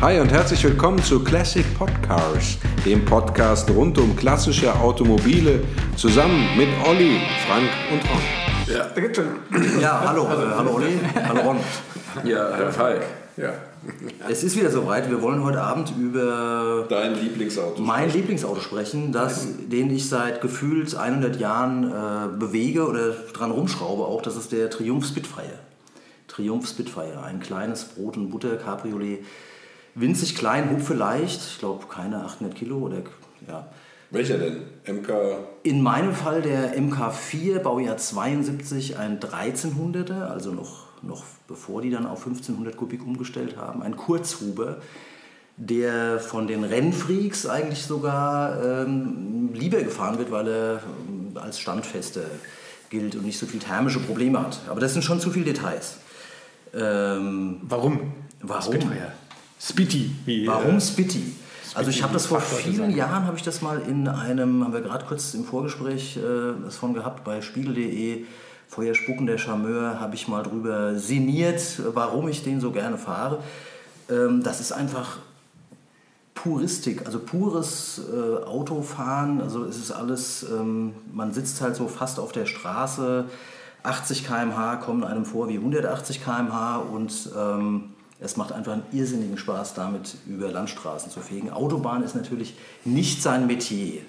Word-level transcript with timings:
Hi 0.00 0.20
und 0.20 0.30
herzlich 0.32 0.62
willkommen 0.64 1.02
zu 1.02 1.22
Classic 1.22 1.64
Podcars, 1.78 2.58
dem 2.84 3.04
Podcast 3.04 3.70
rund 3.70 3.96
um 3.98 4.14
klassische 4.16 4.74
Automobile, 4.74 5.60
zusammen 5.96 6.46
mit 6.56 6.68
Olli, 6.86 7.20
Frank 7.46 7.70
und 7.90 8.02
Ron. 8.10 8.22
Ja, 8.66 9.80
ja 9.80 10.08
hallo, 10.08 10.24
äh, 10.24 10.54
hallo 10.54 10.74
Olli, 10.74 10.98
hallo 11.28 11.40
Ron. 11.40 11.56
Ja, 12.24 12.58
äh, 12.58 12.72
hi. 12.76 12.94
Ja. 13.36 13.52
Es 14.28 14.42
ist 14.42 14.56
wieder 14.56 14.70
soweit. 14.70 15.10
Wir 15.10 15.20
wollen 15.20 15.42
heute 15.44 15.60
Abend 15.60 15.92
über 15.98 16.86
dein 16.88 17.14
Lieblingsauto 17.14 17.82
mein 17.82 18.04
sprechen. 18.04 18.18
Lieblingsauto 18.18 18.60
sprechen, 18.60 19.12
das, 19.12 19.46
den 19.70 19.94
ich 19.94 20.08
seit 20.08 20.40
gefühlt 20.40 20.94
100 20.94 21.36
Jahren 21.38 21.84
äh, 21.84 22.38
bewege 22.38 22.86
oder 22.86 23.10
dran 23.32 23.50
rumschraube. 23.50 24.04
Auch 24.04 24.22
das 24.22 24.36
ist 24.36 24.52
der 24.52 24.70
Triumph 24.70 25.06
Spitfire. 25.06 25.58
Triumph 26.28 26.66
Spitfire, 26.66 27.22
ein 27.22 27.40
kleines 27.40 27.84
Brot 27.84 28.16
und 28.16 28.30
Butter 28.30 28.56
Cabriolet, 28.56 29.24
winzig 29.94 30.36
klein, 30.36 30.70
hupfe 30.70 30.94
leicht. 30.94 31.40
Ich 31.42 31.58
glaube 31.58 31.86
keine 31.86 32.24
800 32.24 32.54
Kilo 32.54 32.78
oder 32.78 32.98
ja. 33.48 33.66
Welcher 34.10 34.38
denn? 34.38 34.62
MK? 34.86 35.10
In 35.64 35.82
meinem 35.82 36.14
Fall 36.14 36.40
der 36.40 36.78
MK4, 36.78 37.58
Baujahr 37.58 37.96
72, 37.96 38.96
ein 38.96 39.18
1300er, 39.18 40.26
also 40.28 40.52
noch, 40.52 40.86
noch 41.02 41.24
bevor 41.48 41.82
die 41.82 41.90
dann 41.90 42.06
auf 42.06 42.24
1500 42.24 42.76
Kubik 42.76 43.04
umgestellt 43.04 43.56
haben, 43.56 43.82
ein 43.82 43.96
Kurzhuber, 43.96 44.76
der 45.56 46.20
von 46.20 46.46
den 46.46 46.64
Rennfreaks 46.64 47.46
eigentlich 47.46 47.84
sogar 47.84 48.62
ähm, 48.62 49.50
lieber 49.52 49.82
gefahren 49.82 50.18
wird, 50.18 50.30
weil 50.30 50.48
er 50.48 50.82
ähm, 51.08 51.36
als 51.36 51.58
standfester 51.58 52.22
gilt 52.90 53.16
und 53.16 53.24
nicht 53.24 53.38
so 53.38 53.46
viel 53.46 53.60
thermische 53.60 54.00
Probleme 54.00 54.40
hat. 54.40 54.60
Aber 54.68 54.80
das 54.80 54.92
sind 54.92 55.02
schon 55.02 55.20
zu 55.20 55.30
viele 55.30 55.46
Details. 55.46 55.96
Ähm, 56.72 57.60
warum? 57.62 58.12
Warum? 58.40 58.92
Spitty. 59.66 60.14
Wie, 60.26 60.46
warum 60.46 60.76
äh, 60.76 60.80
Spitty? 60.80 61.34
Also 61.74 61.90
ich 61.90 62.02
habe 62.02 62.12
das 62.12 62.26
vor 62.26 62.40
vielen. 62.40 62.94
Jahren, 62.94 63.26
habe 63.26 63.36
ich 63.36 63.42
das 63.42 63.62
mal 63.62 63.80
in 63.80 64.06
einem, 64.06 64.62
haben 64.62 64.72
wir 64.72 64.82
gerade 64.82 65.06
kurz 65.06 65.34
im 65.34 65.44
Vorgespräch 65.44 66.16
äh, 66.18 66.20
das 66.62 66.76
von 66.76 66.92
gehabt, 66.92 67.24
bei 67.24 67.40
spiegel.de, 67.40 68.24
Feuer 68.68 68.94
spucken 68.94 69.26
der 69.26 69.38
Charmeur, 69.38 69.98
habe 70.00 70.14
ich 70.14 70.28
mal 70.28 70.42
drüber 70.42 70.96
sinniert, 70.98 71.80
warum 71.94 72.28
ich 72.28 72.44
den 72.44 72.60
so 72.60 72.72
gerne 72.72 72.98
fahre. 72.98 73.38
Ähm, 74.10 74.42
das 74.42 74.60
ist 74.60 74.72
einfach 74.72 75.18
Puristik, 76.34 77.06
also 77.06 77.18
pures 77.18 78.02
äh, 78.12 78.44
Autofahren, 78.44 79.40
also 79.40 79.64
es 79.64 79.78
ist 79.78 79.92
alles, 79.92 80.44
ähm, 80.50 80.92
man 81.12 81.32
sitzt 81.32 81.62
halt 81.62 81.74
so 81.74 81.88
fast 81.88 82.20
auf 82.20 82.32
der 82.32 82.44
Straße, 82.44 83.24
80 83.82 84.26
km/h 84.26 84.76
kommen 84.76 85.04
einem 85.04 85.24
vor 85.24 85.48
wie 85.48 85.56
180 85.56 86.22
km/h 86.22 86.76
und 86.78 87.30
ähm, 87.36 87.93
es 88.20 88.36
macht 88.36 88.52
einfach 88.52 88.72
einen 88.72 88.86
irrsinnigen 88.92 89.36
Spaß, 89.36 89.74
damit 89.74 90.16
über 90.26 90.50
Landstraßen 90.50 91.10
zu 91.10 91.20
fegen. 91.20 91.50
Autobahn 91.50 92.02
ist 92.02 92.14
natürlich 92.14 92.54
nicht 92.84 93.22
sein 93.22 93.46
Metier. 93.46 94.00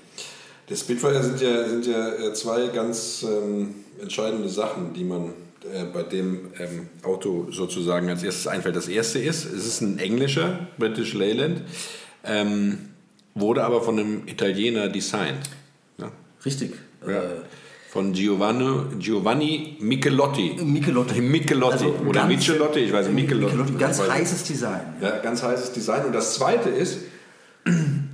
Der 0.69 0.75
Spitfire 0.75 1.21
sind 1.21 1.41
ja, 1.41 1.67
sind 1.67 1.85
ja 1.85 2.13
äh, 2.13 2.33
zwei 2.33 2.67
ganz 2.67 3.23
ähm, 3.27 3.75
entscheidende 4.01 4.49
Sachen, 4.49 4.93
die 4.93 5.03
man 5.03 5.33
äh, 5.71 5.85
bei 5.85 6.03
dem 6.03 6.51
ähm, 6.59 6.89
Auto 7.03 7.47
sozusagen 7.51 8.09
als 8.09 8.23
erstes 8.23 8.47
einfällt. 8.47 8.75
Das 8.75 8.87
erste 8.87 9.19
ist, 9.19 9.45
es 9.45 9.65
ist 9.65 9.81
ein 9.81 9.99
englischer, 9.99 10.67
British 10.77 11.13
Leyland, 11.13 11.61
ähm, 12.23 12.89
wurde 13.35 13.63
aber 13.63 13.81
von 13.81 13.99
einem 13.99 14.27
Italiener 14.27 14.89
designt. 14.89 15.49
Ja? 15.97 16.11
Richtig. 16.45 16.73
Ja. 17.05 17.21
Äh, 17.21 17.41
von 17.95 18.11
Giovanni, 18.11 18.99
Giovanni 18.99 19.77
Michelotti. 19.79 20.57
Michelotti. 20.61 21.21
Michelotti. 21.21 21.73
Also 21.73 21.95
oder 22.05 22.25
Michelotti, 22.25 22.79
ich 22.79 22.91
weiß 22.91 23.07
nicht, 23.07 23.15
Michelotti. 23.15 23.55
Michelotti. 23.55 23.77
Ganz 23.79 24.01
heißes 24.01 24.43
Design. 24.43 24.81
Ja, 24.99 25.19
ganz 25.19 25.41
heißes 25.41 25.71
Design. 25.71 26.03
Und 26.07 26.13
das 26.13 26.33
zweite 26.35 26.67
ist, 26.67 26.99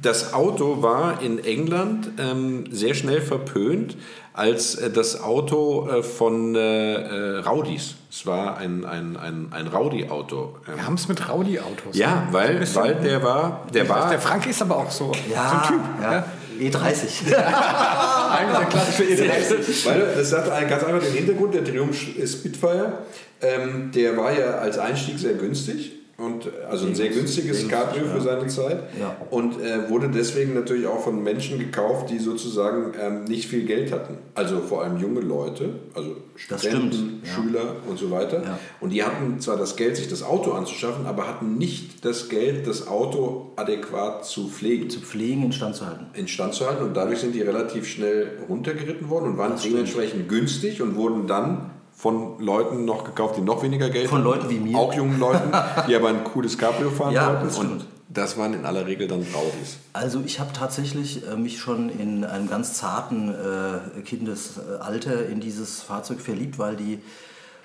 das 0.04 0.36
Auto 0.36 0.84
war 0.84 1.24
in 1.24 1.44
England 1.44 2.12
ähm, 2.20 2.66
sehr 2.70 2.94
schnell 2.94 3.22
verpönt 3.22 3.98
als 4.34 4.76
äh, 4.76 4.92
das 4.92 5.20
Auto 5.24 5.90
äh, 5.90 6.04
von 6.04 6.54
äh, 6.54 6.94
äh 6.94 7.40
Raudis. 7.40 7.96
Es 8.12 8.28
war 8.28 8.58
ein, 8.58 8.86
ein, 8.86 9.18
ein, 9.18 9.48
ein 9.50 9.66
Rowdy-Auto. 9.66 10.58
Ähm. 10.68 10.76
Wir 10.76 10.86
haben 10.86 10.94
es 10.94 11.08
mit 11.08 11.28
Rowdy-Autos. 11.28 11.98
Ja, 11.98 12.18
ne? 12.18 12.28
weil, 12.30 12.76
weil 12.76 12.96
der 13.02 13.24
war... 13.24 13.66
Der, 13.74 13.90
war 13.90 14.04
weiß, 14.04 14.10
der 14.12 14.20
Frank 14.20 14.46
ist 14.46 14.62
aber 14.62 14.78
auch 14.78 14.92
so, 14.92 15.12
ja, 15.28 15.50
so 15.50 15.56
ein 15.56 15.80
Typ. 15.80 15.90
Ja. 16.04 16.14
Ja. 16.14 16.26
E30. 16.62 17.36
Eigentlich 17.36 18.58
der 18.58 18.68
klassische 18.70 19.04
E30. 19.04 19.86
Weil 19.86 20.14
das 20.16 20.34
hat 20.34 20.70
ganz 20.70 20.84
einfach 20.84 21.02
den 21.02 21.14
Hintergrund, 21.14 21.54
der 21.54 21.64
Triumph 21.64 21.98
Spitfire, 21.98 23.00
ähm, 23.42 23.92
der 23.94 24.16
war 24.18 24.38
ja 24.38 24.60
als 24.60 24.78
Einstieg 24.78 25.18
sehr 25.18 25.34
günstig 25.34 26.01
und 26.22 26.50
also 26.70 26.88
ein 26.88 26.96
sehr 26.96 27.10
günstiges 27.10 27.68
Cabrio 27.68 28.06
für 28.06 28.22
seine 28.22 28.48
Zeit 28.48 28.84
ja. 29.00 29.16
und 29.30 29.60
äh, 29.62 29.90
wurde 29.90 30.10
deswegen 30.10 30.54
natürlich 30.54 30.88
auch 30.88 31.02
von 31.02 31.24
Menschen 31.24 31.60
gekauft, 31.60 32.10
die 32.10 32.20
sozusagen 32.20 32.94
ähm, 33.00 33.24
nicht 33.26 33.48
viel 33.48 33.66
Geld 33.66 33.92
hatten. 33.92 34.18
Also 34.36 34.60
vor 34.60 34.84
allem 34.84 34.98
junge 34.98 35.22
Leute, 35.22 35.70
also 35.94 36.16
Studenten, 36.36 37.22
ja. 37.24 37.32
Schüler 37.32 37.76
und 37.88 37.98
so 37.98 38.12
weiter. 38.12 38.44
Ja. 38.44 38.60
Und 38.80 38.92
die 38.92 39.04
hatten 39.04 39.40
zwar 39.40 39.58
das 39.58 39.76
Geld, 39.76 39.98
sich 39.98 40.08
das 40.08 40.24
Auto 40.24 40.52
anzuschaffen, 40.52 41.06
aber 41.06 41.28
hatten 41.28 41.58
nicht 41.58 42.06
das 42.06 42.30
Geld, 42.30 42.68
das 42.68 42.88
Auto 42.88 43.52
adäquat 43.56 44.26
zu 44.26 44.48
pflegen. 44.48 44.90
Zu 44.90 45.00
pflegen, 45.02 45.44
instand 45.44 45.76
zu 45.76 45.86
halten. 45.86 46.06
Instand 46.14 46.54
zu 46.54 46.68
halten 46.68 46.84
und 46.84 46.96
dadurch 46.96 47.20
sind 47.20 47.36
die 47.36 47.42
relativ 47.42 47.88
schnell 47.88 48.40
runtergeritten 48.48 49.10
worden 49.10 49.32
und 49.32 49.38
waren 49.38 49.54
dementsprechend 49.64 50.30
günstig 50.30 50.82
und 50.82 50.96
wurden 50.96 51.28
dann 51.28 51.72
von 52.02 52.40
Leuten 52.40 52.84
noch 52.84 53.04
gekauft, 53.04 53.38
die 53.38 53.42
noch 53.42 53.62
weniger 53.62 53.92
Geld 53.92 54.10
Von 54.10 54.24
Leuten 54.24 54.50
wie 54.50 54.60
mir. 54.60 54.76
Auch 54.76 54.92
jungen 54.92 55.20
Leuten, 55.20 55.52
die 55.88 55.96
aber 55.96 56.10
ein 56.10 56.24
cooles 56.24 56.58
Cabrio 56.58 56.90
fahren 56.98 57.14
ja, 57.14 57.28
wollten. 57.28 57.46
Das 57.46 57.60
und 57.60 57.86
das 58.10 58.38
waren 58.38 58.56
in 58.56 58.66
aller 58.66 58.88
Regel 58.88 59.08
dann 59.08 59.20
Audis. 59.20 59.78
Also 59.94 60.24
ich 60.26 60.40
habe 60.40 60.52
tatsächlich 60.52 61.28
äh, 61.28 61.36
mich 61.36 61.60
schon 61.60 61.90
in 61.90 62.26
einem 62.26 62.50
ganz 62.50 62.74
zarten 62.74 63.30
äh, 63.30 64.02
Kindesalter 64.02 65.28
in 65.28 65.42
dieses 65.42 65.84
Fahrzeug 65.84 66.22
verliebt, 66.22 66.58
weil 66.58 66.76
die 66.76 66.98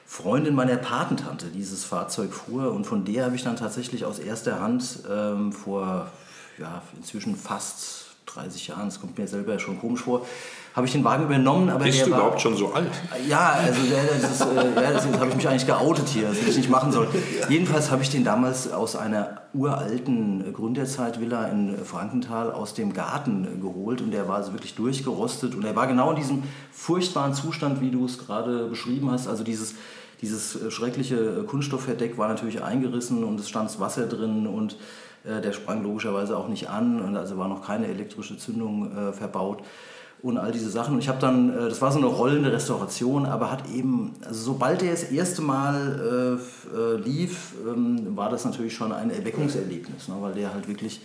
Freundin 0.04 0.54
meiner 0.54 0.76
Patentante 0.76 1.46
dieses 1.46 1.84
Fahrzeug 1.84 2.34
fuhr 2.34 2.72
und 2.72 2.84
von 2.84 3.06
der 3.06 3.24
habe 3.24 3.36
ich 3.36 3.42
dann 3.42 3.56
tatsächlich 3.56 4.04
aus 4.04 4.18
erster 4.18 4.60
Hand 4.60 5.00
ähm, 5.10 5.50
vor 5.50 6.08
ja, 6.58 6.82
inzwischen 6.94 7.36
fast 7.36 8.15
30 8.26 8.68
Jahren, 8.68 8.86
das 8.86 9.00
kommt 9.00 9.16
mir 9.18 9.26
selber 9.26 9.58
schon 9.58 9.80
komisch 9.80 10.02
vor, 10.02 10.26
habe 10.74 10.86
ich 10.86 10.92
den 10.92 11.04
Wagen 11.04 11.24
übernommen. 11.24 11.70
Aber 11.70 11.84
Bist 11.84 12.00
der 12.00 12.06
du 12.06 12.12
war, 12.12 12.18
überhaupt 12.18 12.40
schon 12.40 12.54
so 12.56 12.72
alt? 12.72 12.90
Ja, 13.26 13.52
also 13.52 13.80
das, 14.20 14.30
ist, 14.30 14.40
äh, 14.42 14.82
ja, 14.82 14.92
das 14.92 15.06
habe 15.06 15.28
ich 15.30 15.36
mich 15.36 15.48
eigentlich 15.48 15.66
geoutet 15.66 16.08
hier, 16.08 16.28
das 16.28 16.38
hätte 16.38 16.50
ich 16.50 16.56
nicht 16.58 16.70
machen 16.70 16.92
sollen. 16.92 17.08
Jedenfalls 17.48 17.90
habe 17.90 18.02
ich 18.02 18.10
den 18.10 18.24
damals 18.24 18.70
aus 18.70 18.94
einer 18.94 19.42
uralten 19.54 20.52
Gründerzeitvilla 20.52 21.46
in 21.46 21.78
Frankenthal 21.82 22.52
aus 22.52 22.74
dem 22.74 22.92
Garten 22.92 23.60
geholt 23.62 24.02
und 24.02 24.10
der 24.10 24.28
war 24.28 24.36
also 24.36 24.52
wirklich 24.52 24.74
durchgerostet 24.74 25.54
und 25.54 25.64
er 25.64 25.74
war 25.74 25.86
genau 25.86 26.10
in 26.10 26.16
diesem 26.16 26.42
furchtbaren 26.72 27.32
Zustand, 27.32 27.80
wie 27.80 27.90
du 27.90 28.04
es 28.04 28.18
gerade 28.18 28.66
beschrieben 28.66 29.10
hast. 29.10 29.28
Also 29.28 29.44
dieses 29.44 29.74
dieses 30.22 30.72
schreckliche 30.72 31.44
Kunststoffverdeck 31.44 32.16
war 32.16 32.28
natürlich 32.28 32.62
eingerissen 32.62 33.22
und 33.22 33.38
es 33.38 33.48
stand 33.48 33.78
Wasser 33.80 34.06
drin 34.06 34.46
und 34.46 34.76
der 35.26 35.52
sprang 35.52 35.82
logischerweise 35.82 36.36
auch 36.36 36.48
nicht 36.48 36.68
an 36.68 37.16
also 37.16 37.36
war 37.38 37.48
noch 37.48 37.66
keine 37.66 37.86
elektrische 37.86 38.38
Zündung 38.38 38.96
äh, 38.96 39.12
verbaut 39.12 39.62
und 40.22 40.38
all 40.38 40.52
diese 40.52 40.70
Sachen. 40.70 40.94
Und 40.94 41.00
ich 41.00 41.08
habe 41.08 41.20
dann, 41.20 41.50
äh, 41.50 41.68
das 41.68 41.80
war 41.82 41.92
so 41.92 41.98
eine 41.98 42.06
rollende 42.06 42.52
Restauration, 42.52 43.26
aber 43.26 43.50
hat 43.50 43.68
eben, 43.70 44.14
also 44.24 44.52
sobald 44.52 44.80
der 44.80 44.90
das 44.90 45.04
erste 45.04 45.42
Mal 45.42 46.38
äh, 46.74 46.76
äh, 46.76 46.96
lief, 46.96 47.54
ähm, 47.66 48.16
war 48.16 48.30
das 48.30 48.44
natürlich 48.44 48.74
schon 48.74 48.92
ein 48.92 49.10
Erweckungserlebnis, 49.10 50.08
ne, 50.08 50.16
weil 50.20 50.34
der 50.34 50.52
halt 50.52 50.68
wirklich 50.68 51.00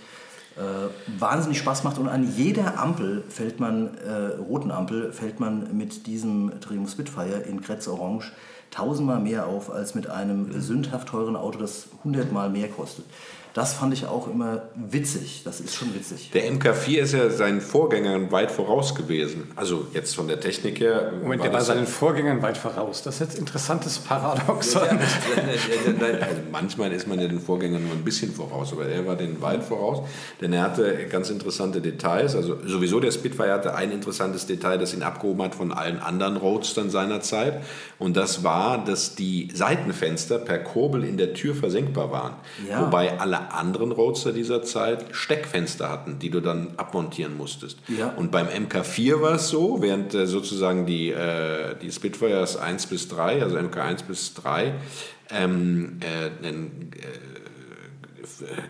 äh, 0.58 1.20
wahnsinnig 1.20 1.60
Spaß 1.60 1.84
macht 1.84 1.98
und 1.98 2.10
an 2.10 2.30
jeder 2.36 2.80
Ampel 2.80 3.24
fällt 3.30 3.60
man, 3.60 3.98
äh, 3.98 4.42
roten 4.42 4.72
Ampel, 4.72 5.12
fällt 5.14 5.40
man 5.40 5.78
mit 5.78 6.08
diesem 6.08 6.52
Triumph 6.60 6.92
Spitfire 6.92 7.40
in 7.48 7.62
Kretz 7.62 7.88
Orange 7.88 8.31
tausendmal 8.70 9.20
mehr 9.20 9.48
auf 9.48 9.72
als 9.72 9.96
mit 9.96 10.10
einem 10.10 10.60
sündhaft 10.62 11.10
teuren 11.10 11.36
Auto, 11.36 11.60
das 11.60 11.88
hundertmal 12.04 12.50
mehr 12.50 12.70
kostet. 12.70 13.06
Das 13.53 13.73
fand 13.73 13.94
ich 13.94 14.06
auch 14.06 14.30
immer 14.30 14.63
witzig. 14.75 15.42
Das 15.44 15.59
ist 15.59 15.75
schon 15.75 15.94
witzig. 15.94 16.31
Der 16.33 16.50
MK4 16.50 16.98
ist 17.00 17.13
ja 17.13 17.30
seinen 17.30 17.59
Vorgängern 17.59 18.31
weit 18.31 18.50
voraus 18.50 18.95
gewesen. 18.95 19.51
Also 19.57 19.88
jetzt 19.94 20.15
von 20.15 20.30
der 20.30 20.39
Technik 20.39 20.80
her. 20.80 21.12
Moment, 21.21 21.44
der 21.44 21.51
war 21.51 21.62
seinen 21.62 21.86
Vorgängern 21.86 22.42
weit 22.42 22.57
voraus. 22.57 23.03
Das 23.03 23.15
ist 23.15 23.19
jetzt 23.19 23.36
ein 23.36 23.39
interessantes 23.39 24.00
Paradoxon. 24.00 24.83
Ja, 24.83 24.88
also 24.88 26.42
manchmal 26.51 26.94
ist 26.94 27.07
man 27.07 27.19
ja 27.19 27.27
den 27.27 27.42
Vorgängern 27.42 27.83
nur 27.83 27.92
ein 27.92 28.03
bisschen 28.03 28.33
voraus, 28.33 28.71
aber 28.71 28.86
er 28.86 29.06
war 29.06 29.18
den 29.18 29.42
weit 29.42 29.63
voraus, 29.63 30.07
denn 30.39 30.54
er 30.54 30.62
hatte 30.62 31.07
ganz 31.09 31.30
interessante 31.30 31.81
Details. 31.81 32.36
Also 32.36 32.57
sowieso 32.65 33.01
der 33.01 33.12
Spitfire 33.12 33.51
hatte 33.51 33.75
ein 33.75 33.92
interessantes 33.92 34.45
Detail, 34.45 34.77
das 34.77 34.94
ihn 34.94 35.04
abgehoben 35.04 35.44
hat 35.44 35.56
von 35.56 35.74
allen 35.74 36.00
anderen 36.00 36.38
Roadstern 36.38 36.89
seiner 36.89 37.19
Zeit. 37.19 37.63
Und 38.00 38.15
das 38.15 38.44
war, 38.44 38.83
dass 38.83 39.15
die 39.15 39.50
Seitenfenster 39.54 40.38
per 40.38 40.59
Kurbel 40.59 41.04
in 41.04 41.18
der 41.18 41.33
Tür 41.33 41.54
versenkbar 41.54 42.12
waren. 42.12 42.33
Ja. 42.69 42.86
Wobei 42.86 43.19
alle 43.19 43.41
anderen 43.50 43.92
Roadster 43.92 44.32
dieser 44.34 44.64
Zeit 44.64 45.06
Steckfenster 45.12 45.90
hatten, 45.90 46.20
die 46.20 46.30
du 46.30 46.40
dann 46.40 46.74
abmontieren 46.78 47.36
musstest. 47.38 47.80
Ja. 47.88 48.14
Und 48.16 48.32
beim 48.32 48.48
MK4 48.48 49.22
war 49.22 49.36
es 49.36 49.50
so, 49.50 49.82
während 49.82 50.14
äh, 50.14 50.28
sozusagen 50.28 50.86
die, 50.86 51.12
äh, 51.12 51.76
die 51.82 51.92
Spitfires 51.92 52.58
1 52.58 52.88
bis 52.88 53.08
3, 53.08 53.42
also 53.42 53.58
MK1 53.58 54.06
bis 54.06 54.34
3, 54.36 54.74
ähm, 55.32 56.00
äh, 56.02 56.46
einen, 56.46 56.92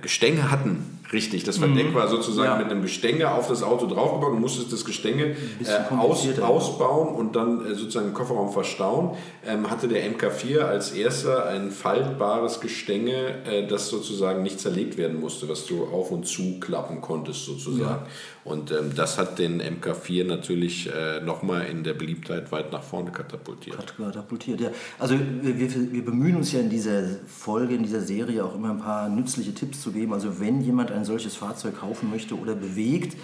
Gestänge 0.02 0.52
hatten, 0.52 1.00
richtig. 1.14 1.44
Das 1.44 1.58
Verdeck 1.58 1.94
war 1.94 2.08
sozusagen 2.08 2.50
Ja. 2.52 2.58
mit 2.58 2.72
einem 2.72 2.82
Gestänge 2.82 3.32
auf 3.32 3.48
das 3.48 3.64
Auto 3.64 3.86
draufgebaut. 3.88 4.34
Du 4.34 4.40
musstest 4.40 4.72
das 4.72 4.86
Gestänge 4.86 5.32
äh, 5.32 5.96
aus, 5.98 6.28
ausbauen 6.40 7.16
und 7.16 7.36
dann 7.36 7.66
äh, 7.66 7.76
sozusagen 7.76 8.08
im 8.08 8.14
Kofferraum 8.14 8.52
verstauen. 8.52 9.16
Ähm, 9.46 9.70
hatte 9.70 9.88
der 9.88 10.04
MK4 10.12 10.60
als 10.60 10.92
erster 10.92 11.46
ein 11.48 11.72
faltbares 11.72 12.60
Gestänge, 12.62 13.44
äh, 13.46 13.68
das 13.68 13.90
sozusagen 13.90 14.44
nicht 14.44 14.60
zerlegt 14.60 14.98
werden 14.98 15.20
musste, 15.20 15.48
was 15.50 15.66
du 15.66 15.86
auf 15.86 16.12
und 16.12 16.26
zu 16.28 16.60
klappen 16.60 17.02
konntest 17.02 17.46
sozusagen. 17.46 18.06
Und 18.44 18.72
ähm, 18.72 18.92
das 18.96 19.18
hat 19.20 19.38
den 19.38 19.62
MK4 19.62 20.26
natürlich 20.26 20.90
äh, 20.92 21.22
nochmal 21.22 21.68
in 21.68 21.84
der 21.84 21.94
Beliebtheit 21.94 22.52
weit 22.52 22.72
nach 22.72 22.82
vorne 22.82 23.12
katapultiert. 23.12 23.78
Katapultiert, 23.98 24.60
ja. 24.62 24.70
Also 24.98 25.16
wir, 25.42 25.60
wir, 25.60 25.92
wir 25.94 26.04
bemühen 26.06 26.38
uns 26.38 26.52
ja 26.52 26.60
in 26.60 26.70
dieser 26.70 27.04
Folge, 27.28 27.76
in 27.76 27.84
dieser 27.84 28.02
Serie 28.02 28.44
auch 28.44 28.56
immer 28.56 28.72
ein 28.72 28.80
paar 28.80 29.10
nützliche 29.10 29.54
Tipps 29.54 29.82
zu 29.82 29.92
geben. 29.92 30.14
Also 30.14 30.40
wenn 30.40 30.62
jemand 30.62 30.92
ein 30.92 31.01
solches 31.06 31.36
Fahrzeug 31.36 31.80
kaufen 31.80 32.10
möchte 32.10 32.38
oder 32.38 32.56
bewegt, 32.56 33.16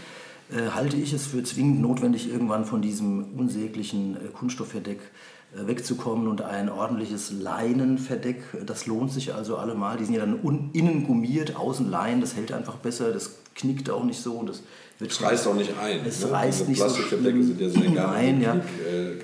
äh, 0.50 0.70
halte 0.74 0.96
ich 0.98 1.14
es 1.14 1.26
für 1.26 1.44
zwingend 1.44 1.82
notwendig, 1.82 2.32
irgendwann 2.32 2.66
von 2.66 2.82
diesem 2.82 3.26
unsäglichen 3.38 4.16
äh, 4.16 4.30
Kunststoffverdeck 4.30 5.00
äh, 5.56 5.68
wegzukommen 5.68 6.28
und 6.28 6.42
ein 6.42 6.70
ordentliches 6.70 7.32
Leinenverdeck, 7.32 8.42
das 8.66 8.86
lohnt 8.86 9.12
sich 9.12 9.34
also 9.34 9.58
allemal. 9.58 9.98
Die 9.98 10.06
sind 10.06 10.14
ja 10.14 10.22
dann 10.22 10.70
innen 10.74 11.06
gummiert, 11.06 11.56
außen 11.58 11.90
Leinen, 11.90 12.22
das 12.22 12.36
hält 12.36 12.52
einfach 12.52 12.76
besser, 12.76 13.12
das 13.12 13.40
knickt 13.56 13.90
auch 13.90 14.04
nicht 14.04 14.22
so 14.22 14.34
und 14.34 14.50
das 14.50 14.64
wird 15.00 15.12
Es 15.12 15.22
reißt 15.22 15.48
auch 15.48 15.56
nicht 15.56 15.72
ein. 15.80 16.00
Es 16.06 16.24
ne? 16.24 16.32
reißt 16.32 16.60
Diese 16.62 16.70
nicht 16.70 16.80
so 16.80 16.86
Plastikverdecke 16.86 17.44
sind 17.44 17.62
ja 17.62 17.70
sehr 17.70 17.82
gerne 17.82 18.10
ein, 18.10 18.42
ja. 18.42 18.56
äh. 18.56 19.18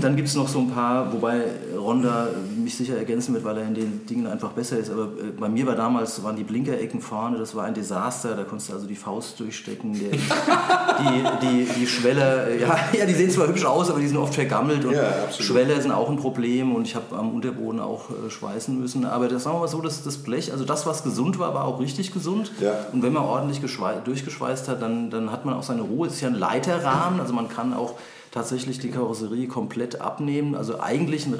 Dann 0.00 0.16
gibt 0.16 0.28
es 0.28 0.34
noch 0.34 0.48
so 0.48 0.60
ein 0.60 0.70
paar, 0.70 1.12
wobei 1.12 1.44
Ronda 1.76 2.28
mich 2.64 2.76
sicher 2.76 2.96
ergänzen 2.96 3.34
wird, 3.34 3.44
weil 3.44 3.58
er 3.58 3.66
in 3.66 3.74
den 3.74 4.06
Dingen 4.06 4.26
einfach 4.26 4.52
besser 4.52 4.78
ist. 4.78 4.90
Aber 4.90 5.04
äh, 5.04 5.30
bei 5.38 5.48
mir 5.48 5.66
war 5.66 5.74
damals, 5.76 6.22
waren 6.22 6.36
die 6.36 6.44
Blinkerecken 6.44 7.00
vorne, 7.00 7.38
das 7.38 7.54
war 7.54 7.64
ein 7.64 7.74
Desaster. 7.74 8.36
Da 8.36 8.44
konntest 8.44 8.70
du 8.70 8.74
also 8.74 8.86
die 8.86 8.94
Faust 8.96 9.38
durchstecken. 9.40 9.92
Der, 9.98 10.10
die, 11.00 11.46
die, 11.46 11.80
die 11.80 11.86
Schweller, 11.86 12.46
äh, 12.48 12.60
ja, 12.60 12.76
ja, 12.98 13.06
die 13.06 13.14
sehen 13.14 13.30
zwar 13.30 13.48
hübsch 13.48 13.64
aus, 13.64 13.90
aber 13.90 14.00
die 14.00 14.08
sind 14.08 14.16
oft 14.16 14.34
vergammelt. 14.34 14.84
Und 14.84 14.94
Ja. 14.94 15.12
Schweller 15.38 15.80
sind 15.80 15.92
auch 15.92 16.08
ein 16.10 16.16
Problem 16.16 16.74
und 16.74 16.86
ich 16.86 16.94
habe 16.94 17.16
am 17.16 17.34
Unterboden 17.34 17.80
auch 17.80 18.10
äh, 18.10 18.30
schweißen 18.30 18.78
müssen. 18.78 19.04
Aber 19.04 19.28
das 19.28 19.44
sagen 19.44 19.56
wir 19.56 19.60
mal 19.60 19.68
so, 19.68 19.80
dass 19.80 20.02
das 20.02 20.18
Blech, 20.18 20.52
also 20.52 20.64
das, 20.64 20.86
was 20.86 21.02
gesund 21.02 21.38
war, 21.38 21.54
war 21.54 21.64
auch 21.64 21.80
richtig 21.80 22.12
gesund. 22.12 22.52
Ja. 22.60 22.72
Und 22.92 23.02
wenn 23.02 23.12
man 23.12 23.24
ordentlich 23.24 23.60
geschwei- 23.62 24.00
durchgeschweißt 24.04 24.68
hat, 24.68 24.82
dann, 24.82 25.10
dann 25.10 25.32
hat 25.32 25.44
man 25.44 25.54
auch 25.54 25.62
seine 25.62 25.82
Ruhe. 25.82 26.06
Es 26.08 26.14
ist 26.14 26.20
ja 26.20 26.28
ein 26.28 26.34
Leiterrahmen, 26.34 27.20
also 27.20 27.32
man 27.32 27.48
kann 27.48 27.74
auch 27.74 27.94
tatsächlich 28.32 28.78
die 28.78 28.90
Karosserie 28.90 29.48
komplett 29.48 30.00
abnehmen. 30.00 30.54
Also 30.54 30.78
eigentlich 30.80 31.26
ein 31.26 31.34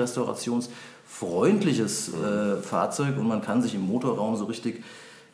restaurationsfreundliches 1.20 2.14
äh, 2.14 2.56
Fahrzeug 2.62 3.18
und 3.18 3.28
man 3.28 3.42
kann 3.42 3.62
sich 3.62 3.74
im 3.74 3.82
Motorraum 3.82 4.36
so 4.36 4.44
richtig 4.44 4.82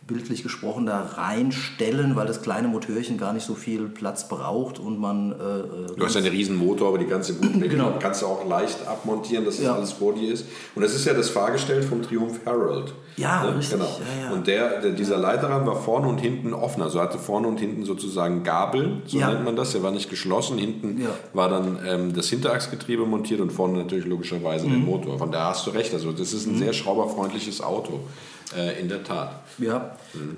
bildlich 0.06 0.43
gesprochen 0.44 0.87
da 0.87 1.00
reinstellen, 1.00 2.14
weil 2.17 2.26
das 2.26 2.41
kleine 2.43 2.69
Motörchen 2.69 3.19
gar 3.19 3.32
nicht 3.32 3.44
so 3.44 3.55
viel 3.55 3.88
Platz 3.88 4.29
braucht 4.29 4.79
und 4.79 4.99
man 5.00 5.32
äh, 5.32 5.94
Du 5.97 6.05
hast 6.05 6.17
einen 6.17 6.29
riesen 6.29 6.56
Motor, 6.56 6.88
aber 6.88 6.99
die 6.99 7.06
ganze 7.06 7.35
gute 7.35 7.58
Genau. 7.69 7.94
kannst 7.99 8.23
du 8.23 8.26
auch 8.26 8.47
leicht 8.49 8.87
abmontieren, 8.87 9.44
dass 9.44 9.56
das 9.56 9.64
Ja. 9.67 9.75
alles 9.75 9.93
vor 9.93 10.14
dir 10.14 10.32
ist. 10.32 10.47
Und 10.75 10.82
das 10.82 10.94
ist 10.94 11.06
ja 11.06 11.12
das 11.12 11.29
Fahrgestell 11.29 11.82
vom 11.82 12.03
Triumph 12.03 12.41
Herald. 12.44 12.94
Ja, 13.17 13.43
richtig, 13.43 13.70
Genau. 13.79 13.85
ja, 14.20 14.26
ja. 14.29 14.32
Und 14.32 14.47
der, 14.47 14.81
der, 14.81 14.93
dieser 14.93 15.17
Leiterrahmen 15.19 15.67
war 15.67 15.76
vorne 15.76 16.06
und 16.06 16.19
hinten 16.19 16.52
offen. 16.52 16.82
Also 16.82 17.00
hatte 17.00 17.19
vorne 17.19 17.49
und 17.49 17.59
hinten 17.59 17.85
sozusagen 17.85 18.44
Gabel, 18.44 19.02
so 19.06 19.19
nennt 19.19 19.44
man 19.44 19.56
das. 19.56 19.73
Der 19.73 19.82
war 19.82 19.91
nicht 19.91 20.09
geschlossen. 20.11 20.59
Hinten 20.59 21.05
war 21.32 21.49
dann 21.49 21.79
ähm, 21.87 22.12
das 22.14 22.29
Hinterachsgetriebe 22.29 23.06
montiert 23.06 23.41
und 23.41 23.50
vorne 23.50 23.79
natürlich 23.79 24.05
logischerweise 24.06 24.67
Mhm. 24.67 24.70
der 24.70 24.79
Motor. 24.81 25.19
Von 25.19 25.32
daher 25.32 25.49
hast 25.50 25.67
du 25.67 25.70
recht. 25.70 25.93
Also 25.94 26.12
das 26.12 26.32
ist 26.32 26.47
ein 26.47 26.56
sehr 26.59 26.73
schrauberfreundliches 26.75 27.61
Auto. 27.61 28.00
Äh, 28.54 28.81
in 28.81 28.88
der 28.88 29.02
Tat. 29.02 29.40
ja, 29.58 29.96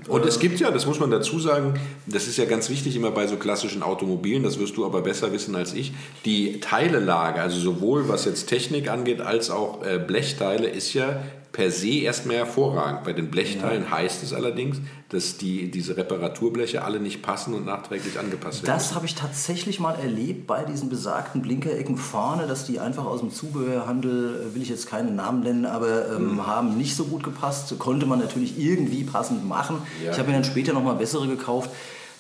Und 0.09 0.25
es 0.25 0.39
gibt 0.39 0.61
ja, 0.61 0.71
das 0.71 0.87
muss 0.87 0.99
man 0.99 1.11
dazu 1.11 1.39
sagen, 1.39 1.75
das 2.07 2.27
ist 2.27 2.39
ja 2.39 2.47
ganz 2.47 2.71
wichtig 2.71 2.97
immer 2.97 3.11
bei 3.11 3.27
so 3.27 3.37
klassischen 3.37 3.83
Automobilen, 3.83 4.43
das 4.43 4.59
wirst 4.59 4.79
du 4.79 4.87
aber 4.87 5.03
besser 5.03 5.31
wissen 5.31 5.55
als 5.55 5.75
ich, 5.75 5.93
die 6.25 6.59
Teilelage, 6.61 7.39
also 7.39 7.59
sowohl 7.61 8.09
was 8.09 8.25
jetzt 8.25 8.47
Technik 8.47 8.89
angeht 8.89 9.21
als 9.21 9.51
auch 9.51 9.85
äh, 9.85 9.99
Blechteile, 9.99 10.69
ist 10.69 10.95
ja 10.95 11.23
per 11.53 11.71
se 11.71 11.99
erstmal 11.99 12.37
hervorragend. 12.37 13.05
Bei 13.05 13.13
den 13.13 13.31
Blechteilen 13.31 13.91
heißt 13.91 14.23
es 14.23 14.33
allerdings, 14.33 14.79
dass 15.11 15.39
die, 15.39 15.71
diese 15.71 15.97
Reparaturbleche 15.97 16.83
alle 16.85 17.01
nicht 17.01 17.23
passen 17.23 17.55
und 17.55 17.65
nachträglich 17.65 18.19
angepasst 18.19 18.63
werden. 18.63 18.75
Das 18.77 18.95
habe 18.95 19.07
ich 19.07 19.15
tatsächlich 19.15 19.81
mal 19.81 19.95
erlebt 19.95 20.47
bei 20.47 20.65
diesen 20.65 20.91
besagten 20.91 21.41
Blinkerecken 21.41 21.97
vorne, 21.97 22.47
dass 22.47 22.67
die 22.67 22.79
einfach 22.79 23.07
aus 23.07 23.21
dem 23.21 23.31
Zubehörhandel, 23.33 24.49
äh, 24.51 24.55
will 24.55 24.61
ich 24.63 24.69
jetzt 24.69 24.87
keinen 24.87 25.17
Namen 25.17 25.41
nennen, 25.41 25.65
aber 25.67 26.11
ähm, 26.15 26.35
Mhm. 26.35 26.47
haben 26.47 26.77
nicht 26.77 26.95
so 26.95 27.05
gut 27.07 27.23
gepasst. 27.25 27.75
Konnte 27.79 28.05
man 28.05 28.19
natürlich 28.19 28.59
irgendwie 28.59 29.05
passend 29.05 29.49
machen. 29.49 29.79
Ja. 30.05 30.13
Ich 30.13 30.19
habe 30.19 30.29
mir 30.29 30.35
dann 30.35 30.45
später 30.45 30.73
nochmal 30.75 30.97
bessere 30.97 31.27
gekauft. 31.27 31.71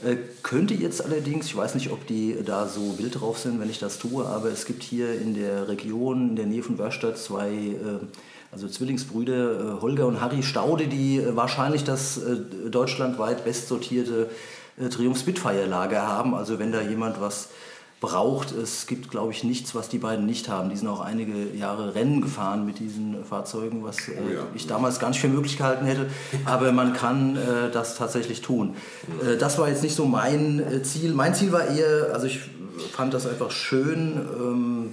Äh, 0.04 0.16
könnte 0.42 0.74
jetzt 0.74 1.04
allerdings, 1.04 1.46
ich 1.46 1.56
weiß 1.56 1.74
nicht, 1.74 1.90
ob 1.90 2.06
die 2.06 2.36
da 2.44 2.68
so 2.68 2.98
wild 2.98 3.20
drauf 3.20 3.38
sind, 3.38 3.58
wenn 3.60 3.68
ich 3.68 3.80
das 3.80 3.98
tue, 3.98 4.24
aber 4.24 4.48
es 4.48 4.64
gibt 4.64 4.82
hier 4.82 5.20
in 5.20 5.34
der 5.34 5.68
Region, 5.68 6.30
in 6.30 6.36
der 6.36 6.46
Nähe 6.46 6.62
von 6.62 6.78
Wörstadt, 6.78 7.18
zwei 7.18 7.50
äh, 7.50 7.98
also 8.52 8.68
Zwillingsbrüder 8.68 9.78
äh, 9.78 9.80
Holger 9.80 10.06
und 10.06 10.20
Harry 10.20 10.42
Staude, 10.42 10.86
die 10.86 11.22
wahrscheinlich 11.30 11.84
das 11.84 12.20
deutschlandweit 12.70 13.44
bestsortierte 13.44 14.30
Triumph 14.90 15.18
Spitfire-Lager 15.18 16.06
haben. 16.06 16.34
Also 16.34 16.58
wenn 16.58 16.70
da 16.70 16.80
jemand 16.80 17.20
was 17.20 17.48
braucht, 18.00 18.52
es 18.52 18.86
gibt, 18.86 19.10
glaube 19.10 19.32
ich, 19.32 19.42
nichts, 19.42 19.74
was 19.74 19.88
die 19.88 19.98
beiden 19.98 20.24
nicht 20.24 20.48
haben. 20.48 20.70
Die 20.70 20.76
sind 20.76 20.86
auch 20.86 21.00
einige 21.00 21.52
Jahre 21.56 21.94
Rennen 21.96 22.20
gefahren 22.20 22.64
mit 22.64 22.78
diesen 22.78 23.24
Fahrzeugen, 23.24 23.82
was 23.82 24.08
äh, 24.08 24.12
Oh 24.18 24.32
ja. 24.32 24.40
ich 24.54 24.66
damals 24.66 25.00
gar 25.00 25.08
nicht 25.08 25.20
für 25.20 25.28
möglich 25.28 25.56
gehalten 25.56 25.84
hätte. 25.84 26.06
Aber 26.44 26.70
man 26.72 26.92
kann 26.92 27.36
äh, 27.36 27.70
das 27.72 27.96
tatsächlich 27.96 28.40
tun. 28.40 28.76
Äh, 29.24 29.36
das 29.36 29.58
war 29.58 29.68
jetzt 29.68 29.82
nicht 29.82 29.96
so 29.96 30.04
mein 30.04 30.60
äh, 30.60 30.82
Ziel. 30.82 31.12
Mein 31.12 31.34
Ziel 31.34 31.50
war 31.50 31.66
eher, 31.66 32.10
also 32.12 32.26
ich 32.26 32.40
fand 32.92 33.14
das 33.14 33.26
einfach 33.26 33.50
schön. 33.50 34.20
Ähm, 34.38 34.90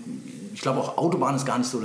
ich 0.55 0.61
glaube 0.61 0.79
auch 0.79 0.97
Autobahn 0.97 1.35
ist 1.35 1.45
gar 1.45 1.59
nicht 1.59 1.69
so 1.69 1.83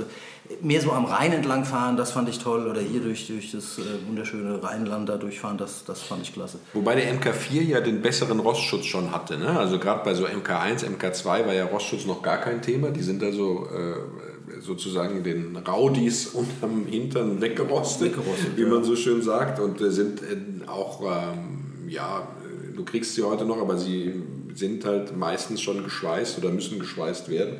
mehr 0.61 0.81
so 0.81 0.91
am 0.91 1.05
Rhein 1.05 1.31
entlang 1.31 1.65
fahren, 1.65 1.97
das 1.97 2.11
fand 2.11 2.29
ich 2.29 2.39
toll. 2.39 2.67
Oder 2.67 2.81
hier 2.81 3.01
durch, 3.01 3.27
durch 3.27 3.51
das 3.51 3.77
äh, 3.77 3.81
wunderschöne 4.07 4.61
Rheinland 4.61 5.07
da 5.09 5.17
durchfahren, 5.17 5.57
das, 5.57 5.83
das 5.85 6.01
fand 6.01 6.23
ich 6.23 6.33
klasse. 6.33 6.59
Wobei 6.73 6.95
der 6.95 7.13
MK4 7.13 7.61
ja 7.61 7.81
den 7.81 8.01
besseren 8.01 8.39
Rostschutz 8.39 8.85
schon 8.85 9.11
hatte. 9.11 9.37
Ne? 9.37 9.57
Also 9.57 9.79
gerade 9.79 10.03
bei 10.03 10.13
so 10.13 10.25
MK1, 10.25 10.85
MK2 10.85 11.25
war 11.25 11.53
ja 11.53 11.65
Rostschutz 11.65 12.05
noch 12.05 12.21
gar 12.21 12.37
kein 12.37 12.61
Thema. 12.61 12.89
Die 12.89 13.03
sind 13.03 13.23
also 13.23 13.67
äh, 13.67 14.59
sozusagen 14.61 15.23
den 15.23 15.55
Raudis 15.55 16.27
unterm 16.33 16.85
Hintern 16.85 17.41
weggerostet, 17.41 18.17
Weggerostet, 18.17 18.57
wie 18.57 18.63
ja. 18.63 18.67
man 18.67 18.83
so 18.83 18.95
schön 18.95 19.21
sagt. 19.21 19.59
Und 19.59 19.81
äh, 19.81 19.91
sind 19.91 20.21
äh, 20.21 20.67
auch, 20.67 21.01
ähm, 21.01 21.87
ja, 21.87 22.27
du 22.75 22.83
kriegst 22.83 23.15
sie 23.15 23.23
heute 23.23 23.45
noch, 23.45 23.59
aber 23.59 23.77
sie 23.77 24.21
sind 24.53 24.85
halt 24.85 25.15
meistens 25.15 25.61
schon 25.61 25.83
geschweißt 25.83 26.37
oder 26.37 26.49
müssen 26.49 26.79
geschweißt 26.79 27.29
werden. 27.29 27.57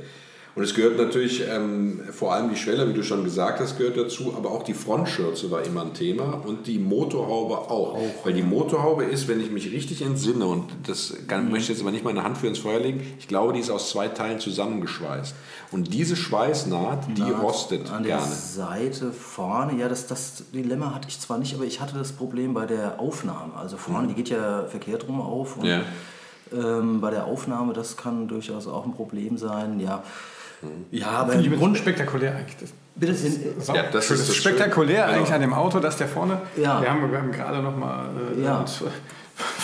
Und 0.53 0.63
es 0.63 0.73
gehört 0.75 0.97
natürlich 0.97 1.43
ähm, 1.49 2.01
vor 2.11 2.33
allem 2.33 2.49
die 2.49 2.57
Schwelle, 2.57 2.87
wie 2.89 2.93
du 2.93 3.03
schon 3.03 3.23
gesagt 3.23 3.61
hast, 3.61 3.77
gehört 3.77 3.95
dazu, 3.95 4.33
aber 4.35 4.51
auch 4.51 4.63
die 4.63 4.73
Frontschürze 4.73 5.49
war 5.49 5.63
immer 5.63 5.83
ein 5.83 5.93
Thema 5.93 6.41
und 6.45 6.67
die 6.67 6.77
Motorhaube 6.77 7.57
auch. 7.57 7.97
Weil 8.25 8.33
die 8.33 8.41
Motorhaube 8.43 9.05
ist, 9.05 9.29
wenn 9.29 9.39
ich 9.39 9.49
mich 9.49 9.71
richtig 9.71 10.01
entsinne, 10.01 10.45
und 10.45 10.65
das 10.85 11.13
kann, 11.27 11.45
möchte 11.49 11.63
ich 11.63 11.69
jetzt 11.69 11.81
aber 11.81 11.91
nicht 11.91 12.03
meine 12.03 12.23
Hand 12.25 12.37
für 12.37 12.47
ins 12.47 12.59
Feuer 12.59 12.81
legen, 12.81 13.01
ich 13.17 13.29
glaube, 13.29 13.53
die 13.53 13.61
ist 13.61 13.69
aus 13.69 13.89
zwei 13.91 14.09
Teilen 14.09 14.41
zusammengeschweißt. 14.41 15.33
Und 15.71 15.93
diese 15.93 16.17
Schweißnaht, 16.17 17.07
die 17.15 17.21
Naht 17.21 17.41
rostet 17.41 17.89
An 17.89 18.03
der 18.03 18.17
gerne. 18.17 18.33
Seite 18.35 19.13
vorne, 19.13 19.79
ja, 19.79 19.87
das, 19.87 20.07
das 20.07 20.43
Dilemma 20.53 20.93
hatte 20.93 21.07
ich 21.07 21.17
zwar 21.17 21.37
nicht, 21.37 21.55
aber 21.55 21.63
ich 21.63 21.79
hatte 21.79 21.97
das 21.97 22.11
Problem 22.11 22.53
bei 22.53 22.65
der 22.65 22.99
Aufnahme. 22.99 23.53
Also 23.55 23.77
vorne, 23.77 24.09
die 24.09 24.15
geht 24.15 24.27
ja 24.29 24.65
verkehrt 24.65 25.07
rum 25.07 25.21
auf. 25.21 25.55
Und, 25.55 25.65
Ja. 25.65 25.81
ähm, 26.53 26.99
bei 26.99 27.09
der 27.09 27.23
Aufnahme, 27.25 27.71
das 27.71 27.95
kann 27.95 28.27
durchaus 28.27 28.67
auch 28.67 28.85
ein 28.85 28.91
Problem 28.93 29.37
sein. 29.37 29.79
Ja, 29.79 30.03
ja 30.91 31.07
aber 31.07 31.33
Finde 31.33 31.47
im 31.49 31.57
Grund, 31.57 31.77
spektakulär 31.77 32.35
eigentlich. 32.35 32.57
Das, 32.59 32.69
bitte 32.95 33.11
in, 33.13 33.61
so, 33.61 33.73
Ja, 33.73 33.83
das 33.91 34.05
schön. 34.05 34.17
ist 34.17 34.29
das 34.29 34.35
spektakulär 34.35 35.03
Schöne. 35.05 35.07
eigentlich 35.07 35.23
Genau. 35.25 35.35
an 35.35 35.41
dem 35.41 35.53
Auto, 35.53 35.79
dass 35.79 35.97
der 35.97 36.07
vorne. 36.07 36.41
Ja. 36.57 36.81
Wir 36.81 36.89
haben, 36.91 37.11
wir 37.11 37.17
haben 37.17 37.31
gerade 37.31 37.61
noch 37.61 37.75
mal 37.75 38.09
äh, 38.37 38.43
Ja. 38.43 38.65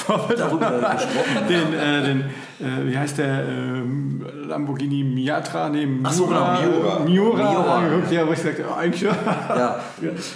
Vorbereitet. 0.08 0.40
darüber 0.40 0.70
gesprochen. 0.70 1.48
den, 1.50 1.74
äh, 1.74 2.04
den 2.04 2.24
äh, 2.60 2.86
wie 2.86 2.98
heißt 2.98 3.20
der 3.20 3.48
ähm, 3.48 4.26
Lamborghini 4.48 5.04
Miatra, 5.04 5.70
nee, 5.70 5.86
Miura, 5.86 6.10
Ach 6.10 6.14
so, 6.14 6.26
genau, 6.26 6.60
Miura. 6.60 7.00
Miura, 7.00 7.52
Miura, 7.52 7.76
angeguckt, 7.78 8.12
ja, 8.12 8.28
wo 8.28 8.32
ich 8.32 8.40
sagte, 8.40 8.66
oh, 8.68 8.74
eigentlich 8.74 9.02
ja. 9.02 9.16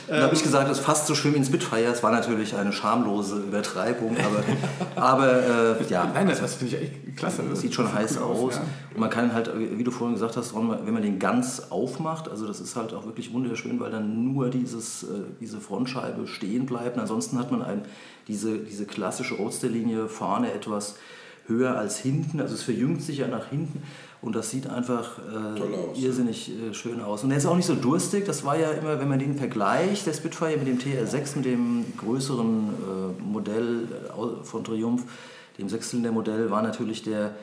Da 0.08 0.22
habe 0.22 0.36
ich 0.36 0.44
gesagt, 0.44 0.70
das 0.70 0.80
ist 0.80 0.86
fast 0.86 1.08
so 1.08 1.16
schlimm 1.16 1.34
wie 1.34 1.40
ein 1.40 1.46
Spitfire. 1.46 1.86
Es 1.86 2.04
war 2.04 2.12
natürlich 2.12 2.56
eine 2.56 2.72
schamlose 2.74 3.38
Übertreibung, 3.38 4.16
aber, 4.18 4.44
aber 4.96 5.80
äh, 5.80 5.84
ja, 5.90 6.12
Nein, 6.14 6.28
das, 6.28 6.42
das 6.42 6.56
finde 6.56 6.76
ich 6.76 6.82
echt 6.84 7.18
klasse. 7.18 7.44
Das 7.50 7.62
sieht 7.62 7.74
schon 7.74 7.92
heiß 7.92 8.20
gut 8.20 8.24
aus. 8.24 8.56
ja. 8.56 8.62
Und 8.94 9.00
man 9.00 9.10
kann 9.10 9.34
halt, 9.34 9.52
wie 9.58 9.84
du 9.84 9.90
vorhin 9.90 10.14
gesagt 10.14 10.38
hast, 10.38 10.54
wenn 10.54 10.94
man 10.94 11.02
den 11.02 11.18
ganz 11.18 11.72
aufmacht, 11.72 12.30
also 12.30 12.46
das 12.46 12.60
ist 12.60 12.76
halt 12.76 12.94
auch 12.94 13.06
wirklich 13.06 13.34
wunderschön, 13.34 13.80
weil 13.80 13.90
dann 13.90 14.32
nur 14.32 14.50
dieses, 14.50 15.04
äh, 15.04 15.08
diese 15.40 15.60
Frontscheibe 15.60 16.28
stehen 16.28 16.68
bleibt. 16.68 16.98
Und 16.98 17.02
ansonsten 17.02 17.40
hat 17.40 17.52
man 17.52 17.64
ein, 17.64 17.82
diese, 18.32 18.60
diese 18.60 18.86
klassische 18.86 19.36
Roadster-Linie 19.36 20.08
vorne 20.08 20.54
etwas 20.54 20.96
höher 21.48 21.78
als 21.78 21.98
hinten, 21.98 22.40
also 22.40 22.56
es 22.56 22.64
verjüngt 22.64 23.02
sich 23.02 23.18
ja 23.18 23.28
nach 23.28 23.50
hinten 23.50 23.84
Und 24.22 24.36
das 24.36 24.52
sieht 24.52 24.70
einfach 24.70 25.18
äh, 25.18 26.00
irrsinnig 26.00 26.52
äh, 26.52 26.74
schön 26.74 27.02
aus. 27.02 27.24
Und 27.24 27.32
er 27.32 27.38
ist 27.38 27.48
auch 27.48 27.56
nicht 27.56 27.66
so 27.66 27.74
durstig. 27.74 28.24
Das 28.26 28.46
war 28.46 28.58
ja 28.58 28.72
immer, 28.72 29.00
wenn 29.00 29.10
man 29.10 29.18
den 29.18 29.36
vergleicht, 29.36 30.06
der 30.06 30.14
Spitfire 30.14 30.58
mit 30.58 30.68
dem 30.68 30.78
TR6, 30.78 31.38
mit 31.38 31.46
dem 31.46 31.86
größeren 31.98 32.70
äh, 32.70 33.22
Modell 33.22 33.88
äh, 33.90 34.46
von 34.46 34.64
Triumph, 34.64 35.04
dem 35.58 35.68
Sechszylinder-Modell, 35.68 36.52
war 36.52 36.62
natürlich 36.62 37.02
der 37.02 37.34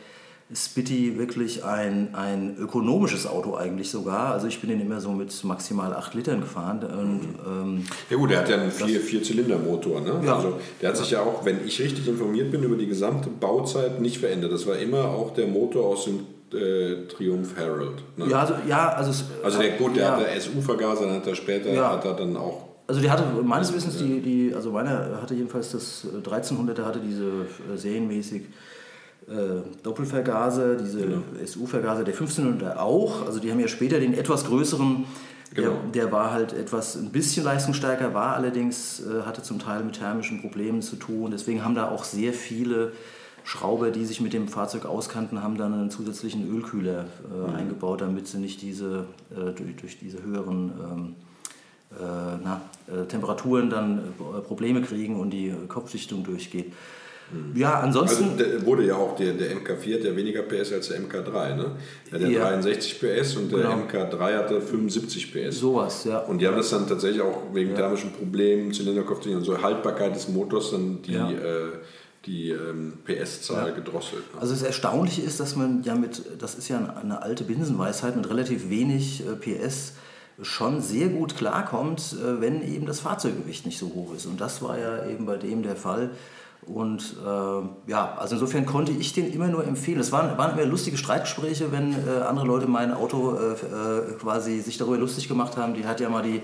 Spitty 0.54 1.18
wirklich 1.18 1.62
ein, 1.62 2.14
ein 2.14 2.56
ökonomisches 2.56 3.26
Auto 3.26 3.54
eigentlich 3.54 3.90
sogar. 3.90 4.32
Also 4.32 4.46
ich 4.46 4.60
bin 4.60 4.70
den 4.70 4.80
immer 4.80 4.98
so 5.00 5.10
mit 5.12 5.44
maximal 5.44 5.92
8 5.92 6.14
Litern 6.14 6.40
gefahren. 6.40 6.82
Und, 6.84 7.20
ähm, 7.46 7.84
ja 8.08 8.16
gut, 8.16 8.30
der 8.30 8.38
hat 8.38 8.48
ja 8.48 8.56
einen 8.56 8.70
Vier-Zylinder-Motor. 8.70 10.00
Ne? 10.00 10.20
Ja. 10.24 10.36
Also 10.36 10.58
der 10.80 10.88
hat 10.88 10.96
sich 10.96 11.10
ja 11.10 11.20
auch, 11.20 11.44
wenn 11.44 11.66
ich 11.66 11.78
richtig 11.80 12.08
informiert 12.08 12.50
bin, 12.50 12.62
über 12.62 12.76
die 12.76 12.86
gesamte 12.86 13.28
Bauzeit 13.28 14.00
nicht 14.00 14.18
verändert. 14.18 14.52
Das 14.52 14.66
war 14.66 14.78
immer 14.78 15.04
auch 15.08 15.34
der 15.34 15.48
Motor 15.48 15.84
aus 15.84 16.06
dem 16.06 16.20
äh, 16.54 17.06
Triumph 17.08 17.54
Herald. 17.54 18.02
Ne? 18.16 18.28
Ja, 18.30 18.40
also, 18.40 18.54
ja, 18.66 18.88
also, 18.88 19.24
also 19.42 19.58
der, 19.58 19.72
gut, 19.72 19.96
der 19.96 20.04
ja. 20.04 20.16
hatte 20.16 20.40
SU-Vergaser, 20.40 21.06
dann 21.06 21.16
hat 21.16 21.26
er 21.26 21.34
später 21.34 21.74
ja. 21.74 21.92
hat 21.92 22.06
er 22.06 22.14
dann 22.14 22.36
auch 22.36 22.68
also 22.86 23.02
der 23.02 23.10
hatte 23.12 23.24
meines 23.44 23.74
Wissens 23.74 23.98
die, 23.98 24.20
die 24.20 24.54
also 24.54 24.72
meiner 24.72 25.20
hatte 25.20 25.34
jedenfalls 25.34 25.72
das 25.72 26.06
1300er 26.24 26.80
äh, 26.80 26.84
hatte 26.84 27.00
diese 27.00 27.46
äh, 27.70 27.76
serienmäßig 27.76 28.44
Doppelvergaser, 29.82 30.76
diese 30.76 31.00
genau. 31.00 31.22
SU-Vergaser 31.44 32.04
der 32.04 32.14
1500 32.14 32.78
auch. 32.78 33.26
Also 33.26 33.40
die 33.40 33.50
haben 33.50 33.60
ja 33.60 33.68
später 33.68 34.00
den 34.00 34.14
etwas 34.14 34.46
größeren, 34.46 35.04
genau. 35.54 35.70
der, 35.70 36.04
der, 36.04 36.12
war 36.12 36.32
halt 36.32 36.52
etwas 36.54 36.96
ein 36.96 37.10
bisschen 37.10 37.44
leistungsstärker, 37.44 38.14
war 38.14 38.36
allerdings, 38.36 39.00
äh, 39.00 39.22
hatte 39.22 39.42
zum 39.42 39.58
Teil 39.58 39.84
mit 39.84 39.98
thermischen 39.98 40.40
Problemen 40.40 40.80
zu 40.80 40.96
tun. 40.96 41.30
Deswegen 41.30 41.64
haben 41.64 41.74
da 41.74 41.90
auch 41.90 42.04
sehr 42.04 42.32
viele 42.32 42.92
Schrauber, 43.44 43.90
die 43.90 44.04
sich 44.04 44.20
mit 44.20 44.34
dem 44.34 44.46
Fahrzeug 44.46 44.84
auskannten, 44.84 45.42
haben 45.42 45.56
dann 45.56 45.72
einen 45.72 45.90
zusätzlichen 45.90 46.50
Ölkühler 46.50 47.06
äh, 47.30 47.48
mhm. 47.48 47.54
eingebaut, 47.54 48.02
damit 48.02 48.26
sie 48.28 48.38
nicht 48.38 48.60
diese, 48.60 49.06
äh, 49.30 49.52
durch, 49.52 49.76
durch, 49.80 49.98
diese 49.98 50.22
höheren 50.22 50.72
ähm, 50.80 51.14
äh, 51.98 52.38
na, 52.44 52.60
äh, 52.86 53.06
Temperaturen 53.06 53.70
dann 53.70 54.02
Probleme 54.46 54.82
kriegen 54.82 55.18
und 55.18 55.30
die 55.30 55.54
Kopfdichtung 55.68 56.24
durchgeht. 56.24 56.72
Ja, 57.54 57.80
ansonsten. 57.80 58.24
Also 58.24 58.36
der 58.36 58.64
wurde 58.64 58.86
ja 58.86 58.94
auch, 58.94 59.14
der, 59.16 59.34
der 59.34 59.50
MK4 59.56 59.94
hat 59.94 60.04
ja 60.04 60.16
weniger 60.16 60.42
PS 60.42 60.72
als 60.72 60.88
der 60.88 61.00
MK3, 61.00 61.54
ne? 61.56 61.72
Der 62.10 62.20
hat 62.20 62.28
ja. 62.28 62.50
63 62.50 63.00
PS 63.00 63.36
und 63.36 63.52
der 63.52 63.58
genau. 63.58 63.82
MK3 63.86 64.36
hatte 64.38 64.60
75 64.60 65.32
PS. 65.32 65.58
Sowas, 65.58 66.04
ja. 66.04 66.20
Und 66.20 66.40
die 66.40 66.46
haben 66.46 66.56
das 66.56 66.70
dann 66.70 66.86
tatsächlich 66.86 67.20
auch 67.20 67.42
wegen 67.52 67.70
ja. 67.70 67.76
thermischen 67.76 68.12
Problemen, 68.12 68.72
Zylinderkopf 68.72 69.26
und 69.26 69.44
so 69.44 69.60
Haltbarkeit 69.60 70.14
des 70.14 70.28
Motors 70.28 70.70
dann 70.70 71.02
die. 71.02 71.12
Ja. 71.12 71.30
Äh, 71.30 71.72
die 72.26 72.50
ähm, 72.50 72.94
PS-Zahl 73.04 73.68
ja. 73.68 73.74
gedrosselt. 73.74 74.34
Ne? 74.34 74.40
Also 74.40 74.52
das 74.52 74.62
Erstaunliche 74.62 75.22
ist, 75.22 75.40
dass 75.40 75.56
man 75.56 75.82
ja 75.84 75.94
mit, 75.94 76.22
das 76.38 76.56
ist 76.56 76.68
ja 76.68 76.94
eine 77.00 77.22
alte 77.22 77.44
Binsenweisheit, 77.44 78.16
mit 78.16 78.28
relativ 78.28 78.68
wenig 78.68 79.22
äh, 79.26 79.34
PS 79.34 79.94
schon 80.42 80.80
sehr 80.80 81.08
gut 81.08 81.36
klarkommt, 81.36 82.16
äh, 82.20 82.40
wenn 82.40 82.62
eben 82.62 82.86
das 82.86 83.00
Fahrzeuggewicht 83.00 83.66
nicht 83.66 83.78
so 83.78 83.92
hoch 83.94 84.14
ist. 84.14 84.26
Und 84.26 84.40
das 84.40 84.62
war 84.62 84.78
ja 84.78 85.06
eben 85.06 85.26
bei 85.26 85.36
dem 85.36 85.62
der 85.62 85.76
Fall. 85.76 86.10
Und 86.66 87.16
äh, 87.24 87.90
ja, 87.90 88.14
also 88.18 88.34
insofern 88.34 88.66
konnte 88.66 88.92
ich 88.92 89.12
den 89.12 89.32
immer 89.32 89.46
nur 89.46 89.66
empfehlen. 89.66 90.00
Es 90.00 90.12
waren, 90.12 90.36
waren 90.36 90.58
immer 90.58 90.66
lustige 90.66 90.98
Streitgespräche, 90.98 91.72
wenn 91.72 91.92
äh, 91.92 92.22
andere 92.28 92.46
Leute 92.46 92.66
mein 92.66 92.92
Auto 92.92 93.36
äh, 93.36 93.52
äh 93.52 94.14
quasi 94.18 94.60
sich 94.60 94.76
darüber 94.76 94.98
lustig 94.98 95.28
gemacht 95.28 95.56
haben. 95.56 95.74
Die 95.74 95.86
hat 95.86 96.00
ja 96.00 96.08
mal 96.10 96.22
die 96.22 96.42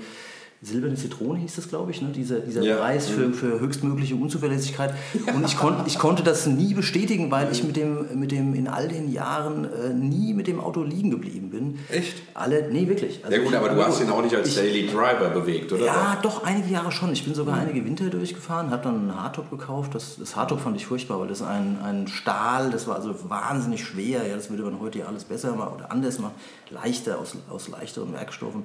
silberne 0.64 0.94
Zitrone 0.96 1.38
hieß 1.40 1.56
das, 1.56 1.68
glaube 1.68 1.90
ich, 1.90 2.00
ne? 2.00 2.08
dieser, 2.08 2.40
dieser 2.40 2.62
ja. 2.62 2.76
Preis 2.76 3.08
für, 3.08 3.32
für 3.32 3.60
höchstmögliche 3.60 4.14
Unzuverlässigkeit. 4.14 4.94
Und 5.34 5.44
ich, 5.44 5.58
kon, 5.58 5.76
ich 5.86 5.98
konnte 5.98 6.22
das 6.22 6.46
nie 6.46 6.74
bestätigen, 6.74 7.30
weil 7.30 7.52
ich 7.52 7.62
mit 7.64 7.76
dem, 7.76 8.18
mit 8.18 8.32
dem 8.32 8.54
in 8.54 8.66
all 8.68 8.88
den 8.88 9.12
Jahren 9.12 9.64
äh, 9.64 9.92
nie 9.92 10.32
mit 10.32 10.46
dem 10.46 10.60
Auto 10.60 10.82
liegen 10.82 11.10
geblieben 11.10 11.50
bin. 11.50 11.78
Echt? 11.90 12.22
Alle, 12.32 12.70
nee, 12.70 12.88
wirklich. 12.88 13.24
Also 13.24 13.36
ja 13.36 13.42
gut, 13.42 13.54
aber 13.54 13.68
du 13.68 13.84
hast 13.84 14.00
ihn 14.00 14.10
auch 14.10 14.22
nicht 14.22 14.34
als 14.34 14.48
ich, 14.48 14.54
Daily 14.54 14.86
Driver 14.86 15.30
bewegt, 15.30 15.72
oder? 15.72 15.84
Ja, 15.84 16.18
doch, 16.22 16.44
einige 16.44 16.72
Jahre 16.72 16.92
schon. 16.92 17.12
Ich 17.12 17.24
bin 17.24 17.34
sogar 17.34 17.56
mhm. 17.56 17.68
einige 17.68 17.84
Winter 17.84 18.08
durchgefahren, 18.08 18.70
habe 18.70 18.84
dann 18.84 18.94
einen 18.94 19.22
Hardtop 19.22 19.50
gekauft. 19.50 19.94
Das, 19.94 20.16
das 20.18 20.34
Hardtop 20.34 20.60
fand 20.60 20.76
ich 20.76 20.86
furchtbar, 20.86 21.20
weil 21.20 21.28
das 21.28 21.42
ein, 21.42 21.78
ein 21.82 22.08
Stahl, 22.08 22.70
das 22.70 22.86
war 22.86 22.96
also 22.96 23.14
wahnsinnig 23.28 23.84
schwer. 23.84 24.26
Ja, 24.26 24.34
das 24.34 24.48
würde 24.50 24.62
man 24.62 24.80
heute 24.80 25.00
ja 25.00 25.06
alles 25.06 25.24
besser 25.24 25.54
machen 25.54 25.74
oder 25.76 25.92
anders 25.92 26.18
machen. 26.18 26.34
Leichter, 26.70 27.18
aus, 27.18 27.36
aus 27.50 27.68
leichteren 27.68 28.12
Werkstoffen. 28.14 28.62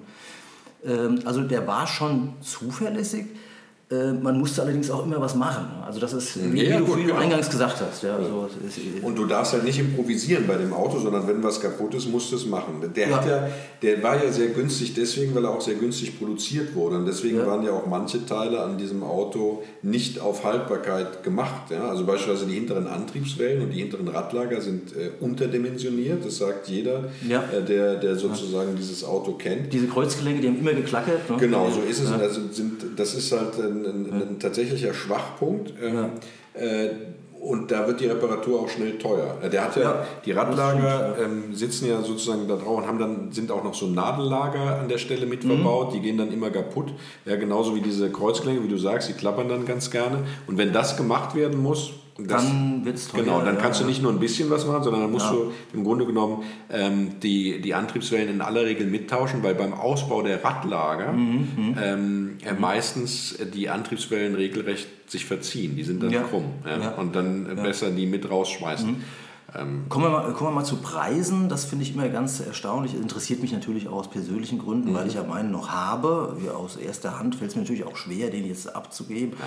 Ähm, 0.83 1.21
also 1.25 1.41
der 1.41 1.67
war 1.67 1.87
schon 1.87 2.33
zuverlässig. 2.41 3.27
Äh, 3.91 4.13
man 4.13 4.37
musste 4.37 4.61
allerdings 4.61 4.91
auch 4.91 5.03
immer 5.03 5.19
was 5.19 5.33
machen. 5.33 5.65
Also 5.83 5.99
das 5.99 6.13
ist, 6.13 6.53
wie, 6.53 6.63
ja, 6.63 6.79
wie, 6.79 6.85
gut, 6.85 6.97
du, 6.97 7.01
genau. 7.05 7.15
eingangs 7.15 7.49
gesagt 7.49 7.81
hast. 7.81 8.03
Ja, 8.03 8.17
also 8.17 8.47
und 9.01 9.15
du 9.17 9.25
darfst 9.25 9.53
halt 9.53 9.63
nicht 9.63 9.79
improvisieren 9.79 10.45
bei 10.45 10.57
dem 10.57 10.73
Auto, 10.73 10.99
sondern 10.99 11.27
wenn 11.27 11.41
was 11.41 11.59
kaputt 11.59 11.95
ist, 11.95 12.07
musst 12.07 12.31
du 12.31 12.35
es 12.35 12.45
machen. 12.45 12.83
Der, 12.95 13.09
ja. 13.09 13.17
Hat 13.17 13.27
ja, 13.27 13.49
der 13.81 14.03
war 14.03 14.23
ja 14.23 14.31
sehr 14.31 14.49
günstig 14.49 14.93
deswegen, 14.93 15.33
weil 15.33 15.43
er 15.43 15.49
auch 15.49 15.61
sehr 15.61 15.73
günstig 15.73 16.19
produziert 16.19 16.75
wurde. 16.75 16.97
Und 16.97 17.07
deswegen 17.07 17.43
waren 17.47 17.65
ja 17.65 17.71
auch 17.71 17.87
manche 17.87 18.23
Teile 18.27 18.61
an 18.61 18.77
diesem 18.77 19.01
Auto 19.01 19.63
nicht 19.81 20.19
auf 20.19 20.43
Haltbarkeit 20.43 21.23
gemacht. 21.23 21.71
Ja? 21.71 21.89
Also 21.89 22.05
beispielsweise 22.05 22.45
die 22.45 22.53
hinteren 22.53 22.85
Antriebswellen 22.85 23.63
und 23.63 23.71
die 23.71 23.79
hinteren 23.79 24.07
Radlager 24.07 24.61
sind 24.61 24.95
äh, 24.95 25.09
unterdimensioniert. 25.19 26.23
Das 26.23 26.37
sagt 26.37 26.67
jeder, 26.67 27.05
äh, 27.27 27.63
der, 27.67 27.95
der 27.95 28.15
sozusagen 28.17 28.75
dieses 28.75 29.03
Auto 29.03 29.31
kennt. 29.31 29.73
Diese 29.73 29.87
Kreuzgelenke, 29.87 30.41
die 30.41 30.47
haben 30.49 30.59
immer 30.59 30.73
geklackert. 30.73 31.27
Ne? 31.27 31.37
Genau, 31.39 31.71
so 31.71 31.81
ist 31.89 32.03
es. 32.03 32.11
Also 32.11 32.41
sind, 32.51 32.83
das 32.95 33.15
ist 33.15 33.31
halt 33.31 33.57
ein 33.57 33.78
ein, 33.85 34.05
ein, 34.11 34.21
ein 34.29 34.39
tatsächlicher 34.39 34.93
Schwachpunkt. 34.93 35.73
Ähm, 35.81 36.11
äh, 36.53 36.89
und 37.39 37.71
da 37.71 37.87
wird 37.87 38.01
die 38.01 38.05
Reparatur 38.05 38.59
auch 38.59 38.69
schnell 38.69 38.97
teuer. 38.97 39.37
Der 39.49 39.63
hat 39.63 39.75
ja, 39.77 39.81
ja 39.81 40.05
die 40.25 40.31
Radlager 40.33 41.15
ähm, 41.23 41.55
sitzen 41.55 41.87
ja 41.87 42.01
sozusagen 42.01 42.49
da 42.49 42.57
drauf 42.57 42.79
und 42.79 42.87
haben 42.87 42.99
dann, 42.99 43.31
sind 43.31 43.49
auch 43.49 43.63
noch 43.63 43.73
so 43.73 43.87
Nadellager 43.87 44.79
an 44.79 44.89
der 44.89 44.97
Stelle 44.97 45.25
mit 45.25 45.45
mhm. 45.45 45.49
verbaut, 45.49 45.93
die 45.93 46.01
gehen 46.01 46.17
dann 46.17 46.33
immer 46.33 46.49
kaputt. 46.49 46.91
Ja, 47.25 47.37
genauso 47.37 47.75
wie 47.75 47.81
diese 47.81 48.11
Kreuzklänge, 48.11 48.61
wie 48.63 48.67
du 48.67 48.77
sagst, 48.77 49.07
die 49.07 49.13
klappern 49.13 49.47
dann 49.47 49.65
ganz 49.65 49.89
gerne. 49.89 50.25
Und 50.47 50.57
wenn 50.57 50.73
das 50.73 50.97
gemacht 50.97 51.33
werden 51.33 51.61
muss, 51.63 51.93
das, 52.27 52.43
dann 52.43 52.85
wird 52.85 52.97
es 52.97 53.07
teuer. 53.07 53.23
Genau, 53.23 53.41
dann 53.41 53.57
kannst 53.57 53.79
ja, 53.79 53.85
du 53.85 53.89
nicht 53.89 54.01
nur 54.01 54.11
ein 54.11 54.19
bisschen 54.19 54.49
was 54.49 54.65
machen, 54.65 54.83
sondern 54.83 55.03
dann 55.03 55.11
musst 55.11 55.27
ja. 55.27 55.33
du 55.33 55.51
im 55.73 55.83
Grunde 55.83 56.05
genommen 56.05 56.43
ähm, 56.69 57.19
die, 57.21 57.61
die 57.61 57.73
Antriebswellen 57.73 58.29
in 58.29 58.41
aller 58.41 58.65
Regel 58.65 58.87
mittauschen, 58.87 59.43
weil 59.43 59.55
beim 59.55 59.73
Ausbau 59.73 60.21
der 60.21 60.43
Radlager 60.43 61.13
mhm, 61.13 61.47
mhm. 61.55 61.75
ähm, 61.81 62.37
äh, 62.45 62.53
meistens 62.53 63.37
die 63.53 63.69
Antriebswellen 63.69 64.35
regelrecht 64.35 64.87
sich 65.07 65.25
verziehen. 65.25 65.75
Die 65.75 65.83
sind 65.83 66.03
dann 66.03 66.11
ja. 66.11 66.21
krumm. 66.21 66.45
Und 66.97 67.15
dann 67.15 67.55
besser 67.55 67.89
die 67.89 68.05
mit 68.05 68.29
rausschmeißen. 68.29 68.91
Mhm. 68.91 69.03
Ähm, 69.55 69.85
kommen, 69.89 70.05
wir 70.05 70.11
mal, 70.11 70.33
kommen 70.33 70.51
wir 70.51 70.55
mal 70.55 70.65
zu 70.65 70.77
Preisen. 70.77 71.49
Das 71.49 71.65
finde 71.65 71.83
ich 71.83 71.95
immer 71.95 72.07
ganz 72.09 72.39
erstaunlich. 72.39 72.93
Interessiert 72.93 73.41
mich 73.41 73.51
natürlich 73.51 73.87
auch 73.87 73.99
aus 73.99 74.09
persönlichen 74.09 74.59
Gründen, 74.59 74.91
mhm. 74.91 74.95
weil 74.95 75.07
ich 75.07 75.15
ja 75.15 75.23
meinen 75.23 75.51
noch 75.51 75.69
habe. 75.69 76.37
Aus 76.55 76.75
erster 76.75 77.17
Hand 77.17 77.35
fällt 77.35 77.51
es 77.51 77.55
mir 77.55 77.63
natürlich 77.63 77.85
auch 77.85 77.97
schwer, 77.97 78.29
den 78.29 78.45
jetzt 78.45 78.75
abzugeben. 78.75 79.33
Ja. 79.39 79.45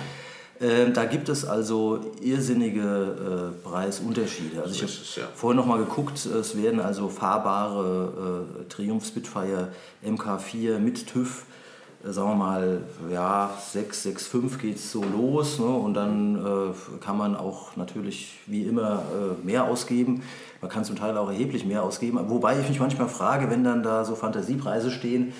Ähm, 0.61 0.93
da 0.93 1.05
gibt 1.05 1.29
es 1.29 1.45
also 1.45 1.99
irrsinnige 2.21 3.53
äh, 3.63 3.67
Preisunterschiede. 3.67 4.61
Also 4.61 4.75
ich 4.75 4.81
habe 4.83 4.91
ja. 5.15 5.35
vorhin 5.35 5.57
noch 5.57 5.65
mal 5.65 5.79
geguckt, 5.79 6.25
es 6.25 6.55
werden 6.55 6.79
also 6.79 7.09
fahrbare 7.09 8.45
äh, 8.61 8.63
Triumph 8.69 9.05
Spitfire 9.05 9.69
MK4 10.05 10.77
mit 10.77 11.07
TÜV, 11.07 11.45
äh, 12.05 12.11
sagen 12.11 12.29
wir 12.29 12.35
mal, 12.35 12.81
ja, 13.11 13.49
6, 13.71 14.03
6, 14.03 14.27
5 14.27 14.61
geht 14.61 14.75
es 14.75 14.91
so 14.91 15.03
los 15.03 15.59
ne? 15.59 15.65
und 15.65 15.95
dann 15.95 16.73
kann 17.01 17.17
man 17.17 17.35
auch 17.35 17.75
natürlich 17.75 18.39
wie 18.45 18.63
immer 18.63 19.03
mehr 19.43 19.65
ausgeben. 19.65 20.21
Man 20.61 20.69
kann 20.69 20.85
zum 20.85 20.95
Teil 20.95 21.17
auch 21.17 21.29
erheblich 21.29 21.65
mehr 21.65 21.83
ausgeben, 21.83 22.19
wobei 22.29 22.59
ich 22.59 22.69
mich 22.69 22.79
manchmal 22.79 23.09
frage, 23.09 23.49
wenn 23.49 23.63
dann 23.63 23.83
da 23.83 24.05
so 24.05 24.15
Fantasiepreise 24.15 24.91
stehen, 24.91 25.33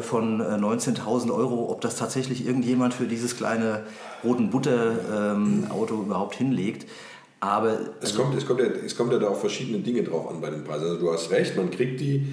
von 0.00 0.40
19.000 0.40 1.34
Euro, 1.34 1.70
ob 1.70 1.80
das 1.80 1.96
tatsächlich 1.96 2.46
irgendjemand 2.46 2.94
für 2.94 3.06
dieses 3.06 3.36
kleine 3.36 3.82
roten 4.22 4.50
Butter-Auto 4.50 5.94
ähm, 5.94 6.02
überhaupt 6.02 6.36
hinlegt. 6.36 6.86
Aber 7.40 7.78
es, 8.00 8.12
also 8.12 8.22
kommt, 8.22 8.36
es, 8.36 8.46
kommt 8.46 8.60
ja, 8.60 8.66
es 8.66 8.96
kommt 8.96 9.12
ja 9.12 9.18
da 9.18 9.28
auch 9.28 9.36
verschiedene 9.36 9.80
Dinge 9.80 10.02
drauf 10.02 10.30
an 10.30 10.40
bei 10.40 10.48
den 10.48 10.64
Preisen. 10.64 10.84
Also 10.84 10.98
du 10.98 11.12
hast 11.12 11.30
recht, 11.30 11.56
man 11.56 11.70
kriegt 11.70 12.00
die, 12.00 12.26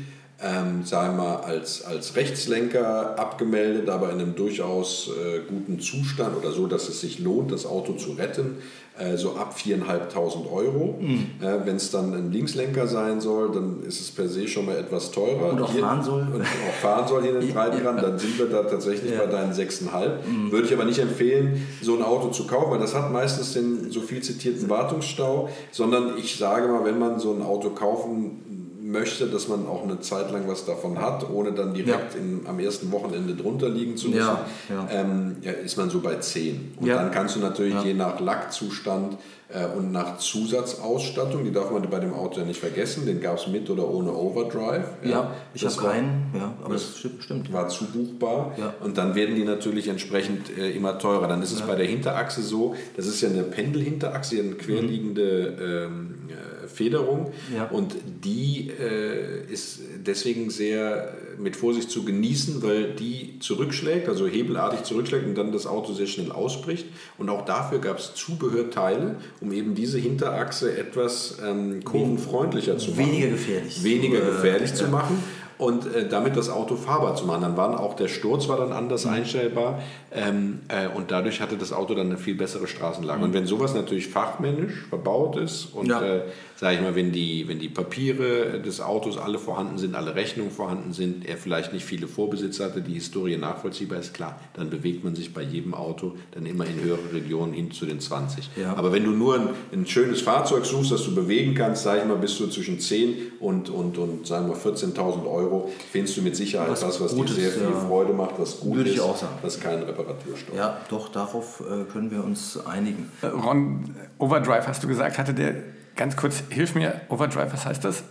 ähm, 0.44 0.84
sagen 0.84 1.18
wir 1.18 1.24
mal, 1.24 1.36
als, 1.38 1.84
als 1.84 2.16
Rechtslenker 2.16 3.20
abgemeldet, 3.20 3.90
aber 3.90 4.12
in 4.12 4.20
einem 4.20 4.36
durchaus 4.36 5.10
äh, 5.10 5.42
guten 5.48 5.80
Zustand 5.80 6.36
oder 6.36 6.52
so, 6.52 6.68
dass 6.68 6.90
es 6.90 7.02
sich 7.02 7.20
lohnt, 7.20 7.52
das 7.52 7.66
Auto 7.66 7.94
zu 7.94 8.14
retten 8.14 8.58
äh, 9.00 9.18
so 9.18 9.36
ab 9.36 9.56
4.500 9.58 10.52
Euro. 10.52 10.98
Mhm. 11.00 11.32
Äh, 11.42 11.66
Wenn 11.66 11.78
es 11.78 11.92
dann 11.92 12.14
ein 12.14 12.32
Linkslenker 12.32 12.88
sein 12.88 13.22
soll, 13.22 13.52
dann 13.52 13.84
ist 13.88 14.02
es 14.02 14.12
per 14.12 14.28
se 14.28 14.48
schon 14.48 14.66
mal 14.66 14.78
etwas 14.78 15.12
teurer. 15.12 15.54
Und 15.54 15.62
auch 15.62 15.72
hier, 15.72 15.82
fahren 15.82 16.04
soll. 16.04 16.22
Und 16.22 16.42
auch 16.42 16.74
fahren 16.82 17.08
soll 17.08 17.24
hier 17.24 17.40
in 17.40 17.40
den 17.40 17.54
Breitenrand, 17.54 18.02
ja. 18.02 18.10
dann 18.10 18.20
sind 18.20 18.38
wir 18.38 18.48
da 18.48 18.64
tatsächlich 18.64 19.14
ja. 19.14 19.20
bei 19.20 19.28
deinen 19.28 19.54
6,5. 19.54 20.28
Mhm. 20.28 20.52
Würde 20.52 20.68
ich 20.68 20.74
aber 20.74 20.86
nicht 20.86 21.00
empfehlen, 21.00 21.66
so 21.82 21.96
ein 21.96 22.04
Auto 22.04 22.30
zu 22.30 22.46
kaufen, 22.46 22.72
weil 22.72 22.80
das 22.80 22.94
hat 22.94 23.12
meistens 23.12 23.54
den 23.54 23.92
so 23.92 24.02
viel 24.02 24.22
zitierten 24.22 24.70
Wartungsstau, 24.70 25.50
sondern 25.72 26.18
ich 26.18 26.38
sage 26.38 26.68
mal, 26.68 26.84
wenn 26.84 27.00
man 27.00 27.18
so 27.20 27.34
ein 27.34 27.42
Auto 27.42 27.70
kaufen 27.70 28.51
möchte, 28.92 29.28
dass 29.28 29.48
man 29.48 29.66
auch 29.68 29.84
eine 29.84 30.00
Zeit 30.00 30.32
lang 30.32 30.48
was 30.48 30.66
davon 30.66 31.00
hat, 31.00 31.30
ohne 31.30 31.52
dann 31.52 31.74
direkt 31.74 32.14
ja. 32.14 32.20
in, 32.20 32.42
am 32.46 32.60
ersten 32.60 32.92
Wochenende 32.92 33.36
drunter 33.36 33.70
liegen 33.70 33.98
zu 33.98 34.10
müssen, 34.10 34.20
ja, 34.20 34.46
ja. 34.70 34.88
Ähm, 34.92 35.38
ist 35.64 35.78
man 35.78 35.90
so 35.90 36.02
bei 36.02 36.16
10. 36.16 36.76
Und 36.80 36.88
dann 36.88 37.12
kannst 37.12 37.36
du 37.36 37.40
natürlich 37.40 37.82
je 37.84 37.94
nach 37.94 38.20
Lackzustand 38.20 39.18
äh, 39.54 39.66
und 39.78 39.92
nach 39.92 40.18
Zusatzausstattung, 40.18 41.44
die 41.44 41.52
darf 41.52 41.72
man 41.72 41.82
bei 41.90 42.00
dem 42.00 42.14
Auto 42.14 42.40
ja 42.40 42.46
nicht 42.46 42.60
vergessen, 42.60 43.06
den 43.06 43.20
gab 43.20 43.38
es 43.38 43.48
mit 43.48 43.70
oder 43.70 43.88
ohne 43.90 44.14
Overdrive. 44.14 44.86
Ja, 45.04 45.32
ich 45.54 45.66
habe 45.66 45.76
keinen, 45.76 46.32
ja, 46.34 46.54
aber 46.64 46.74
das, 46.74 46.98
stimmt. 46.98 47.52
War 47.52 47.68
zubuchbar 47.68 48.54
ja. 48.58 48.74
und 48.82 48.98
dann 48.98 49.16
werden 49.16 49.36
die 49.36 49.44
natürlich 49.44 49.88
entsprechend 49.88 50.58
äh, 50.58 50.72
immer 50.72 50.98
teurer. 51.00 51.28
Dann 51.28 51.42
ist 51.42 51.52
es 51.52 51.62
bei 51.62 51.76
der 51.76 51.86
Hinterachse 51.86 52.42
so, 52.42 52.76
das 52.96 53.08
ist 53.08 53.22
ja 53.22 53.30
eine 53.30 53.44
Pendelhinterachse, 53.44 54.40
eine 54.40 54.52
querliegende 54.52 55.88
ähm, 55.90 56.16
äh, 56.16 56.21
Federung 56.68 57.32
ja. 57.56 57.66
und 57.66 57.96
die 58.24 58.70
äh, 58.70 59.52
ist 59.52 59.80
deswegen 60.06 60.50
sehr 60.50 61.14
mit 61.38 61.56
Vorsicht 61.56 61.90
zu 61.90 62.04
genießen, 62.04 62.62
weil 62.64 62.94
die 62.94 63.40
zurückschlägt, 63.40 64.08
also 64.08 64.28
hebelartig 64.28 64.84
zurückschlägt 64.84 65.26
und 65.26 65.36
dann 65.36 65.52
das 65.52 65.66
Auto 65.66 65.94
sehr 65.94 66.08
schnell 66.08 66.32
ausbricht. 66.32 66.86
Und 67.18 67.30
auch 67.30 67.46
dafür 67.46 67.80
gab 67.80 68.00
es 68.00 68.14
Zubehörteile, 68.14 69.16
um 69.40 69.52
eben 69.52 69.76
diese 69.76 69.98
Hinterachse 69.98 70.78
etwas 70.78 71.38
ähm, 71.44 71.84
kurvenfreundlicher 71.84 72.78
zu 72.78 72.92
machen. 72.92 73.00
Weniger 73.00 73.28
gefährlich. 73.30 73.84
Weniger 73.84 74.20
gefährlich 74.22 74.72
äh, 74.72 74.76
zu 74.76 74.88
machen 74.88 75.22
und 75.62 75.86
äh, 75.94 76.10
damit 76.10 76.36
das 76.36 76.50
Auto 76.50 76.76
fahrbar 76.76 77.16
zu 77.16 77.28
machen. 77.28 77.44
Dann 77.44 77.56
waren 77.56 77.76
auch 77.76 77.96
der 77.96 78.08
Sturz 78.08 78.48
war 78.48 78.58
dann 78.58 78.74
anders 78.74 79.06
mhm. 79.06 79.12
einstellbar 79.12 79.80
ähm, 80.12 80.62
äh, 80.70 80.88
und 80.88 81.12
dadurch 81.12 81.40
hatte 81.40 81.56
das 81.56 81.72
Auto 81.72 81.94
dann 81.94 82.08
eine 82.08 82.18
viel 82.18 82.34
bessere 82.34 82.68
Straßenlage. 82.68 83.20
Mhm. 83.20 83.26
Und 83.26 83.34
wenn 83.36 83.46
sowas 83.46 83.76
natürlich 83.76 84.08
fachmännisch 84.08 84.88
verbaut 84.90 85.36
ist 85.38 85.66
und 85.66 85.86
ja. 85.86 86.02
äh, 86.02 86.22
sage 86.62 86.76
ich 86.76 86.82
mal, 86.82 86.96
wenn 86.96 87.12
die, 87.12 87.48
wenn 87.48 87.58
die 87.58 87.70
Papiere 87.70 88.60
des 88.60 88.82
Autos 88.82 89.18
alle 89.18 89.40
vorhanden 89.40 89.80
sind, 89.80 89.96
alle 89.96 90.14
Rechnungen 90.14 90.52
vorhanden 90.52 90.94
sind, 90.94 91.28
er 91.28 91.38
vielleicht 91.38 91.74
nicht 91.74 91.86
viele 91.86 92.08
Vorbesitzer 92.08 92.66
hatte, 92.66 92.82
die 92.82 92.94
Historie 92.94 93.38
nachvollziehbar 93.38 94.00
ist, 94.00 94.14
klar, 94.14 94.40
dann 94.54 94.70
bewegt 94.70 95.04
man 95.04 95.16
sich 95.16 95.34
bei 95.34 95.42
jedem 95.42 95.74
Auto 95.74 96.14
dann 96.32 96.46
immer 96.46 96.66
in 96.66 96.80
höhere 96.80 97.14
Regionen 97.14 97.54
hin 97.54 97.72
zu 97.72 97.88
den 97.88 98.00
20. 98.00 98.50
Ja. 98.58 98.76
Aber 98.76 98.92
wenn 98.92 99.04
du 99.04 99.10
nur 99.10 99.36
ein, 99.36 99.50
ein, 99.74 99.88
schönes 99.88 100.22
Fahrzeug 100.22 100.66
suchst, 100.66 100.92
das 100.92 101.04
du 101.04 101.16
bewegen 101.16 101.56
kannst, 101.56 101.82
sage 101.82 102.02
ich 102.02 102.08
mal, 102.08 102.18
bist 102.18 102.40
du 102.40 102.48
zwischen 102.48 102.80
10 102.80 103.34
und, 103.40 103.72
und, 103.72 103.98
und 103.98 104.28
sagen 104.28 104.48
wir 104.48 104.56
14.000 104.56 105.26
Euro, 105.28 105.51
findest 105.92 106.18
du 106.18 106.22
mit 106.22 106.36
Sicherheit 106.36 106.70
was 106.70 106.82
das, 106.82 107.00
was 107.02 107.14
Gutes, 107.14 107.36
dir 107.36 107.42
sehr 107.42 107.52
viel 107.52 107.70
ja. 107.70 107.80
Freude 107.88 108.14
macht, 108.14 108.38
was 108.38 108.60
gut 108.60 108.76
Würde 108.76 108.90
ist, 108.90 108.96
ich 108.96 109.02
auch 109.02 109.18
sagen. 109.18 109.34
was 109.42 109.60
kein 109.60 109.84
Reparaturstoff. 109.84 110.56
Ja, 110.56 110.78
doch, 110.90 111.10
darauf 111.10 111.62
äh, 111.62 111.84
können 111.92 112.12
wir 112.12 112.24
uns 112.24 112.58
einigen. 112.66 113.12
Ron, 113.24 113.96
Overdrive 114.18 114.68
hast 114.68 114.84
du 114.84 114.88
gesagt, 114.88 115.18
hatte 115.18 115.34
der 115.34 115.56
Ganz 115.96 116.16
kurz, 116.16 116.44
hilf 116.50 116.74
mir, 116.74 117.02
Overdrive, 117.10 117.52
was 117.52 117.66
heißt 117.66 117.84
das? 117.84 118.04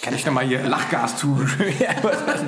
Kann 0.00 0.14
ich 0.14 0.24
nochmal 0.24 0.46
hier 0.46 0.62
Lachgas 0.62 1.16
zu? 1.16 1.26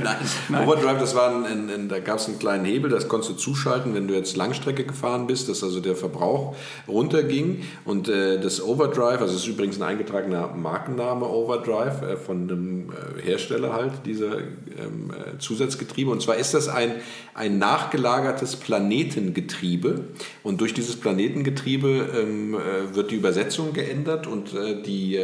Nein. 0.02 0.16
Nein. 0.48 0.68
Overdrive, 0.68 0.98
das 1.00 1.16
war 1.16 1.44
ein, 1.44 1.68
ein, 1.68 1.88
da 1.88 1.98
gab 1.98 2.18
es 2.18 2.26
einen 2.26 2.38
kleinen 2.38 2.64
Hebel, 2.64 2.90
das 2.90 3.08
konntest 3.08 3.32
du 3.32 3.34
zuschalten, 3.34 3.94
wenn 3.94 4.06
du 4.06 4.14
jetzt 4.14 4.36
Langstrecke 4.36 4.84
gefahren 4.84 5.26
bist, 5.26 5.48
dass 5.48 5.64
also 5.64 5.80
der 5.80 5.96
Verbrauch 5.96 6.54
runterging. 6.86 7.64
Und 7.84 8.08
äh, 8.08 8.40
das 8.40 8.62
Overdrive, 8.62 9.20
also 9.20 9.34
es 9.34 9.42
ist 9.42 9.48
übrigens 9.48 9.78
ein 9.78 9.82
eingetragener 9.82 10.48
Markenname 10.48 11.26
Overdrive 11.26 12.02
äh, 12.02 12.16
von 12.16 12.42
einem 12.42 12.90
äh, 12.90 13.22
Hersteller 13.22 13.72
halt, 13.72 14.06
dieser 14.06 14.38
ähm, 14.38 15.10
äh, 15.10 15.38
Zusatzgetriebe. 15.38 16.10
Und 16.10 16.22
zwar 16.22 16.36
ist 16.36 16.54
das 16.54 16.68
ein, 16.68 16.94
ein 17.34 17.58
nachgelagertes 17.58 18.56
Planetengetriebe. 18.56 20.04
Und 20.44 20.60
durch 20.60 20.72
dieses 20.72 20.94
Planetengetriebe 20.94 22.10
ähm, 22.16 22.54
äh, 22.54 22.94
wird 22.94 23.10
die 23.10 23.16
Übersetzung 23.16 23.72
geändert 23.72 24.28
und 24.28 24.54
äh, 24.54 24.80
die 24.80 25.18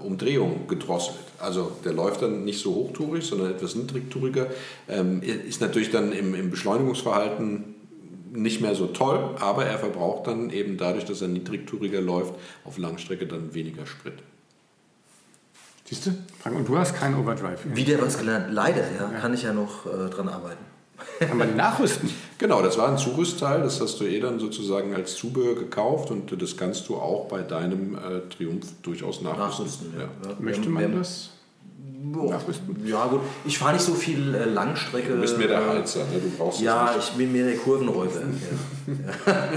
Umdrehung 0.00 0.68
gedrosselt. 0.78 1.18
Also 1.38 1.72
der 1.84 1.92
läuft 1.92 2.22
dann 2.22 2.44
nicht 2.44 2.60
so 2.60 2.74
hochtourig, 2.74 3.24
sondern 3.24 3.50
etwas 3.50 3.74
niedrigtouriger. 3.74 4.48
Ähm, 4.88 5.22
ist 5.22 5.60
natürlich 5.60 5.90
dann 5.90 6.12
im, 6.12 6.34
im 6.34 6.50
Beschleunigungsverhalten 6.50 7.74
nicht 8.32 8.60
mehr 8.60 8.74
so 8.74 8.86
toll, 8.86 9.34
aber 9.40 9.64
er 9.64 9.78
verbraucht 9.78 10.26
dann 10.26 10.50
eben 10.50 10.76
dadurch, 10.76 11.04
dass 11.04 11.22
er 11.22 11.28
niedrigtouriger 11.28 12.00
läuft, 12.00 12.34
auf 12.64 12.78
Langstrecke 12.78 13.26
dann 13.26 13.54
weniger 13.54 13.86
Sprit. 13.86 14.14
Siehst 15.84 16.06
du? 16.06 16.10
Und 16.50 16.68
du 16.68 16.76
hast 16.76 16.96
keinen 16.96 17.14
Overdrive. 17.14 17.60
Wieder 17.64 18.00
was 18.02 18.18
gelernt. 18.18 18.52
Leider, 18.52 18.82
ja, 18.82 19.12
ja. 19.12 19.20
kann 19.20 19.32
ich 19.32 19.44
ja 19.44 19.52
noch 19.52 19.86
äh, 19.86 20.10
dran 20.10 20.28
arbeiten. 20.28 20.64
Kann 21.18 21.38
man 21.38 21.56
nachrüsten? 21.56 22.10
genau, 22.38 22.62
das 22.62 22.78
war 22.78 22.88
ein 22.88 22.98
Zurüstteil, 22.98 23.62
das 23.62 23.80
hast 23.80 24.00
du 24.00 24.04
eh 24.04 24.20
dann 24.20 24.38
sozusagen 24.38 24.94
als 24.94 25.16
Zubehör 25.16 25.54
gekauft 25.54 26.10
und 26.10 26.40
das 26.40 26.56
kannst 26.56 26.88
du 26.88 26.96
auch 26.96 27.26
bei 27.28 27.42
deinem 27.42 27.94
äh, 27.94 28.20
Triumph 28.34 28.66
durchaus 28.82 29.20
nachrüsten. 29.22 29.66
nachrüsten 29.66 29.94
ja. 29.98 30.30
Ja. 30.30 30.36
Möchte 30.38 30.68
man 30.68 30.98
das? 30.98 31.30
Nachrüsten? 32.02 32.86
Ja, 32.86 33.06
gut. 33.06 33.20
Ich 33.44 33.58
fahre 33.58 33.74
nicht 33.74 33.84
so 33.84 33.94
viel 33.94 34.34
äh, 34.34 34.44
Langstrecke. 34.44 35.14
Du 35.14 35.20
bist 35.20 35.38
mehr 35.38 35.48
der 35.48 35.68
Heizer, 35.68 36.00
ne? 36.00 36.20
du 36.22 36.30
brauchst 36.36 36.60
Ja, 36.60 36.94
ich 36.98 37.10
bin 37.10 37.32
mehr 37.32 37.46
der 37.46 37.56
Kurvenräuber. 37.56 38.20
ja. 39.26 39.48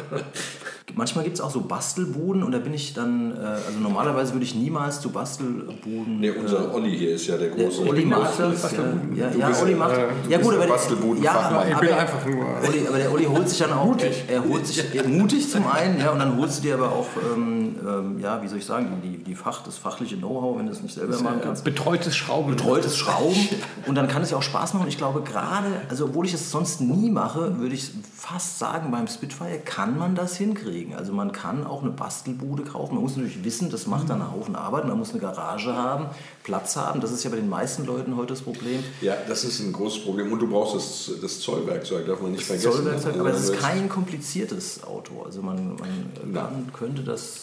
Manchmal 0.94 1.24
gibt 1.24 1.36
es 1.36 1.40
auch 1.40 1.50
so 1.50 1.60
Bastelbuden 1.60 2.42
und 2.42 2.52
da 2.52 2.58
bin 2.58 2.74
ich 2.74 2.94
dann, 2.94 3.32
äh, 3.36 3.40
also 3.40 3.78
normalerweise 3.80 4.32
würde 4.32 4.44
ich 4.44 4.54
niemals 4.54 5.00
zu 5.00 5.10
Bastelbuden. 5.10 6.20
Nee, 6.20 6.30
unser 6.30 6.70
äh, 6.70 6.74
Olli 6.74 6.96
hier 6.96 7.14
ist 7.14 7.26
ja 7.26 7.36
der 7.36 7.50
große. 7.50 7.82
Der 7.82 7.92
Olli 7.92 8.04
macht 8.04 8.38
das. 8.38 8.72
Ja, 8.72 8.78
ja, 9.14 9.30
ja 9.50 9.60
Olli 9.62 9.74
macht. 9.74 9.96
Äh, 9.96 10.08
ja, 10.28 10.38
gut, 10.38 10.54
aber 10.54 10.66
Bastelbuden 10.66 11.22
ja, 11.22 11.32
aber, 11.32 11.68
ich 11.68 11.76
bin 11.76 11.92
einfach 11.92 12.26
nur. 12.26 12.44
Olli, 12.66 12.86
aber 12.88 12.98
der 12.98 13.12
Olli 13.12 13.24
holt 13.24 13.48
sich 13.48 13.58
dann 13.58 13.72
auch. 13.72 13.86
mutig. 13.86 14.24
Er, 14.28 14.44
holt 14.44 14.66
sich 14.66 15.06
mutig 15.06 15.50
zum 15.50 15.66
einen, 15.66 15.98
ja, 15.98 16.10
und 16.10 16.18
dann 16.18 16.36
holst 16.38 16.58
du 16.58 16.62
dir 16.62 16.74
aber 16.74 16.90
auch, 16.90 17.06
ähm, 17.34 17.76
ähm, 17.86 17.99
ja, 18.20 18.42
wie 18.42 18.48
soll 18.48 18.58
ich 18.58 18.66
sagen, 18.66 19.00
die, 19.02 19.18
die 19.18 19.34
Fach, 19.34 19.62
das 19.62 19.78
fachliche 19.78 20.16
Know-how, 20.16 20.58
wenn 20.58 20.66
du 20.66 20.72
es 20.72 20.82
nicht 20.82 20.94
selber 20.94 21.18
machen 21.20 21.40
kannst. 21.42 21.64
Betreutes 21.64 22.16
Schrauben. 22.16 22.50
Betreutes 22.50 22.96
Schrauben. 22.98 23.48
Und 23.86 23.94
dann 23.94 24.08
kann 24.08 24.22
es 24.22 24.30
ja 24.30 24.36
auch 24.36 24.42
Spaß 24.42 24.74
machen. 24.74 24.84
Und 24.84 24.88
ich 24.88 24.98
glaube, 24.98 25.22
gerade, 25.22 25.68
also 25.88 26.06
obwohl 26.06 26.26
ich 26.26 26.34
es 26.34 26.50
sonst 26.50 26.80
nie 26.80 27.10
mache, 27.10 27.58
würde 27.58 27.74
ich 27.74 27.90
fast 28.16 28.58
sagen, 28.58 28.90
beim 28.90 29.06
Spitfire 29.06 29.58
kann 29.58 29.98
man 29.98 30.14
das 30.14 30.36
hinkriegen 30.36 30.80
kriegen. 30.80 30.94
Also 30.94 31.12
man 31.12 31.32
kann 31.32 31.66
auch 31.66 31.82
eine 31.82 31.90
Bastelbude 31.90 32.62
kaufen. 32.64 32.94
Man 32.94 33.02
muss 33.02 33.16
natürlich 33.16 33.44
wissen, 33.44 33.70
das 33.70 33.86
macht 33.86 34.08
dann 34.10 34.20
einen 34.20 34.32
Haufen 34.32 34.56
Arbeit. 34.56 34.86
Man 34.86 34.98
muss 34.98 35.10
eine 35.10 35.20
Garage 35.20 35.74
haben, 35.74 36.06
Platz 36.44 36.76
haben. 36.76 37.00
Das 37.00 37.12
ist 37.12 37.24
ja 37.24 37.30
bei 37.30 37.36
den 37.36 37.48
meisten 37.48 37.86
Leuten 37.86 38.16
heute 38.16 38.34
das 38.34 38.42
Problem. 38.42 38.82
Ja, 39.00 39.16
das 39.28 39.44
ist 39.44 39.60
ein 39.60 39.72
großes 39.72 40.04
Problem. 40.04 40.32
Und 40.32 40.40
du 40.40 40.48
brauchst 40.48 40.74
das, 40.74 41.20
das 41.20 41.40
Zollwerkzeug, 41.40 42.06
darf 42.06 42.20
man 42.20 42.32
nicht 42.32 42.42
das 42.42 42.60
vergessen. 42.60 42.72
Zollwerkzeug, 42.72 43.18
aber 43.18 43.30
das 43.30 43.44
ist 43.44 43.58
kein 43.58 43.88
kompliziertes 43.88 44.82
Auto. 44.84 45.22
Also 45.24 45.42
man, 45.42 45.76
man 46.24 46.72
könnte 46.72 47.02
das 47.02 47.42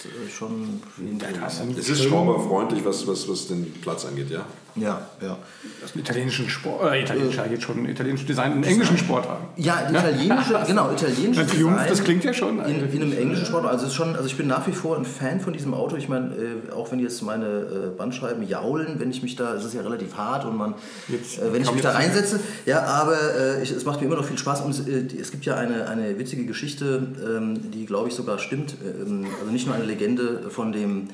Es 1.78 1.90
ist 1.90 2.04
schrauberfreundlich, 2.04 2.84
was, 2.86 3.08
was, 3.08 3.28
was 3.30 3.48
den 3.48 3.72
Platz 3.82 4.06
angeht, 4.06 4.30
ja. 4.30 4.46
Ja, 4.78 5.02
ja. 5.22 5.38
Das 5.82 5.96
ein 5.96 6.00
italienischen 6.00 6.50
Sport, 6.50 6.92
äh, 6.92 7.02
italienischer, 7.02 7.46
äh, 7.46 7.52
jetzt 7.52 7.64
schon 7.64 7.88
italienisch 7.88 8.26
Design, 8.26 8.54
einen 8.54 8.64
englischen 8.64 8.98
Sportwagen. 8.98 9.48
Ja, 9.56 9.90
italienische, 9.90 10.54
ja? 10.54 10.64
genau, 10.68 10.92
italienische 10.92 11.48
Triumph, 11.48 11.74
Design. 11.74 11.90
das 11.90 12.04
klingt 12.04 12.24
ja 12.24 12.34
schon. 12.34 12.60
In, 12.60 12.92
in 12.92 13.02
einem 13.02 13.18
englischen 13.18 13.46
Sport, 13.46 13.66
also, 13.66 13.88
ist 13.88 13.94
schon, 13.94 14.16
also 14.16 14.28
ich 14.28 14.38
bin 14.38 14.48
nach 14.48 14.68
wie 14.68 14.72
vor 14.72 14.98
ein 14.98 15.06
Fan 15.06 15.40
von 15.40 15.54
diesem 15.54 15.74
Auto. 15.74 15.96
Ich 15.96 16.10
meine, 16.10 16.28
äh, 16.28 16.72
auch 16.72 16.92
wenn 16.92 17.00
jetzt 17.00 17.22
meine 17.22 17.46
äh, 17.46 17.98
Bandscheiben 17.98 18.48
jaulen, 18.48 19.00
wenn 19.00 19.12
ich 19.12 19.24
mich 19.24 19.36
da, 19.36 19.56
es 19.56 19.66
ist 19.66 19.74
ja 19.74 19.82
relativ 19.82 20.16
hart 20.16 20.46
und 20.46 20.56
man, 20.56 20.76
jetzt, 21.08 21.40
äh, 21.40 21.54
wenn 21.54 21.62
ich 21.62 21.72
mich 21.72 21.82
da 21.82 21.92
reinsetze, 21.92 22.40
ja, 22.66 22.84
aber 22.84 23.18
äh, 23.36 23.64
ich, 23.64 23.72
es 23.72 23.86
macht 23.86 24.00
mir 24.00 24.08
immer 24.08 24.18
noch 24.18 24.26
viel 24.26 24.38
Spaß 24.38 24.62
und 24.62 24.72
es, 24.72 24.80
es 24.88 25.32
gibt 25.32 25.46
ja 25.46 25.56
eine, 25.56 25.88
eine 25.88 26.18
witzige 26.20 26.46
Geschichte, 26.46 27.08
ähm, 27.26 27.72
die 27.72 27.86
glaube 27.86 28.10
ich 28.10 28.16
sogar 28.16 28.40
stimmt, 28.40 28.76
ähm, 28.84 29.26
also 29.40 29.52
nicht 29.52 29.66
nur 29.66 29.76
eine 29.76 29.86
Legende 29.86 30.50
von 30.50 30.72
dem 30.72 31.10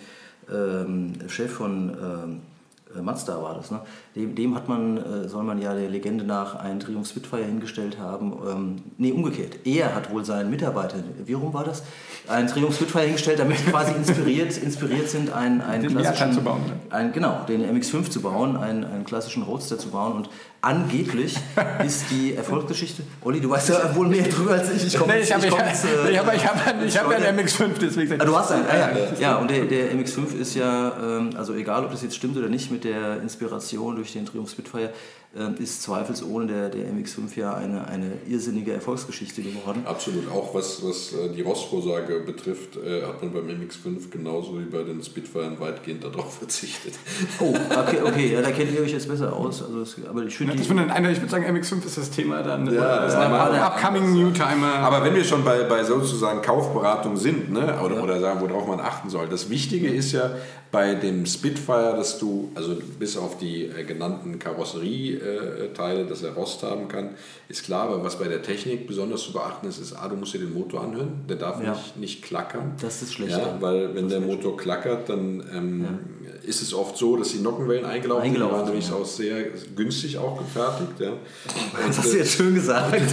ähm, 0.52 1.14
Chef 1.28 1.52
von 1.52 1.90
ähm, 1.90 1.96
äh, 1.96 2.53
Mazda 3.02 3.42
war 3.42 3.56
das, 3.56 3.72
ne? 3.72 3.82
Dem, 4.16 4.36
dem, 4.36 4.56
hat 4.56 4.70
man, 4.70 4.98
äh, 4.98 5.28
soll 5.28 5.44
man 5.44 5.62
ja 5.62 5.74
der 5.74 5.90
Legende 5.90 6.24
nach 6.24 6.56
einen 6.56 6.80
Triumph 6.80 7.08
Spitfire 7.08 7.44
hingestellt 7.44 7.98
haben. 8.00 8.34
Ähm, 8.48 8.76
nee, 8.98 9.12
umgekehrt. 9.12 9.66
Er 9.66 9.96
hat 9.96 10.12
wohl 10.12 10.24
seinen 10.24 10.50
Mitarbeitern, 10.50 11.04
wie 11.26 11.34
rum 11.34 11.54
war 11.54 11.64
das? 11.64 11.84
Einen 12.28 12.48
Triumph 12.48 12.76
Spitfire 12.76 13.06
hingestellt, 13.06 13.40
damit 13.40 13.66
quasi 13.66 13.94
inspiriert, 13.94 14.58
inspiriert 14.64 15.10
sind, 15.10 15.34
einen, 15.34 15.62
einen 15.62 15.84
den 15.84 15.98
klassischen... 15.98 16.34
zu 16.34 16.42
bauen. 16.42 16.62
Ne? 16.68 16.74
Ein, 16.90 17.12
genau, 17.12 17.44
den 17.48 17.64
MX-5 17.64 18.10
zu 18.10 18.22
bauen, 18.22 18.56
einen, 18.56 18.84
einen 18.84 19.04
klassischen 19.04 19.44
Roadster 19.44 19.78
zu 19.78 19.90
bauen 19.90 20.14
und 20.14 20.30
angeblich 20.64 21.36
ist 21.86 22.06
die 22.10 22.36
Erfolgsgeschichte. 22.36 23.04
Olli, 23.22 23.42
du 23.42 23.50
weißt 23.50 23.70
ja 23.70 23.96
wohl 23.96 24.08
mehr 24.08 24.24
drüber 24.24 24.54
als 24.54 24.72
ich. 24.72 24.88
Ich, 24.88 24.98
komm, 24.98 25.10
nee, 25.10 25.20
ich 25.20 25.34
habe 25.34 25.46
ich, 25.46 25.54
äh, 25.54 26.12
ich 26.12 26.18
hab, 26.18 26.34
ich 26.34 26.48
hab, 26.48 26.84
ich 26.84 26.98
hab 26.98 27.12
ja 27.12 27.18
einen 27.18 27.40
MX5, 27.40 27.70
deswegen. 27.82 28.22
Ah, 28.22 28.26
du 28.26 28.36
hast 28.36 28.52
einen, 28.52 28.66
ah, 28.66 28.78
ja. 28.78 29.20
ja. 29.20 29.36
und 29.38 29.52
der, 29.52 29.66
der 29.66 29.92
MX5 29.92 30.38
ist 30.40 30.56
ja, 30.56 30.94
ähm, 31.02 31.32
also 31.36 31.54
egal 31.54 31.84
ob 31.84 31.92
das 31.92 32.02
jetzt 32.02 32.16
stimmt 32.16 32.38
oder 32.38 32.48
nicht 32.48 32.72
mit 32.72 32.83
der 32.84 33.22
Inspiration 33.22 33.96
durch 33.96 34.14
den 34.14 34.26
Triumph 34.26 34.52
Spitfire, 34.52 34.94
ist 35.60 35.82
zweifelsohne 35.82 36.46
der, 36.46 36.70
der 36.70 36.86
MX5 36.94 37.36
ja 37.40 37.56
eine, 37.56 37.88
eine 37.88 38.12
irrsinnige 38.30 38.72
Erfolgsgeschichte 38.72 39.42
geworden. 39.42 39.82
Absolut. 39.86 40.30
Auch 40.32 40.54
was, 40.54 40.84
was 40.86 41.12
äh, 41.14 41.34
die 41.36 41.42
Rostvorsorge 41.42 42.20
betrifft, 42.20 42.78
äh, 42.78 43.02
hat 43.02 43.24
man 43.24 43.34
beim 43.34 43.48
MX5 43.48 44.12
genauso 44.12 44.60
wie 44.60 44.66
bei 44.66 44.84
den 44.84 45.02
Spitfire 45.02 45.52
weitgehend 45.60 46.04
darauf 46.04 46.34
verzichtet. 46.38 46.94
Oh, 47.40 47.52
okay, 47.72 47.98
okay. 48.06 48.34
Ja, 48.34 48.42
da 48.44 48.52
kennt 48.52 48.74
ihr 48.74 48.82
euch 48.82 48.92
jetzt 48.92 49.08
besser 49.10 49.34
aus. 49.36 49.64
Also 49.64 49.84
aber 50.08 50.22
ich 50.24 50.38
die- 50.38 50.48
wird 50.48 50.70
dann 50.70 50.92
einer, 50.92 51.10
ich 51.10 51.18
würde 51.20 51.32
sagen, 51.32 51.46
MX5 51.46 51.84
ist 51.86 51.98
das 51.98 52.12
Thema 52.12 52.44
dann. 52.44 52.72
Ja, 52.72 53.02
das 53.02 53.14
ist 53.14 53.20
ja, 53.20 53.26
ein 53.26 53.34
aber- 53.34 53.76
upcoming 53.76 54.14
Newtimer. 54.14 54.76
Aber 54.82 55.04
wenn 55.04 55.16
wir 55.16 55.24
schon 55.24 55.44
bei, 55.44 55.64
bei 55.64 55.84
sozusagen 55.84 56.44
Kaufberatung 56.44 57.18
sind, 57.18 57.52
ne, 57.52 57.80
oder, 57.84 58.04
oder 58.04 58.20
sagen, 58.20 58.40
worauf 58.48 58.68
man 58.68 58.80
achten 58.80 59.10
soll, 59.10 59.28
das 59.30 59.50
Wichtige 59.50 59.90
ist 59.90 60.12
ja 60.12 60.30
bei 60.72 60.96
dem 60.96 61.26
Spitfire, 61.28 61.94
dass 61.96 62.18
du, 62.20 62.52
also 62.56 62.76
bis 63.00 63.16
auf 63.18 63.38
die 63.38 63.66
äh, 63.66 63.84
genannten 63.84 64.40
Karosserieteile, 65.24 66.06
dass 66.06 66.24
er 66.24 66.34
Rost 66.34 66.64
haben 66.64 66.88
kann, 66.88 67.12
ist 67.50 67.64
klar, 67.64 67.90
aber 67.90 68.04
was 68.04 68.18
bei 68.18 68.28
der 68.28 68.42
Technik 68.42 68.88
besonders 68.88 69.24
zu 69.24 69.34
beachten 69.34 69.68
ist, 69.68 69.80
ist, 69.80 69.94
A, 69.94 70.08
du 70.08 70.16
musst 70.16 70.34
dir 70.34 70.40
den 70.40 70.54
Motor 70.54 70.84
anhören, 70.84 71.26
der 71.28 71.38
darf 71.38 71.62
Ja. 71.64 71.72
nicht, 71.72 71.98
nicht 71.98 72.24
klackern. 72.24 72.74
Das 72.82 73.02
ist 73.02 73.14
schlecht, 73.14 73.32
Ja, 73.32 73.40
ja. 73.40 73.58
weil 73.60 73.96
wenn 73.96 74.10
der 74.10 74.20
Motor 74.20 74.58
klackert, 74.58 75.10
dann 75.10 75.44
ähm, 75.54 75.88
ist 76.44 76.62
es 76.62 76.74
oft 76.74 76.98
so, 76.98 77.16
dass 77.18 77.30
die 77.32 77.40
Nockenwellen 77.40 77.86
eingelaufen, 77.86 78.24
sind. 78.24 78.34
Die 78.34 78.42
Eingelaufen 78.42 78.58
waren 78.58 78.70
nämlich 78.70 78.90
ja. 78.90 78.96
auch 78.96 79.06
sehr 79.06 79.44
günstig 79.76 80.18
auch 80.18 80.38
gefertigt. 80.38 81.00
Ja. 81.00 81.14
das 81.88 81.98
hast 81.98 82.08
äh, 82.08 82.12
du 82.12 82.18
jetzt 82.18 82.32
schön 82.34 82.56
gesagt. 82.56 82.94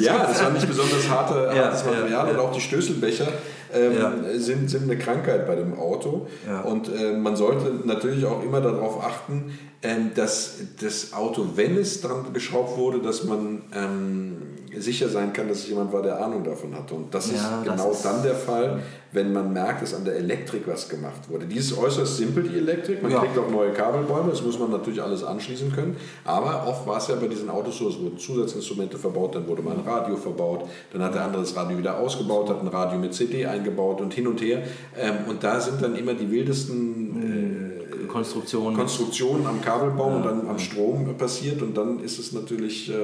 Ja, 0.00 0.26
das 0.26 0.42
war 0.42 0.50
nicht 0.50 0.66
besonders 0.66 1.08
harte, 1.08 1.54
Ja, 1.54 1.64
hartes 1.66 1.84
Material 1.84 2.10
ja, 2.10 2.26
ja. 2.26 2.30
und 2.32 2.38
auch 2.38 2.52
die 2.52 2.60
Stößelbecher 2.60 3.28
ähm, 3.74 3.92
Ja. 3.98 4.12
sind, 4.38 4.70
sind 4.70 4.84
eine 4.84 4.98
Krankheit 4.98 5.46
bei 5.46 5.54
dem 5.56 5.78
Auto. 5.78 6.26
Ja. 6.46 6.60
Und 6.62 6.88
äh, 6.88 7.12
man 7.16 7.36
sollte 7.36 7.72
natürlich 7.84 8.24
auch 8.26 8.42
immer 8.42 8.60
darauf 8.60 9.02
achten, 9.04 9.58
ähm, 9.82 10.10
dass 10.14 10.58
das 10.80 11.12
Auto, 11.12 11.50
wenn 11.56 11.76
es 11.76 12.00
dran 12.00 12.32
geschraubt 12.32 12.76
wurde, 12.78 13.00
dass 13.00 13.24
man 13.24 13.62
ähm, 13.74 14.36
sicher 14.78 15.08
sein 15.08 15.32
kann, 15.32 15.48
dass 15.48 15.58
es 15.58 15.68
jemand 15.68 15.92
war, 15.92 16.02
der 16.02 16.22
Ahnung 16.24 16.42
davon 16.44 16.74
hatte. 16.74 16.94
Und 16.94 17.12
das 17.14 17.28
Ja, 17.30 17.34
ist 17.36 17.44
das 17.44 17.62
genau 17.76 17.90
ist- 17.90 18.04
dann 18.04 18.22
der 18.22 18.34
Fall, 18.34 18.80
wenn 19.12 19.32
man 19.32 19.52
merkt, 19.52 19.82
dass 19.82 19.92
an 19.94 20.04
der 20.04 20.16
Elektrik 20.16 20.62
was 20.66 20.88
gemacht 20.88 21.28
wurde. 21.28 21.44
Die 21.46 21.56
ist 21.58 21.76
äußerst 21.76 22.16
simpel, 22.16 22.42
die 22.44 22.56
Elektrik. 22.56 23.02
Man 23.02 23.12
Ja. 23.12 23.20
kriegt 23.20 23.36
auch 23.38 23.50
neue 23.50 23.72
Kabelbäume, 23.72 24.30
das 24.30 24.42
muss 24.42 24.58
man 24.58 24.70
natürlich 24.70 25.02
alles 25.02 25.22
anschließen 25.22 25.70
können. 25.72 25.96
Aber 26.24 26.66
oft 26.66 26.86
war 26.86 26.96
es 26.96 27.08
ja 27.08 27.16
bei 27.16 27.28
diesen 27.28 27.50
Autos 27.50 27.78
so, 27.78 27.88
es 27.90 27.98
wurden 28.00 28.16
Zusatzinstrumente 28.18 28.96
verbaut, 28.98 29.34
dann 29.34 29.46
wurde 29.46 29.62
mal 29.62 29.74
ein 29.74 29.84
Radio 29.86 30.16
verbaut, 30.16 30.64
dann 30.92 31.02
hat 31.02 31.14
der 31.14 31.24
andere 31.24 31.42
das 31.42 31.54
Radio 31.54 31.76
wieder 31.76 31.98
ausgebaut, 31.98 32.48
hat 32.48 32.60
ein 32.62 32.68
Radio 32.68 32.98
mit 32.98 33.12
CD 33.14 33.44
eingebaut 33.46 34.00
und 34.00 34.14
hin 34.14 34.26
und 34.26 34.40
her. 34.40 34.62
Ähm, 34.98 35.16
und 35.28 35.44
da 35.44 35.60
sind 35.60 35.82
dann 35.82 35.94
immer 35.96 36.14
die 36.14 36.30
wildesten 36.30 37.72
äh, 38.02 38.06
Konstruktion. 38.06 38.74
Konstruktionen 38.74 39.46
am 39.46 39.60
Kabelbaum 39.60 40.16
und 40.16 40.24
dann 40.24 40.48
am 40.48 40.58
Strom 40.58 41.14
passiert 41.16 41.62
und 41.62 41.76
dann 41.76 42.00
ist 42.00 42.18
es 42.18 42.32
natürlich, 42.32 42.90
äh, 42.90 42.94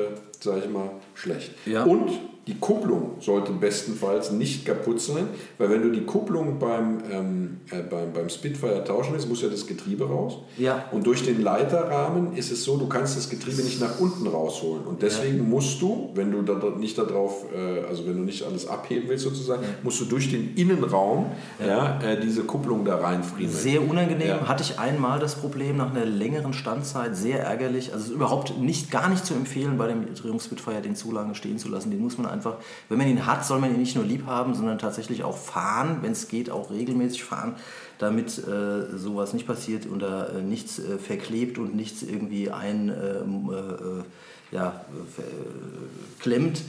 sage 0.41 0.63
ich 0.65 0.71
mal, 0.71 0.91
schlecht. 1.15 1.53
Ja. 1.67 1.85
Und 1.85 2.11
die 2.49 2.59
Kupplung 2.59 3.17
sollte 3.21 3.53
bestenfalls 3.53 4.31
nicht 4.31 4.65
kaputt 4.65 5.03
sein, 5.03 5.29
weil 5.59 5.69
wenn 5.69 5.83
du 5.83 5.91
die 5.91 6.07
Kupplung 6.07 6.59
beim, 6.59 6.99
ähm, 7.13 7.61
äh, 7.71 7.83
beim, 7.83 8.11
beim 8.15 8.31
Spitfire 8.31 8.83
tauschen 8.85 9.13
willst, 9.13 9.29
muss 9.29 9.43
ja 9.43 9.51
das 9.51 9.67
Getriebe 9.67 10.09
raus. 10.09 10.39
Ja. 10.57 10.87
Und 10.91 11.07
durch 11.07 11.23
den 11.23 11.43
Leiterrahmen 11.43 12.35
ist 12.35 12.51
es 12.51 12.65
so, 12.65 12.79
du 12.79 12.87
kannst 12.89 13.19
das 13.19 13.29
Getriebe 13.29 13.61
nicht 13.61 13.83
nach 13.83 14.01
unten 14.01 14.27
rausholen. 14.27 14.87
Und 14.87 15.03
deswegen 15.03 15.47
musst 15.47 15.83
du, 15.83 16.09
wenn 16.15 16.33
du 16.33 16.41
da 16.41 16.55
nicht 16.79 16.97
darauf, 16.97 17.45
äh, 17.55 17.87
also 17.87 18.07
wenn 18.07 18.17
du 18.17 18.23
nicht 18.23 18.43
alles 18.45 18.67
abheben 18.67 19.11
willst 19.11 19.25
sozusagen, 19.25 19.65
musst 19.83 20.01
du 20.01 20.07
durch 20.07 20.31
den 20.31 20.55
Innenraum 20.55 21.27
ja. 21.61 22.01
äh, 22.01 22.19
diese 22.19 22.45
Kupplung 22.45 22.83
da 22.87 22.97
reinfriemeln. 22.97 23.55
Sehr 23.55 23.87
unangenehm. 23.87 24.27
Ja. 24.27 24.49
Hatte 24.49 24.63
ich 24.63 24.79
einmal 24.79 25.21
das 25.21 25.35
Problem 25.35 25.77
nach 25.77 25.95
einer 25.95 26.07
längeren 26.07 26.55
Standzeit, 26.55 27.15
sehr 27.15 27.41
ärgerlich. 27.41 27.93
Also 27.93 28.15
überhaupt 28.15 28.59
nicht, 28.59 28.91
gar 28.91 29.11
nicht 29.11 29.27
zu 29.27 29.35
empfehlen, 29.35 29.77
bei 29.77 29.89
dem 29.89 30.07
Triumph 30.29 30.45
Spitfire 30.45 30.83
den 30.83 30.95
zu 30.95 31.11
lange 31.11 31.35
stehen 31.35 31.59
zu 31.59 31.69
lassen. 31.69 31.91
Den 31.91 32.01
muss 32.01 32.19
man 32.19 32.27
einfach, 32.27 32.57
wenn 32.89 32.99
man 32.99 33.09
ihn 33.09 33.27
hat, 33.27 33.45
soll 33.45 33.59
man 33.59 33.73
ihn 33.73 33.81
nicht 33.81 33.97
nur 33.97 34.05
lieb 34.05 34.27
haben, 34.27 34.55
sondern 34.55 34.79
tatsächlich 34.79 35.25
auch 35.25 35.37
fahren, 35.37 35.99
wenn 36.03 36.13
es 36.13 36.29
geht, 36.29 36.51
auch 36.51 36.71
regelmäßig 36.71 37.25
fahren, 37.25 37.57
damit 37.99 38.39
äh, 38.39 38.97
sowas 38.97 39.33
nicht 39.33 39.47
passiert 39.47 39.87
und 39.87 40.01
da 40.01 40.27
äh, 40.27 40.43
nichts 40.43 40.79
äh, 40.79 40.99
verklebt 40.99 41.59
und 41.59 41.75
nichts 41.75 42.03
irgendwie 42.03 42.51
ein 42.51 42.89
ähm, 42.89 43.51
äh, 43.51 43.55
äh, 43.57 44.05
ja, 44.51 44.81
äh, 45.19 45.23
klemmt 46.21 46.63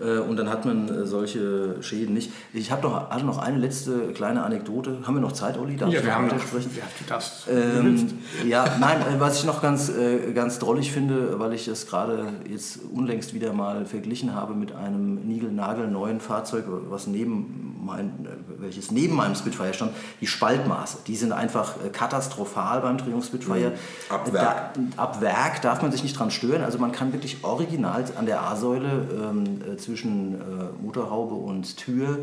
äh, 0.00 0.18
und 0.18 0.36
dann 0.36 0.50
hat 0.50 0.64
man 0.64 0.88
äh, 0.88 1.06
solche 1.06 1.82
Schäden 1.82 2.14
nicht. 2.14 2.30
Ich 2.52 2.70
habe 2.70 2.82
noch, 2.82 3.10
hatte 3.10 3.24
noch 3.24 3.38
eine 3.38 3.58
letzte 3.58 4.12
kleine 4.12 4.42
Anekdote. 4.42 4.98
Haben 5.06 5.14
wir 5.14 5.20
noch 5.20 5.32
Zeit, 5.32 5.58
Olli? 5.58 5.76
Darf 5.76 5.90
ja, 5.90 6.00
ich 6.00 6.06
wir 6.06 6.14
haben 6.14 6.26
noch. 6.26 6.34
weitersprechen? 6.34 6.70
Ja, 6.76 6.82
du 6.98 7.04
darfst. 7.08 7.48
Ähm, 7.48 8.18
ja, 8.46 8.76
nein, 8.78 8.98
was 9.18 9.38
ich 9.38 9.44
noch 9.44 9.62
ganz, 9.62 9.90
ganz 10.34 10.58
drollig 10.58 10.92
finde, 10.92 11.38
weil 11.38 11.52
ich 11.54 11.64
das 11.64 11.86
gerade 11.86 12.28
jetzt 12.48 12.80
unlängst 12.92 13.34
wieder 13.34 13.52
mal 13.52 13.86
verglichen 13.86 14.34
habe 14.34 14.54
mit 14.54 14.74
einem 14.74 15.26
niegelnagelneuen 15.26 16.20
Fahrzeug, 16.20 16.64
was 16.88 17.06
neben 17.06 17.72
mein, 17.84 18.12
welches 18.58 18.90
neben 18.90 19.16
meinem 19.16 19.34
Spitfire 19.34 19.74
stand, 19.74 19.92
die 20.20 20.26
Spaltmaße. 20.26 20.98
Die 21.06 21.16
sind 21.16 21.32
einfach 21.32 21.74
katastrophal 21.92 22.80
beim 22.80 22.98
Triumph 22.98 23.26
Spitfire. 23.26 23.70
Mhm. 23.70 24.14
Ab 24.14 24.32
Werk. 24.32 24.74
Da, 24.74 25.02
ab 25.02 25.20
Werk 25.20 25.62
darf 25.62 25.82
man 25.82 25.90
sich 25.90 26.02
nicht 26.02 26.18
dran 26.18 26.30
stören. 26.30 26.62
Also 26.62 26.78
man 26.78 26.92
kann 26.92 27.12
wirklich 27.22 27.44
original 27.44 28.04
an 28.18 28.26
der 28.26 28.42
A-Säule 28.42 29.06
ähm, 29.12 29.44
äh, 29.62 29.76
zwischen 29.76 30.34
äh, 30.34 30.82
Motorhaube 30.82 31.34
und 31.34 31.76
Tür 31.76 32.18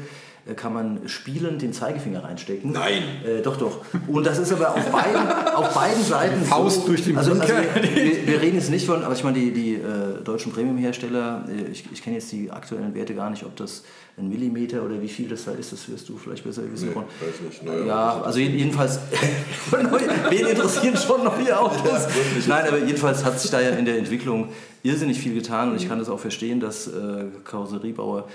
äh, 0.45 0.53
kann 0.53 0.73
man 0.73 1.07
spielend 1.07 1.61
den 1.61 1.71
Zeigefinger 1.71 2.25
reinstecken. 2.25 2.73
Nein. 2.73 3.03
Äh, 3.25 3.41
doch, 3.41 3.55
doch. 3.55 3.79
Und 4.07 4.25
das 4.25 4.39
ist 4.39 4.51
aber 4.51 4.75
auf 4.75 4.91
beiden, 4.91 5.27
auf 5.55 5.73
beiden 5.73 6.03
Seiten 6.03 6.43
Faust 6.43 6.81
so, 6.81 6.87
durch 6.87 7.05
den 7.05 7.17
also, 7.17 7.31
also 7.31 7.47
wir, 7.47 8.27
wir 8.27 8.41
reden 8.41 8.55
jetzt 8.55 8.69
nicht 8.69 8.85
von, 8.85 9.03
aber 9.03 9.13
ich 9.13 9.23
meine, 9.23 9.39
die, 9.39 9.51
die 9.51 9.75
äh, 9.75 10.21
deutschen 10.23 10.51
Premium-Hersteller, 10.51 11.45
ich, 11.71 11.85
ich 11.91 12.03
kenne 12.03 12.17
jetzt 12.17 12.31
die 12.33 12.51
aktuellen 12.51 12.93
Werte 12.93 13.15
gar 13.15 13.29
nicht, 13.29 13.43
ob 13.43 13.55
das 13.55 13.83
ein 14.19 14.29
Millimeter 14.29 14.83
oder 14.83 15.01
wie 15.01 15.07
viel 15.07 15.29
das 15.29 15.45
da 15.45 15.51
ist, 15.51 15.71
das 15.71 15.89
wirst 15.89 16.09
du 16.09 16.17
vielleicht 16.17 16.43
besser 16.43 16.61
wissen. 16.71 16.89
Nee, 16.89 16.95
Ron. 16.95 17.05
weiß 17.05 17.41
nicht. 17.47 17.63
Neue 17.63 17.87
ja, 17.87 18.21
also 18.21 18.39
jedenfalls, 18.39 18.99
wen 20.29 20.47
interessieren 20.47 20.97
schon 20.97 21.23
neue 21.23 21.57
Autos? 21.57 22.07
Nein, 22.47 22.67
aber 22.67 22.79
jedenfalls 22.79 23.23
hat 23.23 23.39
sich 23.39 23.49
da 23.49 23.61
ja 23.61 23.69
in 23.71 23.85
der 23.85 23.97
Entwicklung 23.97 24.49
irrsinnig 24.83 25.19
viel 25.19 25.33
getan 25.33 25.71
und 25.71 25.75
ich 25.75 25.87
kann 25.87 25.99
das 25.99 26.09
auch 26.09 26.19
verstehen, 26.19 26.59
dass 26.59 26.87
äh, 26.87 27.25
Karosseriebauer 27.43 28.27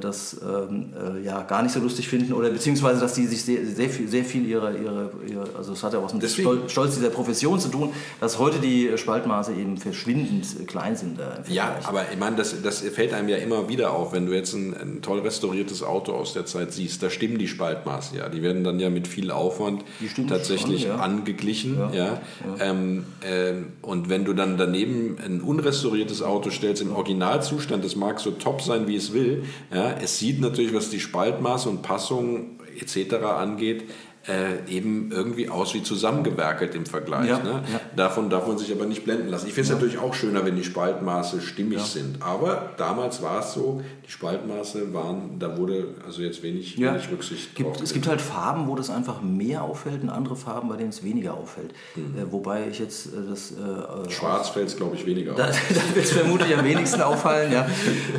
das 0.00 0.36
ähm, 0.42 0.90
äh, 0.94 1.24
ja, 1.24 1.42
gar 1.42 1.62
nicht 1.62 1.72
so 1.72 1.80
lustig 1.80 2.08
finden 2.08 2.32
oder 2.32 2.50
beziehungsweise, 2.50 3.00
dass 3.00 3.14
die 3.14 3.26
sich 3.26 3.42
sehr, 3.44 3.64
sehr 3.64 3.88
viel, 3.88 4.08
sehr 4.08 4.24
viel 4.24 4.46
ihre, 4.46 4.76
ihre, 4.76 5.10
ihre, 5.26 5.44
also 5.56 5.72
es 5.72 5.82
hat 5.82 5.92
ja 5.94 6.02
was 6.02 6.12
mit 6.12 6.22
Deswegen- 6.22 6.48
Stol- 6.48 6.68
Stolz 6.68 6.94
dieser 6.96 7.10
Profession 7.10 7.58
zu 7.58 7.68
tun, 7.68 7.90
dass 8.20 8.38
heute 8.38 8.58
die 8.58 8.90
Spaltmaße 8.96 9.52
eben 9.54 9.76
verschwindend 9.78 10.44
äh, 10.60 10.64
klein 10.64 10.96
sind. 10.96 11.18
Äh, 11.18 11.22
Ja, 11.52 11.76
aber 11.84 12.04
ich 12.12 12.18
meine, 12.18 12.36
das, 12.36 12.54
das 12.62 12.80
fällt 12.80 13.14
einem 13.14 13.28
ja 13.28 13.36
immer 13.38 13.68
wieder 13.68 13.92
auf, 13.92 14.12
wenn 14.12 14.26
du 14.26 14.32
jetzt 14.34 14.52
ein, 14.54 14.74
ein 14.74 15.02
toll 15.02 15.20
restauriertes 15.20 15.82
Auto 15.82 16.12
aus 16.12 16.32
der 16.34 16.44
Zeit 16.46 16.72
siehst. 16.72 17.02
Da 17.02 17.08
stimmen 17.10 17.38
die 17.38 17.48
Spaltmaße 17.48 18.16
ja. 18.18 18.28
Die 18.28 18.42
werden 18.42 18.64
dann 18.64 18.80
ja 18.80 18.90
mit 18.90 19.08
viel 19.08 19.30
Aufwand 19.30 19.82
tatsächlich 20.28 20.82
schon, 20.82 20.90
ja. 20.90 20.96
angeglichen. 20.96 21.78
Ja. 21.78 21.90
Ja, 21.92 22.20
Ähm, 22.60 23.04
ähm, 23.24 23.66
und 23.82 24.08
wenn 24.08 24.24
du 24.24 24.32
dann 24.34 24.56
daneben 24.58 25.16
ein 25.24 25.40
unrestauriertes 25.40 26.22
Auto 26.22 26.50
stellst 26.50 26.82
im 26.82 26.92
Originalzustand, 26.92 27.84
das 27.84 27.96
mag 27.96 28.20
so 28.20 28.30
top 28.32 28.62
sein, 28.62 28.86
wie 28.86 28.96
es 28.96 29.12
will, 29.12 29.44
ja, 29.72 29.92
es 29.92 30.18
sieht 30.18 30.40
natürlich, 30.40 30.74
was 30.74 30.90
die 30.90 31.00
Spaltmaße 31.00 31.68
und 31.68 31.82
Passung 31.82 32.60
etc. 32.80 33.14
angeht, 33.24 33.84
äh, 34.28 34.70
eben 34.70 35.10
irgendwie 35.12 35.48
aus 35.48 35.72
wie 35.72 35.82
zusammengewerkelt 35.82 36.74
im 36.74 36.84
Vergleich. 36.84 37.28
Ja, 37.28 37.38
ne? 37.38 37.62
ja. 37.72 37.80
Davon 37.96 38.28
darf 38.28 38.46
man 38.46 38.58
sich 38.58 38.70
aber 38.70 38.84
nicht 38.84 39.04
blenden 39.04 39.28
lassen. 39.28 39.46
Ich 39.46 39.54
finde 39.54 39.68
es 39.68 39.74
natürlich 39.74 39.98
auch 39.98 40.12
schöner, 40.12 40.44
wenn 40.44 40.56
die 40.56 40.64
Spaltmaße 40.64 41.40
stimmig 41.40 41.80
sind. 41.80 42.22
Aber 42.22 42.70
damals 42.76 43.22
war 43.22 43.40
es 43.40 43.54
so, 43.54 43.80
die 44.06 44.10
Spaltmaße 44.10 44.92
waren, 44.92 45.38
da 45.38 45.56
wurde 45.56 45.94
also 46.06 46.20
jetzt 46.20 46.42
wenig, 46.42 46.76
Ja. 46.76 46.92
wenig 46.92 47.10
Rücksicht 47.10 47.54
Gibt, 47.54 47.70
drauf 47.76 47.82
es 47.82 47.92
gibt 47.94 48.08
halt 48.08 48.20
Farben, 48.20 48.68
wo 48.68 48.74
das 48.74 48.90
einfach 48.90 49.22
mehr 49.22 49.62
auffällt 49.62 50.02
und 50.02 50.10
andere 50.10 50.36
Farben, 50.36 50.68
bei 50.68 50.76
denen 50.76 50.90
es 50.90 51.02
weniger 51.02 51.34
auffällt. 51.34 51.72
Äh, 51.96 52.30
wobei 52.30 52.68
ich 52.68 52.78
jetzt 52.78 53.06
äh, 53.06 53.10
das... 53.28 53.52
Äh, 53.52 53.54
äh, 53.54 54.10
Schwarz 54.10 54.50
fällt 54.50 54.68
es, 54.68 54.76
glaube 54.76 54.96
ich, 54.96 55.06
weniger 55.06 55.32
auf. 55.32 55.38
da 55.38 55.46
wird 55.94 56.04
es 56.04 56.12
vermutlich 56.12 56.54
am 56.56 56.64
wenigsten 56.64 57.00
auffallen. 57.00 57.50
Ja, 57.52 57.66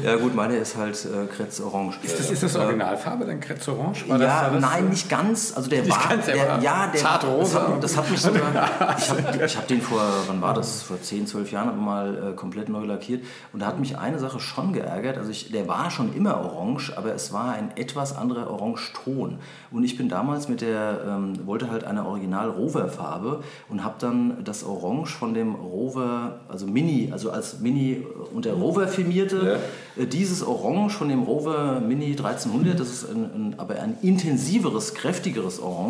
ja 0.04 0.16
gut, 0.16 0.34
meine 0.34 0.56
ist 0.56 0.76
halt 0.78 0.98
äh, 1.06 1.28
Kretz 1.28 1.60
Orange. 1.62 2.00
Ist 2.02 2.18
das, 2.20 2.32
ist 2.32 2.42
das 2.42 2.56
Originalfarbe, 2.56 3.26
dann 3.26 3.40
Kretz 3.40 3.68
Orange? 3.68 4.10
War 4.10 4.18
das- 4.18 4.28
ja, 4.28 4.42
war 4.44 4.52
das, 4.52 4.62
nein, 4.62 4.90
nicht 4.90 5.08
ganz. 5.08 5.54
Also 5.56 5.70
der 5.70 5.91
war, 5.92 6.18
der 6.18 6.48
war 6.50 6.62
ja, 6.62 6.88
der, 6.88 7.02
zart 7.02 7.24
das 7.24 7.30
rosa. 7.30 7.68
hat, 7.68 7.84
das 7.84 7.98
hat 7.98 8.10
mich 8.10 8.20
sogar, 8.20 8.42
ich 8.98 9.10
habe 9.10 9.48
hab 9.48 9.68
den 9.68 9.82
vor, 9.82 10.02
wann 10.28 10.42
war 10.42 10.54
das, 10.54 10.82
vor 10.84 11.02
10, 11.02 11.28
12 11.28 11.52
Jahren 11.52 11.84
mal 11.84 12.32
äh, 12.32 12.36
komplett 12.36 12.70
neu 12.70 12.86
lackiert. 12.86 13.24
Und 13.54 13.62
da 13.62 13.68
hat 13.68 13.80
mich 13.80 13.98
eine 13.98 14.20
Sache 14.20 14.40
schon 14.40 14.74
geärgert, 14.74 15.18
also 15.18 15.30
ich, 15.32 15.52
der 15.52 15.68
war 15.68 15.92
schon 15.92 16.14
immer 16.14 16.40
orange, 16.42 16.94
aber 16.96 17.14
es 17.14 17.34
war 17.34 17.54
ein 17.54 17.72
etwas 17.76 18.16
anderer 18.16 18.50
Orangeton. 18.50 19.38
Und 19.72 19.84
ich 19.84 19.98
bin 19.98 20.10
damals 20.10 20.48
mit 20.48 20.62
der, 20.62 21.02
ähm, 21.08 21.46
wollte 21.46 21.70
halt 21.70 21.84
eine 21.84 22.06
Original 22.06 22.50
Rover 22.50 22.88
Farbe 22.88 23.44
und 23.70 23.84
habe 23.84 23.96
dann 24.00 24.44
das 24.44 24.64
Orange 24.64 25.12
von 25.12 25.34
dem 25.34 25.56
Rover, 25.56 26.42
also 26.50 26.68
Mini, 26.68 27.10
also 27.12 27.32
als 27.32 27.60
Mini 27.60 28.06
unter 28.34 28.54
Rover 28.54 28.88
firmierte, 28.88 29.60
äh, 29.98 30.06
dieses 30.06 30.46
Orange 30.46 30.94
von 30.98 31.10
dem 31.10 31.24
Rover 31.24 31.80
Mini 31.80 32.12
1300, 32.12 32.80
das 32.80 32.90
ist 32.90 33.10
ein, 33.10 33.24
ein, 33.24 33.56
aber 33.58 33.80
ein 33.80 33.98
intensiveres, 34.02 34.94
kräftigeres 34.94 35.60
Orange 35.60 35.81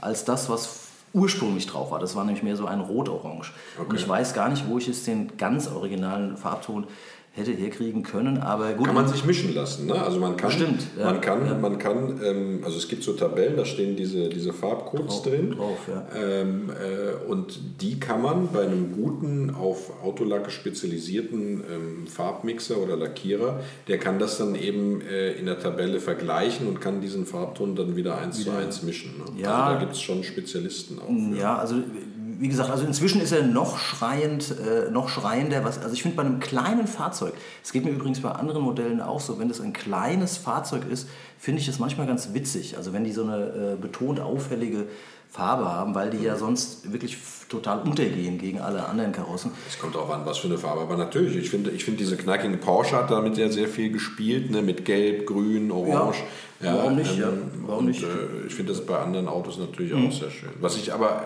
als 0.00 0.24
das, 0.24 0.48
was 0.48 0.80
ursprünglich 1.12 1.66
drauf 1.66 1.90
war. 1.92 1.98
Das 2.00 2.16
war 2.16 2.24
nämlich 2.24 2.42
mehr 2.42 2.56
so 2.56 2.66
ein 2.66 2.80
Rot-Orange. 2.80 3.52
Und 3.78 3.86
Okay. 3.86 3.96
ich 3.96 4.08
weiß 4.08 4.34
gar 4.34 4.48
nicht, 4.48 4.68
wo 4.68 4.78
ich 4.78 4.86
jetzt 4.88 5.06
den 5.06 5.36
ganz 5.36 5.68
originalen 5.68 6.36
Farbton 6.36 6.86
hätte 7.36 7.50
herkriegen 7.50 8.04
können, 8.04 8.38
aber 8.38 8.72
gut. 8.74 8.86
Kann 8.86 8.94
man 8.94 9.08
sich 9.08 9.24
mischen 9.24 9.52
lassen, 9.56 9.86
ne? 9.86 9.94
Also 10.00 10.20
man 10.20 10.36
kann, 10.36 10.50
Bestimmt, 10.50 10.82
ja. 10.96 11.04
man 11.06 11.20
kann, 11.20 11.44
Ja. 11.46 11.54
man 11.58 11.78
kann, 11.78 12.20
ähm, 12.24 12.60
also 12.64 12.78
es 12.78 12.86
gibt 12.86 13.02
so 13.02 13.12
Tabellen, 13.14 13.56
da 13.56 13.64
stehen 13.64 13.96
diese, 13.96 14.28
diese 14.28 14.52
Farbcodes 14.52 15.06
Drauf- 15.06 15.22
drin. 15.24 15.50
drauf, 15.50 15.78
ja. 15.88 16.06
ähm, 16.16 16.70
äh, 16.70 17.28
und 17.28 17.58
die 17.82 17.98
kann 17.98 18.22
man 18.22 18.52
bei 18.52 18.62
einem 18.62 18.92
guten, 18.92 19.50
auf 19.50 19.92
Autolacke 20.04 20.50
spezialisierten 20.52 21.64
ähm, 21.74 22.06
Farbmixer 22.06 22.78
oder 22.78 22.96
Lackierer, 22.96 23.60
der 23.88 23.98
kann 23.98 24.20
das 24.20 24.38
dann 24.38 24.54
eben 24.54 25.00
äh, 25.00 25.32
in 25.32 25.46
der 25.46 25.58
Tabelle 25.58 25.98
vergleichen 25.98 26.68
und 26.68 26.80
kann 26.80 27.00
diesen 27.00 27.26
Farbton 27.26 27.74
dann 27.74 27.96
wieder 27.96 28.16
eins 28.16 28.44
zu 28.44 28.50
eins 28.52 28.84
mischen. 28.84 29.10
Ne? 29.18 29.42
Ja. 29.42 29.54
Also 29.64 29.74
da 29.74 29.80
gibt 29.80 29.92
es 29.94 30.00
schon 30.00 30.22
Spezialisten 30.22 31.00
auch. 31.00 31.08
für. 31.08 31.36
Ja, 31.36 31.56
also 31.58 31.76
wie 32.38 32.48
gesagt, 32.48 32.70
also 32.70 32.84
inzwischen 32.84 33.20
ist 33.20 33.32
er 33.32 33.42
noch 33.42 33.78
schreiend, 33.78 34.54
äh, 34.58 34.90
noch 34.90 35.08
schreiender. 35.08 35.64
Was, 35.64 35.78
also 35.78 35.92
ich 35.92 36.02
finde 36.02 36.16
bei 36.16 36.22
einem 36.22 36.40
kleinen 36.40 36.86
Fahrzeug, 36.86 37.34
es 37.62 37.72
geht 37.72 37.84
mir 37.84 37.90
übrigens 37.90 38.20
bei 38.20 38.30
anderen 38.30 38.62
Modellen 38.62 39.00
auch 39.00 39.20
so, 39.20 39.38
wenn 39.38 39.48
das 39.48 39.60
ein 39.60 39.72
kleines 39.72 40.36
Fahrzeug 40.36 40.82
ist, 40.90 41.08
finde 41.38 41.60
ich 41.60 41.66
das 41.66 41.78
manchmal 41.78 42.06
ganz 42.06 42.34
witzig. 42.34 42.76
Also 42.76 42.92
wenn 42.92 43.04
die 43.04 43.12
so 43.12 43.24
eine 43.24 43.74
äh, 43.74 43.76
betont 43.80 44.20
auffällige 44.20 44.86
Farbe 45.34 45.64
haben, 45.64 45.96
weil 45.96 46.10
die 46.10 46.22
ja 46.22 46.36
sonst 46.36 46.92
wirklich 46.92 47.18
total 47.48 47.80
untergehen 47.80 48.38
gegen 48.38 48.60
alle 48.60 48.86
anderen 48.86 49.10
Karossen. 49.10 49.50
Es 49.68 49.76
kommt 49.80 49.96
auch 49.96 50.08
an, 50.10 50.24
was 50.24 50.38
für 50.38 50.46
eine 50.46 50.58
Farbe. 50.58 50.82
Aber 50.82 50.96
natürlich, 50.96 51.36
ich 51.36 51.50
finde, 51.50 51.70
ich 51.70 51.84
finde 51.84 51.98
diese 51.98 52.16
knackigen 52.16 52.60
Porsche 52.60 52.94
hat 52.94 53.10
damit 53.10 53.36
ja 53.36 53.48
sehr 53.48 53.66
viel 53.66 53.90
gespielt, 53.90 54.52
ne? 54.52 54.62
mit 54.62 54.84
Gelb, 54.84 55.26
Grün, 55.26 55.72
Orange. 55.72 56.22
ähm, 56.62 56.74
warum 56.76 56.94
nicht, 56.94 57.18
ja. 57.18 57.32
Warum 57.66 57.80
und, 57.80 57.86
nicht? 57.86 58.02
Mhm. 58.02 58.44
Äh, 58.44 58.46
ich 58.46 58.54
finde 58.54 58.72
das 58.72 58.86
bei 58.86 58.96
anderen 58.96 59.26
Autos 59.26 59.58
natürlich 59.58 59.92
auch 59.92 60.12
sehr 60.12 60.30
schön. 60.30 60.50
Was 60.60 60.76
ich 60.76 60.92
aber, 60.92 61.24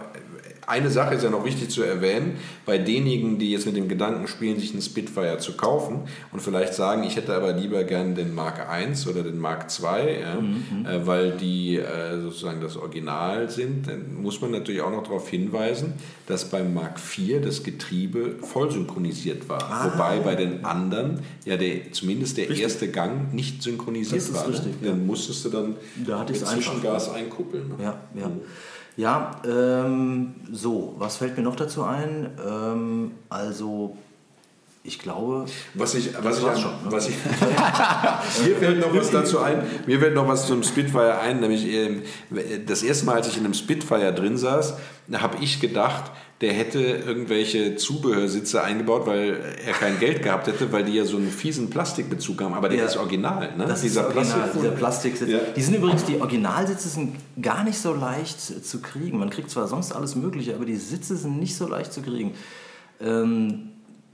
eine 0.69 0.91
Sache 0.91 1.15
ist 1.15 1.25
ja 1.25 1.31
noch 1.31 1.45
wichtig 1.45 1.71
zu 1.71 1.83
erwähnen, 1.83 2.37
bei 2.67 2.79
denjenigen, 2.79 3.39
die 3.39 3.51
jetzt 3.53 3.67
mit 3.67 3.77
dem 3.77 3.89
Gedanken 3.89 4.29
spielen, 4.29 4.59
sich 4.61 4.73
einen 4.73 4.83
Spitfire 4.83 5.39
zu 5.39 5.53
kaufen 5.57 6.01
und 6.33 6.41
vielleicht 6.41 6.75
sagen, 6.75 7.03
ich 7.05 7.17
hätte 7.17 7.35
aber 7.35 7.53
lieber 7.53 7.85
gern 7.85 8.15
den 8.15 8.35
Mark 8.35 8.67
I 8.71 9.09
oder 9.09 9.23
den 9.23 9.39
Mark 9.39 9.67
II, 9.83 10.21
ja, 10.21 10.35
Mhm, 10.41 10.87
äh, 10.87 11.07
weil 11.07 11.33
die 11.33 11.77
äh, 11.77 12.21
sozusagen 12.21 12.61
das 12.61 12.77
Original 12.77 13.49
sind, 13.51 13.89
dann 13.89 14.15
muss 14.23 14.41
man 14.41 14.51
natürlich 14.51 14.83
auch 14.83 14.91
noch 14.91 15.03
darauf 15.03 15.29
hinweisen, 15.29 15.95
dass 16.27 16.51
beim 16.51 16.75
Mark 16.75 16.99
IV 16.99 17.41
das 17.43 17.63
Getriebe 17.63 18.37
voll 18.43 18.71
synchronisiert 18.71 19.49
war. 19.49 19.63
Ah. 19.71 19.91
Wobei 19.93 20.19
bei 20.21 20.35
den 20.35 20.65
anderen 20.65 21.21
ja 21.45 21.57
der, 21.57 21.93
zumindest 21.93 22.37
der 22.37 22.51
erste 22.51 22.89
Gang 22.89 23.33
nicht 23.33 23.63
synchronisiert 23.63 24.21
Das 24.21 24.29
ist 24.29 24.35
war. 24.35 24.47
ne? 24.47 24.53
richtig, 24.55 24.73
Dann 24.83 25.07
musstest 25.07 25.45
du 25.45 25.49
dann 25.49 25.77
Da 26.07 26.19
hatte 26.21 26.33
mit. 26.33 26.47
Zwischengas 26.47 27.11
einkuppeln. 27.11 27.69
Ne? 27.69 27.75
Ja, 27.83 28.01
ja. 28.15 28.31
Ja, 28.99 29.31
ähm, 29.49 30.35
so, 30.53 30.95
was 30.99 31.17
fällt 31.19 31.37
mir 31.37 31.45
noch 31.45 31.55
dazu 31.55 31.85
ein? 31.85 32.31
Ähm, 32.45 33.13
also, 33.29 33.97
ich 34.83 34.99
glaube, 34.99 35.45
Was 35.75 35.95
ich, 35.95 36.11
was 36.21 36.41
ich, 36.41 36.45
an- 36.49 36.59
schon, 36.59 36.71
ne? 36.73 36.79
was 36.91 37.09
ich 37.09 37.15
mir 38.45 38.57
fällt 38.57 38.81
noch 38.81 38.93
was 38.95 39.11
dazu 39.13 39.39
ein. 39.39 39.63
Mir 39.87 40.01
fällt 40.01 40.15
noch 40.17 40.27
was 40.27 40.49
zum 40.49 40.65
Spitfire 40.65 41.21
ein, 41.21 41.39
nämlich 41.39 41.65
ähm, 41.69 42.03
das 42.67 42.83
erste 42.83 43.07
Mal, 43.07 43.15
als 43.17 43.29
ich 43.29 43.37
in 43.37 43.45
einem 43.45 43.55
Spitfire 43.55 44.13
drin 44.13 44.37
saß, 44.37 44.75
habe 45.13 45.37
ich 45.45 45.61
gedacht, 45.61 46.11
der 46.41 46.53
hätte 46.53 46.79
irgendwelche 46.81 47.75
Zubehörsitze 47.75 48.63
eingebaut, 48.63 49.07
weil 49.07 49.41
er 49.67 49.73
kein 49.73 49.99
Geld 49.99 50.23
gehabt 50.23 50.47
hätte, 50.47 50.71
weil 50.71 50.85
die 50.85 50.93
ja 50.93 51.05
so 51.05 51.17
einen 51.17 51.31
fiesen 51.33 51.69
Plastikbezug 51.69 52.41
haben. 52.41 52.55
Aber 52.55 52.69
der 52.69 52.79
Ja. 52.79 52.85
ist 52.85 52.97
original, 52.97 53.57
ne? 53.57 53.67
Das 53.67 53.81
Dieser 53.83 54.03
ist 54.09 54.17
original, 54.17 54.25
Plastiksitz. 54.25 54.61
dieser 54.63 54.71
Plastiksitz. 54.75 55.29
Ja. 55.31 55.39
Die 55.57 55.63
sind 55.63 55.75
übrigens, 55.75 56.05
die 56.05 56.21
Originalsitze 56.21 56.89
sind 56.89 57.17
gar 57.43 57.65
nicht 57.65 57.79
so 57.79 57.93
leicht 57.93 58.41
zu 58.41 58.81
kriegen. 58.81 59.19
Man 59.19 59.31
kriegt 59.31 59.51
zwar 59.51 59.67
sonst 59.67 59.91
alles 59.93 60.15
Mögliche, 60.15 60.55
aber 60.55 60.65
die 60.65 60.77
Sitze 60.77 61.17
sind 61.17 61.41
nicht 61.41 61.57
so 61.57 61.67
leicht 61.67 61.93
zu 61.93 62.03
kriegen. 62.03 62.35
Ähm, 63.01 63.71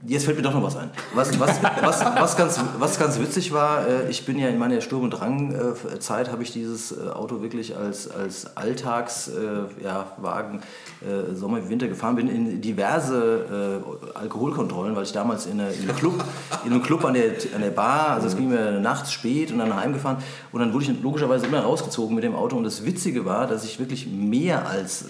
jetzt 0.07 0.25
fällt 0.25 0.37
mir 0.37 0.43
doch 0.43 0.53
noch 0.53 0.63
was 0.63 0.75
ein. 0.75 0.89
Was, 1.13 1.39
was, 1.39 1.61
was, 1.81 2.05
was, 2.05 2.37
ganz, 2.37 2.59
was 2.79 2.99
ganz 2.99 3.19
witzig 3.19 3.51
war, 3.53 3.87
äh, 3.87 4.09
ich 4.09 4.25
bin 4.25 4.37
ja 4.37 4.49
in 4.49 4.57
meiner 4.57 4.81
Sturm- 4.81 5.03
und 5.03 5.11
Drang-Zeit, 5.11 6.31
habe 6.31 6.43
ich 6.43 6.51
dieses 6.51 6.91
äh, 6.91 7.09
Auto 7.09 7.41
wirklich 7.41 7.75
als, 7.75 8.09
als 8.09 8.55
Alltagswagen 8.55 9.69
ja, 9.83 10.07
Wagen, 10.17 10.61
äh, 11.01 11.35
Sommer 11.35 11.63
wie 11.63 11.69
Winter 11.69 11.87
gefahren, 11.87 12.15
bin 12.15 12.27
in 12.27 12.61
diverse 12.61 13.81
Alkoholkontrollen, 14.13 14.95
weil 14.95 15.03
ich 15.03 15.11
damals 15.11 15.45
in, 15.45 15.59
einem 15.59 15.95
Club, 15.95 16.23
in 16.65 16.71
einem 16.71 16.83
Club 16.83 17.03
an 17.05 17.13
der, 17.13 17.31
an 17.53 17.61
der 17.61 17.69
Bar, 17.69 18.09
also 18.11 18.27
es 18.27 18.35
ging 18.35 18.49
mir 18.49 18.79
nachts 18.79 19.11
spät 19.11 19.51
und 19.51 19.59
dann 19.59 19.75
heimgefahren 19.75 20.17
und 20.51 20.59
dann 20.59 20.73
wurde 20.73 20.85
ich 20.85 21.01
logischerweise 21.01 21.45
immer 21.45 21.59
rausgezogen 21.59 22.15
mit 22.15 22.23
dem 22.23 22.35
Auto. 22.35 22.55
Und 22.55 22.63
das 22.63 22.85
Witzige 22.85 23.25
war, 23.25 23.47
dass 23.47 23.65
ich 23.65 23.79
wirklich 23.79 24.07
mehr 24.07 24.67
als 24.67 25.05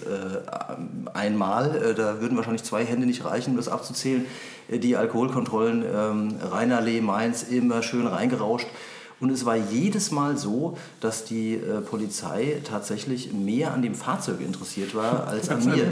einmal, 1.14 1.94
da 1.96 2.20
würden 2.20 2.36
wahrscheinlich 2.36 2.64
zwei 2.64 2.84
Hände 2.84 3.06
nicht 3.06 3.24
reichen, 3.24 3.50
um 3.50 3.56
das 3.56 3.68
abzuzählen, 3.68 4.22
äh, 4.22 4.55
die 4.68 4.96
Alkoholkontrollen 4.96 5.84
ähm, 5.84 6.34
Rheinallee, 6.42 7.00
Mainz 7.00 7.42
immer 7.44 7.82
schön 7.82 8.06
reingerauscht. 8.06 8.68
Und 9.18 9.30
es 9.30 9.46
war 9.46 9.56
jedes 9.56 10.10
Mal 10.10 10.36
so, 10.36 10.76
dass 11.00 11.24
die 11.24 11.54
äh, 11.54 11.80
Polizei 11.80 12.60
tatsächlich 12.64 13.32
mehr 13.32 13.72
an 13.72 13.80
dem 13.80 13.94
Fahrzeug 13.94 14.40
interessiert 14.40 14.94
war 14.94 15.26
als 15.28 15.48
an 15.48 15.64
mir. 15.64 15.88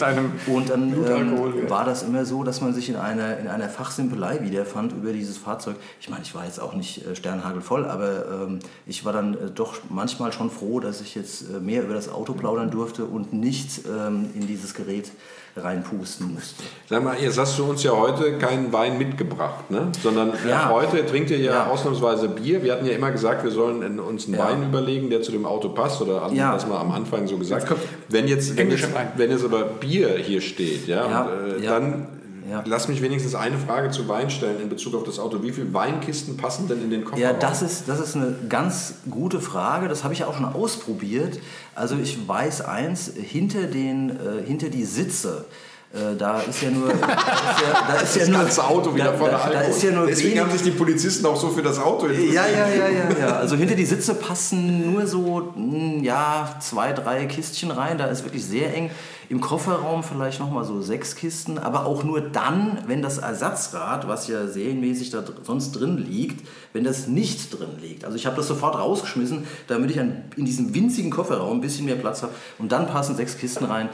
Und 0.47 0.69
dann 0.69 0.93
ähm, 0.93 1.71
war 1.71 1.87
das 1.87 2.03
immer 2.03 2.27
so, 2.27 2.45
dass 2.45 2.61
man 2.61 2.75
sich 2.75 2.91
in 2.91 2.97
einer, 2.97 3.39
in 3.39 3.49
einer 3.49 3.71
Fachsimpelei 3.71 4.43
wiederfand 4.43 4.93
über 4.93 5.13
dieses 5.13 5.39
Fahrzeug. 5.39 5.77
Ich 6.01 6.11
meine, 6.11 6.23
ich 6.23 6.35
war 6.35 6.45
jetzt 6.45 6.61
auch 6.61 6.75
nicht 6.75 7.07
äh, 7.07 7.17
sternhagelvoll, 7.17 7.87
aber 7.87 8.43
ähm, 8.43 8.59
ich 8.85 9.07
war 9.07 9.15
dann 9.15 9.35
äh, 9.35 9.51
doch 9.55 9.77
manchmal 9.89 10.31
schon 10.33 10.51
froh, 10.51 10.81
dass 10.81 11.01
ich 11.01 11.15
jetzt 11.15 11.45
äh, 11.49 11.61
mehr 11.61 11.83
über 11.83 11.95
das 11.95 12.11
Auto 12.11 12.35
plaudern 12.35 12.71
durfte 12.71 13.07
und 13.07 13.33
nicht 13.33 13.87
ähm, 13.87 14.29
in 14.35 14.47
dieses 14.47 14.75
Gerät 14.75 15.11
reinpusten 15.57 16.35
musste. 16.35 16.65
Sag 16.89 17.05
mal, 17.05 17.17
jetzt 17.21 17.39
hast 17.39 17.59
du 17.59 17.65
uns 17.65 17.83
ja 17.83 17.93
heute 17.93 18.39
keinen 18.39 18.73
Wein 18.73 18.99
mitgebracht, 18.99 19.71
ne? 19.71 19.89
sondern 20.03 20.31
äh, 20.31 20.49
Ja. 20.51 20.71
heute 20.71 21.05
trinkt 21.07 21.31
ihr 21.31 21.39
ja, 21.39 21.53
Ja. 21.53 21.67
ausnahmsweise 21.69 22.29
Bier. 22.29 22.63
Wir 22.63 22.73
hatten 22.73 22.87
ja 22.87 22.93
immer 22.93 23.11
gesagt, 23.13 23.45
wir 23.45 23.51
sollen 23.51 24.01
uns 24.01 24.27
einen 24.27 24.35
Ja. 24.35 24.45
Wein 24.49 24.65
überlegen, 24.65 25.11
der 25.11 25.23
zu 25.23 25.31
dem 25.33 25.47
Auto 25.47 25.69
passt 25.69 26.01
oder 26.03 26.23
hatten 26.23 26.35
Ja. 26.37 26.53
das 26.55 26.67
mal 26.67 26.79
am 26.81 26.91
Anfang 26.91 27.27
so 27.29 27.37
gesagt. 27.39 27.69
Jetzt 27.71 27.81
Wenn 28.09 28.29
jetzt, 28.29 28.57
wenn, 28.57 28.71
jetzt, 28.71 28.89
wenn 29.17 29.31
jetzt 29.31 29.45
aber 29.45 29.63
Bier 29.65 30.17
hier 30.19 30.41
steht, 30.41 30.87
ja, 30.89 31.05
und, 31.23 31.61
äh, 31.61 31.65
ja. 31.65 31.71
dann 31.79 32.09
Ja. 32.49 32.63
lass 32.67 32.89
mich 32.89 33.01
wenigstens 33.01 33.35
eine 33.35 33.57
Frage 33.57 33.91
zu 33.91 34.07
Wein 34.09 34.29
stellen 34.31 34.61
in 34.61 34.69
Bezug 34.69 34.95
auf 34.95 35.05
das 35.05 35.19
Auto. 35.19 35.43
Wie 35.43 35.51
viele 35.51 35.73
Weinkisten 35.73 36.37
passen 36.37 36.69
denn 36.69 36.83
in 36.83 36.91
den 36.91 37.05
Kofferraum? 37.05 37.23
Ja, 37.23 37.33
das 37.33 37.63
ist, 37.63 37.89
das 37.89 38.01
ist 38.01 38.17
eine 38.17 38.37
ganz 38.49 38.95
gute 39.11 39.41
Frage. 39.41 39.89
Das 39.89 40.05
habe 40.05 40.13
ich 40.13 40.21
ja 40.21 40.27
auch 40.27 40.35
schon 40.35 40.45
ausprobiert. 40.45 41.39
Also 41.75 41.97
ich 41.97 42.29
weiß 42.29 42.63
eins, 42.63 43.13
hinter, 43.15 43.63
den, 43.63 44.11
äh, 44.11 44.45
hinter 44.45 44.69
die 44.69 44.85
Sitze, 44.85 45.47
äh, 45.95 46.17
da 46.17 46.41
ist 46.41 46.61
ja 46.63 46.71
nur... 46.71 46.89
Da 46.95 47.51
ist 47.51 47.61
ja, 47.61 47.87
da 47.87 47.95
ist 48.01 48.15
ja 48.17 48.21
das 48.21 48.29
nur, 48.29 48.39
ganze 48.41 48.65
Auto 48.65 48.95
wieder 48.95 49.05
da, 49.13 49.13
voller 49.13 49.41
da, 49.53 49.61
ist 49.61 49.83
ja 49.83 49.91
nur 49.93 50.07
Deswegen 50.07 50.31
wenig, 50.31 50.41
haben 50.41 50.51
sich 50.51 50.63
die 50.63 50.71
Polizisten 50.73 51.25
auch 51.27 51.37
so 51.37 51.51
für 51.51 51.63
das 51.63 51.79
Auto 51.79 52.07
interessiert. 52.07 52.35
ja, 52.35 52.47
ja, 52.47 52.69
ja, 52.69 52.89
ja, 52.89 53.19
ja. 53.19 53.37
Also 53.39 53.57
hinter 53.57 53.75
die 53.77 53.85
Sitze 53.85 54.15
passen 54.15 54.91
nur 54.93 55.07
so, 55.07 55.53
mh, 55.55 56.03
ja, 56.03 56.57
zwei, 56.61 56.93
drei 56.93 57.27
Kistchen 57.27 57.71
rein. 57.71 57.99
Da 57.99 58.07
ist 58.07 58.25
wirklich 58.25 58.45
sehr 58.45 58.75
eng. 58.75 58.91
Im 59.29 59.41
Kofferraum 59.41 60.03
vielleicht 60.03 60.41
nochmal 60.41 60.65
so 60.65 60.83
sechs 60.83 61.15
Kisten, 61.17 61.59
aber 61.59 61.87
auch 61.87 62.03
nur 62.05 62.21
dann, 62.21 62.79
wenn 62.87 63.01
das 63.01 63.19
Ersatzrad, 63.19 64.07
was 64.09 64.29
ja 64.29 64.47
serienmäßig 64.47 65.11
da 65.11 65.21
dr- 65.23 65.39
sonst 65.45 65.73
drin 65.73 65.97
liegt, 65.99 66.47
wenn 66.73 66.85
das 66.85 67.07
nicht 67.07 67.59
drin 67.59 67.71
liegt. 67.81 68.05
Also 68.05 68.17
ich 68.17 68.27
habe 68.27 68.37
das 68.37 68.49
sofort 68.49 68.77
rausgeschmissen, 68.79 69.47
damit 69.67 69.91
ich 69.91 69.97
in 69.97 70.25
diesem 70.45 70.75
winzigen 70.75 71.11
Kofferraum 71.11 71.59
ein 71.59 71.61
bisschen 71.61 71.87
mehr 71.87 71.95
Platz 71.97 72.23
habe. 72.23 72.33
Und 72.59 72.73
dann 72.73 72.87
passen 72.87 73.17
sechs 73.17 73.39
Kisten 73.39 73.65
rein. 73.65 73.89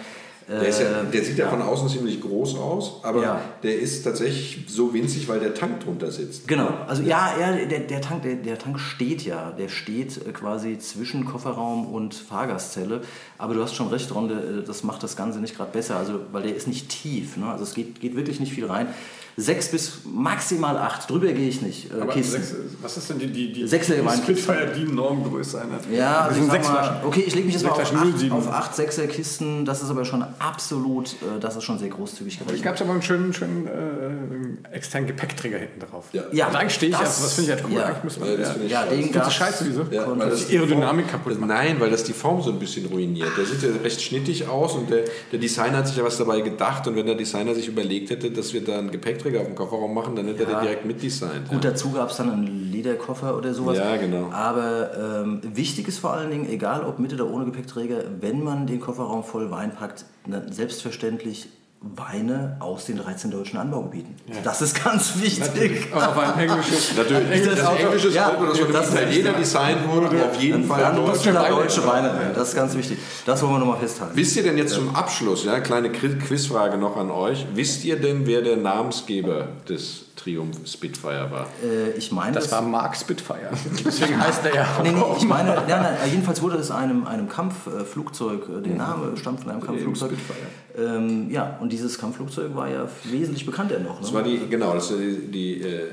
Der, 0.51 0.69
ja, 0.69 1.03
Äh, 1.03 1.11
der 1.13 1.25
sieht 1.25 1.39
ja, 1.39 1.49
von 1.49 1.63
außen 1.63 1.89
ziemlich 1.89 2.21
groß 2.21 2.57
aus, 2.59 3.01
aber 3.05 3.23
Ja. 3.23 3.41
der 3.63 3.79
ist 3.79 4.03
tatsächlich 4.03 4.65
so 4.69 4.93
winzig, 4.93 5.29
weil 5.29 5.39
der 5.39 5.55
Tank 5.55 5.81
drunter 5.85 6.11
sitzt. 6.11 6.49
Genau, 6.49 6.69
also 6.89 7.03
ja, 7.05 7.35
ja 7.39 7.53
der, 7.67 7.81
der, 7.81 8.01
Tank, 8.01 8.23
der, 8.23 8.35
der 8.35 8.59
Tank 8.59 8.81
steht 8.81 9.25
ja, 9.25 9.53
der 9.53 9.69
steht 9.69 10.27
äh, 10.27 10.33
quasi 10.33 10.79
zwischen 10.79 11.25
Kofferraum 11.25 11.87
und 11.87 12.15
Fahrgastzelle. 12.15 13.03
Aber 13.39 13.55
du 13.55 13.63
hast 13.63 13.77
schon 13.77 13.89
recht, 13.89 14.13
Ron, 14.13 14.29
der, 14.29 14.41
das 14.67 14.83
macht 14.83 15.03
das 15.05 15.17
Ganze 15.17 15.39
nicht 15.39 15.57
gerade 15.57 15.71
besser, 15.71 15.97
also, 15.97 16.21
weil 16.33 16.43
der 16.43 16.57
ist 16.57 16.67
nicht 16.67 16.89
tief. 16.89 17.37
Ne? 17.37 17.47
Also 17.47 17.63
es 17.63 17.75
geht, 17.75 18.01
geht 18.01 18.17
wirklich 18.17 18.41
nicht 18.41 18.53
viel 18.53 18.67
rein. 18.67 18.89
Sechs 19.37 19.69
bis 19.71 19.93
maximal 20.05 20.77
acht, 20.77 21.09
drüber 21.09 21.29
gehe 21.33 21.49
ich 21.49 21.63
nicht. 21.63 21.91
Äh, 21.91 22.01
Aber 22.01 22.13
Kisten. 22.13 22.33
sechs, 22.43 22.55
was 22.83 22.97
ist 22.97 23.09
denn 23.11 23.19
die, 23.19 23.27
die, 23.29 23.53
die, 23.53 23.67
Sechser 23.67 23.95
die. 23.95 24.09
Spitfire, 24.23 24.73
die 24.77 24.85
Normgröße 24.85 25.61
einer? 25.61 25.79
Ja, 25.97 26.29
das 26.29 26.29
also 26.29 26.35
sind 26.35 26.47
ich 26.47 26.53
sechs 26.53 26.69
mal, 26.69 26.75
Flaschen. 26.85 27.07
okay, 27.07 27.25
ich 27.27 27.35
lege 27.35 27.47
mich 27.47 27.55
jetzt 27.55 27.65
mal 27.65 27.71
auf 27.71 27.81
acht, 27.81 28.19
07. 28.19 28.33
auf 28.33 28.49
acht 28.53 28.75
Sechserkisten. 28.77 29.65
Das 29.65 29.83
ist 29.83 29.91
aber 29.91 30.05
schon 30.05 30.25
absolut, 30.39 31.09
äh, 31.13 31.41
das 31.41 31.57
ist 31.57 31.65
schon 31.65 31.79
sehr 31.79 31.89
großzügig 31.89 32.35
Ich 32.35 32.39
gerechnet. 32.39 32.63
gab 32.65 32.75
es 32.75 32.83
aber 32.83 32.93
einen 32.93 33.03
schönen, 33.03 33.33
schönen 33.33 33.67
äh, 33.67 34.75
externen 34.75 35.07
Gepäckträger 35.07 35.59
hinten 35.59 35.81
drauf. 35.81 36.07
Ja. 36.13 36.23
Ja, 36.33 36.47
also 36.47 36.59
eigentlich 36.59 36.75
stehe 36.75 36.93
ich, 36.93 36.99
das- 36.99 37.09
also 37.09 37.23
das 37.25 37.35
finde 37.35 37.53
ich 37.53 37.57
halt 37.63 37.71
cool. 37.71 37.77
ja. 37.79 37.85
Eigentlich 37.87 38.05
muss 38.05 38.19
man, 38.21 38.29
Ja, 38.31 38.37
das 38.37 38.49
ja, 38.49 38.55
ich 38.65 38.71
Ja, 38.71 38.81
scheiße. 38.83 38.97
den 38.97 39.13
gab's- 39.13 39.35
scheiße, 39.35 39.65
wieso? 39.69 39.87
Ja, 39.91 40.19
weil 40.19 40.31
Das 40.31 40.47
die 40.47 40.57
Aerodynamik 40.57 41.09
kaputt 41.11 41.39
macht. 41.41 41.49
Nein, 41.49 41.77
weil 41.81 41.91
das 41.91 42.05
die 42.05 42.13
Form 42.13 42.43
so 42.43 42.51
ein 42.51 42.59
bisschen 42.59 42.87
ruiniert. 42.87 43.31
Der 43.37 43.45
sieht 43.47 43.63
ja 43.63 43.69
recht 43.83 44.01
schnittig 44.03 44.49
aus 44.49 44.75
und 44.75 44.91
der, 44.91 45.05
der 45.33 45.39
Designer 45.39 45.79
hat 45.79 45.89
sich 45.89 45.97
ja 45.97 46.05
was 46.05 46.19
dabei 46.19 46.41
gedacht 46.41 46.87
und 46.87 46.97
wenn 46.97 47.07
der 47.07 47.15
Designer 47.15 47.55
sich 47.55 47.69
überlegt 47.69 48.11
hätte, 48.11 48.31
dass 48.31 48.53
wir 48.53 48.65
da 48.65 48.79
einen 48.79 48.91
Gepäckträger 49.21 49.41
auf 49.41 49.47
dem 49.47 49.55
Kofferraum 49.55 49.95
machen, 49.95 50.17
dann 50.17 50.27
hätte 50.27 50.45
er 50.45 50.49
den 50.49 50.61
direkt 50.61 50.85
mitdesignt. 50.85 51.49
Gut, 51.49 51.65
dazu 51.65 51.93
gab 51.93 52.11
es 52.11 52.17
dann 52.17 52.31
einen 52.31 52.73
Lederkoffer 52.73 53.37
oder 53.37 53.55
sowas. 53.55 53.79
Ja, 53.79 53.97
genau. 53.97 54.31
Aber 54.31 54.91
ähm, 55.23 55.41
wichtig 55.45 55.89
ist 55.89 55.99
vor 55.99 56.13
allen 56.13 56.31
Dingen, 56.31 56.49
egal 56.49 56.85
ob 56.85 56.99
mit 56.99 57.13
oder 57.13 57.29
ohne 57.31 57.45
Gepäckträger, 57.47 58.05
wenn 58.21 58.43
man 58.43 58.67
den 58.67 58.81
Kofferraum 58.81 59.25
voll 59.25 59.51
Wein 59.51 59.73
packt, 59.75 60.05
dann 60.27 60.51
selbstverständlich 60.53 61.49
Weine 61.83 62.57
aus 62.61 62.85
den 62.85 62.99
13 62.99 63.31
deutschen 63.31 63.59
Anbaugebieten. 63.59 64.15
Das 64.45 64.61
ist 64.61 64.85
ganz 64.85 65.19
wichtig. 65.19 65.87
Aber 65.93 66.09
auf 66.09 66.19
ein 66.37 66.39
englisches, 66.49 66.95
Natürlich, 66.95 67.23
englisches 67.31 67.57
das 67.57 67.67
Auto. 67.67 67.83
englisches 67.83 68.15
Ja, 68.15 68.29
Auto, 68.35 68.47
das 68.47 68.59
von 68.59 68.73
das 68.73 68.77
einem 68.91 68.97
ist 68.97 69.01
Italiener 69.17 69.29
wichtig. 69.31 69.37
designt 69.45 69.89
wurde, 69.89 70.11
wo 70.19 70.25
auf 70.25 70.41
jeden 70.43 70.65
Fall 70.65 70.81
Dann 70.83 70.97
deutsche 70.97 71.35
Weine 71.35 71.49
deutsche 71.55 71.87
Weine 71.87 72.09
rein. 72.11 72.31
Das 72.35 72.49
ist 72.51 72.55
ganz 72.55 72.77
wichtig. 72.77 72.99
Das 73.25 73.41
wollen 73.43 73.53
wir 73.55 73.59
nochmal 73.61 73.79
festhalten. 73.79 74.15
Wisst 74.15 74.37
ihr 74.37 74.43
denn 74.43 74.59
jetzt 74.59 74.75
zum 74.75 74.95
Abschluss, 74.95 75.45
ja, 75.47 75.59
kleine 75.61 75.89
Qui- 75.89 76.19
Quizfrage 76.19 76.77
noch 76.77 76.99
an 76.99 77.11
euch, 77.11 77.47
wisst 77.55 77.83
ihr 77.87 77.99
denn, 77.99 78.27
wer 78.27 78.43
der 78.43 78.59
Namensgeber 78.59 79.49
des 79.67 80.05
Triumph 80.23 80.57
Spitfire 80.67 81.31
war? 81.31 81.47
Äh, 81.63 81.91
ich 81.97 82.13
meine, 82.13 82.33
Das 82.33 82.51
war 82.53 82.63
Mark 82.63 82.97
Spitfire. 82.97 83.51
Deswegen 83.85 84.21
heißt 84.21 84.45
er 84.45 84.55
ja 84.55 84.65
auch. 84.65 84.83
Nee, 84.83 84.93
nee, 84.93 85.03
ich 85.17 85.25
meine, 85.29 85.51
ja, 85.69 85.83
nein, 85.83 85.97
jedenfalls 86.11 86.43
wurde 86.43 86.57
es 86.57 86.71
einem, 86.71 87.07
einem 87.07 87.29
Kampfflugzeug, 87.29 88.49
äh, 88.49 88.63
der 88.63 88.77
Name 88.77 89.17
stammt 89.17 89.41
von 89.41 89.51
einem 89.51 89.61
Kampfflugzeug. 89.61 90.13
Ähm, 90.77 91.31
ja, 91.31 91.59
und 91.61 91.73
dieses 91.73 91.99
Kampfflugzeug 91.99 92.55
war 92.55 92.69
ja 92.69 92.87
wesentlich 93.05 93.47
bekannter 93.47 93.79
noch. 93.81 93.95
Ne? 93.95 94.03
Das 94.03 94.13
war 94.13 94.23
die, 94.23 94.39
genau, 94.49 94.75
das 94.75 94.91
ist 94.91 95.01
die, 95.01 95.31
die 95.31 95.63
äh, 95.63 95.89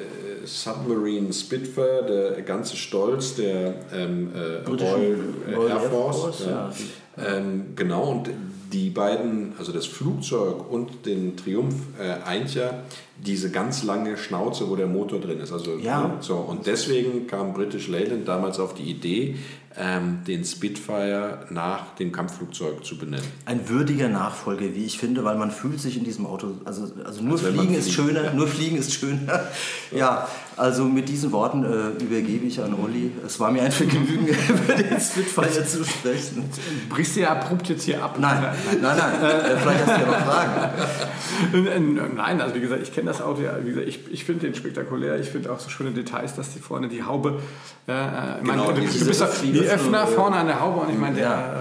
Submarine 0.46 1.34
Spitfire, 1.34 2.34
der 2.36 2.42
ganze 2.44 2.76
Stolz 2.76 3.36
der 3.36 3.76
ähm, 3.94 4.30
äh, 4.34 4.68
Royal, 4.68 5.18
Royal 5.56 5.70
Air 5.70 5.82
Air 5.82 5.90
Force. 5.90 6.18
Force, 6.18 6.46
ja. 6.48 6.72
Ähm, 7.18 7.74
genau, 7.76 8.12
und 8.12 8.30
die 8.72 8.90
beiden, 8.90 9.54
also 9.58 9.72
das 9.72 9.86
Flugzeug 9.86 10.70
und 10.72 11.06
den 11.06 11.38
Triumph, 11.38 11.76
äh, 12.00 12.24
eint 12.28 12.54
ja 12.56 12.84
diese 13.26 13.50
ganz 13.52 13.84
lange 13.84 14.18
Schnauze, 14.18 14.70
wo 14.70 14.76
der 14.76 14.88
Motor 14.88 15.20
drin 15.20 15.40
ist. 15.40 15.52
Also, 15.52 15.78
Ja. 15.78 16.02
ne, 16.08 16.14
so, 16.20 16.36
und 16.36 16.68
deswegen 16.68 17.28
kam 17.28 17.54
British 17.54 17.88
Leyland 17.88 18.28
damals 18.28 18.60
auf 18.60 18.74
die 18.74 18.84
Idee, 18.84 19.38
ähm, 19.80 20.20
den 20.28 20.44
Spitfire 20.44 21.46
nach 21.50 21.96
dem 21.96 22.12
Kampfflugzeug 22.12 22.84
zu 22.84 22.98
benennen. 22.98 23.26
Ein 23.46 23.70
würdiger 23.70 24.10
Nachfolger, 24.10 24.66
wie 24.76 24.86
ich 24.86 24.98
finde, 24.98 25.24
weil 25.24 25.38
man 25.38 25.52
fühlt 25.52 25.80
sich 25.80 25.98
in 25.98 26.04
diesem 26.04 26.26
Auto, 26.26 26.54
also, 26.66 26.88
also 27.06 27.22
nur 27.22 27.34
Als 27.34 27.44
wenn 27.44 27.56
man 27.56 27.66
Fliegen 27.68 27.80
ist 27.80 27.92
fliegt, 27.94 28.10
schöner, 28.10 28.24
ja. 28.26 28.34
nur 28.34 28.48
Fliegen 28.48 28.78
ist 28.78 28.94
schöner. 28.94 29.48
ja, 29.96 30.28
also 30.58 30.86
mit 30.86 31.08
diesen 31.08 31.32
Worten 31.32 31.64
äh, 31.64 32.04
übergebe 32.04 32.46
ich 32.46 32.62
an 32.62 32.74
Olli. 32.74 33.12
Es 33.26 33.40
war 33.40 33.52
mir 33.52 33.62
ein 33.62 33.72
Vergnügen, 33.72 34.28
über 34.50 34.74
den 34.74 35.00
Spitfire 35.00 35.66
zu 35.66 35.86
sprechen. 35.86 36.50
Brichst 36.90 37.16
du 37.16 37.22
ja 37.22 37.30
abrupt 37.30 37.70
jetzt 37.70 37.84
hier 37.84 38.04
ab. 38.04 38.18
Nein, 38.20 38.44
nein, 38.82 38.98
nein. 38.98 39.24
Äh, 39.24 39.58
vielleicht 39.58 39.86
hast 39.86 39.98
du 39.98 40.02
ja 40.02 40.08
noch 40.08 40.26
Fragen. 40.26 42.16
Nein, 42.16 42.42
also 42.42 42.56
wie 42.56 42.60
gesagt, 42.60 42.82
ich 42.82 42.94
kenne 42.94 43.08
das 43.08 43.22
Auto 43.22 43.42
ja. 43.42 43.54
Wie 43.64 43.70
gesagt, 43.70 43.88
ich, 43.88 44.12
ich 44.12 44.26
finde 44.26 44.48
den 44.48 44.56
spektakulär. 44.56 45.20
Ich 45.20 45.30
finde 45.30 45.52
auch 45.52 45.60
so 45.60 45.70
schöne 45.70 45.92
Details, 45.92 46.36
dass 46.36 46.54
die 46.54 46.60
vorne 46.60 46.88
die 46.88 47.04
Haube. 47.04 47.40
Äh, 47.88 47.92
äh, 47.92 47.96
Genau, 48.42 48.72
meine, 48.72 48.88
du, 48.88 49.00
du 49.00 49.06
bist 49.06 49.24
die 49.44 49.60
äh, 49.60 49.70
Öffner 49.70 50.08
vorne 50.08 50.38
an 50.38 50.48
der 50.48 50.60
Haube 50.60 50.80
und 50.82 50.90
ich 50.90 50.98
meine, 50.98 51.16
der. 51.16 51.30
Ja. 51.30 51.54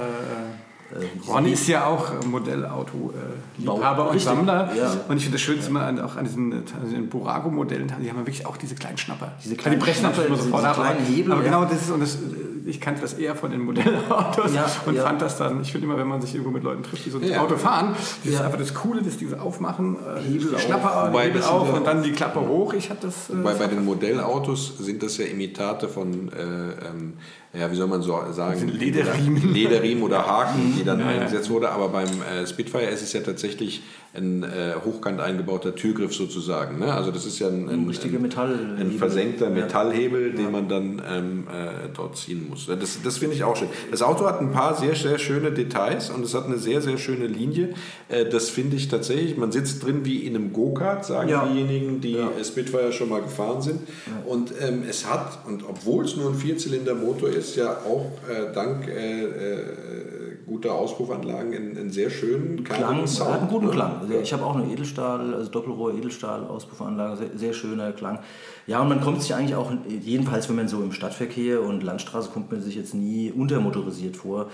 Äh, 0.92 1.30
Ronny 1.30 1.50
ist 1.52 1.66
ja 1.68 1.86
auch 1.86 2.12
Modellauto-Liebhaber 2.24 4.02
und 4.04 4.08
Richtig, 4.14 4.24
Sammler. 4.24 4.70
ja. 4.76 4.96
Und 5.08 5.16
ich 5.16 5.22
finde 5.24 5.36
das 5.36 5.40
Schönste 5.42 5.70
immer 5.70 5.82
an, 5.82 6.00
auch 6.00 6.16
an 6.16 6.24
diesen, 6.24 6.52
an 6.52 6.62
diesen 6.84 7.08
Burago-Modellen, 7.08 7.88
die 7.88 7.94
haben 7.94 8.04
ja 8.04 8.16
wirklich 8.16 8.46
auch 8.46 8.56
diese 8.56 8.74
kleinen 8.74 8.98
Schnapper. 8.98 9.32
Diese 9.42 9.54
Ja, 9.54 9.60
kleinen 9.60 9.78
die 9.80 9.84
brechen 9.84 10.02
natürlich 10.02 10.26
immer 10.28 10.36
diese 10.36 10.48
sofort 10.48 10.64
ab. 10.64 10.74
kleinen 10.76 10.98
aber- 10.98 11.06
Hebel, 11.06 11.32
aber 11.32 11.42
ja. 11.42 11.46
genau 11.48 11.64
das 11.64 11.82
ist, 11.82 11.90
und 11.90 12.00
das, 12.00 12.18
ich 12.66 12.80
kannte 12.80 13.00
das 13.02 13.14
eher 13.14 13.34
von 13.36 13.50
den 13.50 13.60
Modellautos 13.64 14.52
Ja, 14.54 14.66
und 14.86 14.94
ja. 14.94 15.02
fand 15.04 15.22
das 15.22 15.36
dann, 15.38 15.60
ich 15.60 15.72
finde 15.72 15.86
immer, 15.86 15.96
wenn 15.98 16.08
man 16.08 16.20
sich 16.20 16.34
irgendwo 16.34 16.50
mit 16.52 16.62
Leuten 16.64 16.82
trifft, 16.82 17.04
die 17.06 17.10
so 17.10 17.18
ein 17.18 17.24
Ja. 17.28 17.40
Auto 17.42 17.56
fahren, 17.56 17.94
das 17.94 18.32
ist 18.32 18.38
Ja. 18.38 18.44
einfach 18.46 18.58
das 18.58 18.74
Coole, 18.74 19.02
dass 19.02 19.16
diese 19.16 19.40
aufmachen, 19.40 19.96
äh, 19.96 20.20
Hebel 20.20 20.48
die 20.50 20.54
auf. 20.56 20.60
Schnapper, 20.62 21.08
Wobei, 21.08 21.26
Hebel 21.26 21.42
auf 21.42 21.68
ja 21.68 21.74
und 21.74 21.86
dann 21.86 22.02
die 22.02 22.12
Klappe 22.12 22.40
hoch. 22.40 22.72
Ich 22.74 22.90
hatte 22.90 23.06
das. 23.08 23.30
Äh, 23.30 23.38
Wobei 23.38 23.54
bei 23.54 23.66
den 23.66 23.84
Modellautos 23.84 24.78
sind 24.78 25.02
das 25.02 25.16
ja 25.18 25.26
Imitate 25.26 25.88
von, 25.88 26.30
äh, 26.32 26.42
ähm, 26.42 27.14
ja, 27.58 27.70
wie 27.70 27.76
soll 27.76 27.86
man 27.86 28.02
so 28.02 28.20
sagen? 28.32 28.68
Lederriemen. 28.68 29.52
Lederriemen 29.54 30.02
oder 30.02 30.26
Haken, 30.26 30.74
die 30.78 30.84
dann 30.84 31.00
eingesetzt 31.00 31.50
wurde. 31.50 31.70
Aber 31.70 31.88
beim 31.88 32.08
äh, 32.08 32.46
Spitfire 32.46 32.86
ist 32.90 33.02
es 33.02 33.12
ja 33.12 33.20
tatsächlich 33.20 33.82
ein 34.14 34.42
äh, 34.44 34.72
hochkant 34.84 35.20
eingebauter 35.20 35.74
Türgriff 35.74 36.14
sozusagen. 36.14 36.78
Ne? 36.78 36.92
Also 36.92 37.10
das 37.10 37.26
ist 37.26 37.38
ja 37.38 37.48
ein, 37.48 37.68
ein, 37.68 37.86
ein, 37.90 38.22
Metallhebel. 38.22 38.76
ein 38.80 38.90
versenkter 38.92 39.48
Ja. 39.48 39.54
Metallhebel, 39.54 40.32
den 40.32 40.50
man 40.50 40.68
dann 40.68 41.02
ähm, 41.06 41.44
äh, 41.48 41.88
dort 41.94 42.16
ziehen 42.16 42.46
muss. 42.48 42.66
Das, 42.66 43.02
das 43.02 43.18
finde 43.18 43.34
ich 43.36 43.44
auch 43.44 43.56
schön. 43.56 43.68
Das 43.90 44.00
Auto 44.00 44.24
hat 44.26 44.40
ein 44.40 44.52
paar 44.52 44.74
sehr, 44.74 44.94
sehr 44.94 45.18
schöne 45.18 45.52
Details 45.52 46.08
und 46.08 46.24
es 46.24 46.32
hat 46.34 46.46
eine 46.46 46.56
sehr, 46.58 46.80
sehr 46.80 46.96
schöne 46.96 47.26
Linie. 47.26 47.74
Äh, 48.08 48.24
das 48.24 48.48
finde 48.48 48.76
ich 48.76 48.88
tatsächlich, 48.88 49.36
man 49.36 49.52
sitzt 49.52 49.84
drin 49.84 50.04
wie 50.04 50.20
in 50.26 50.34
einem 50.34 50.52
Go-Kart, 50.52 51.04
sagen 51.04 51.28
Ja. 51.28 51.46
diejenigen, 51.46 52.00
die 52.00 52.16
Spitfire 52.42 52.92
schon 52.92 53.10
mal 53.10 53.20
gefahren 53.20 53.60
sind. 53.60 53.80
Und 54.24 54.52
ähm, 54.66 54.82
es 54.88 55.06
hat, 55.10 55.40
und 55.46 55.62
obwohl 55.68 56.06
es 56.06 56.16
nur 56.16 56.30
ein 56.30 56.36
Vierzylinder-Motor 56.36 57.28
ist, 57.28 57.45
ja 57.54 57.78
auch 57.86 58.10
äh, 58.28 58.52
dank 58.52 58.88
äh, 58.88 59.22
äh, 59.22 60.36
guter 60.46 60.74
Auspuffanlagen 60.74 61.54
einen, 61.54 61.76
einen 61.76 61.90
sehr 61.90 62.10
schönen 62.10 62.64
Klang, 62.64 62.80
kargen 62.80 63.06
hat 63.06 63.40
einen 63.40 63.48
guten 63.48 63.66
ne? 63.66 63.72
Klang. 63.72 64.00
Also 64.00 64.14
ich 64.14 64.32
habe 64.32 64.44
auch 64.44 64.56
eine 64.56 64.72
Edelstahl, 64.72 65.34
also 65.34 65.50
Doppelrohr 65.50 65.94
Edelstahl 65.94 66.44
Auspuffanlage, 66.46 67.16
sehr, 67.16 67.30
sehr 67.36 67.52
schöner 67.52 67.92
Klang. 67.92 68.20
Ja, 68.66 68.80
und 68.80 68.88
man 68.88 69.00
kommt 69.00 69.22
sich 69.22 69.34
eigentlich 69.34 69.54
auch, 69.54 69.70
jedenfalls 69.86 70.48
wenn 70.48 70.56
man 70.56 70.68
so 70.68 70.82
im 70.82 70.92
Stadtverkehr 70.92 71.62
und 71.62 71.82
Landstraße 71.82 72.30
kommt 72.30 72.50
man 72.50 72.62
sich 72.62 72.74
jetzt 72.74 72.94
nie 72.94 73.30
untermotorisiert 73.30 74.16
vor. 74.16 74.50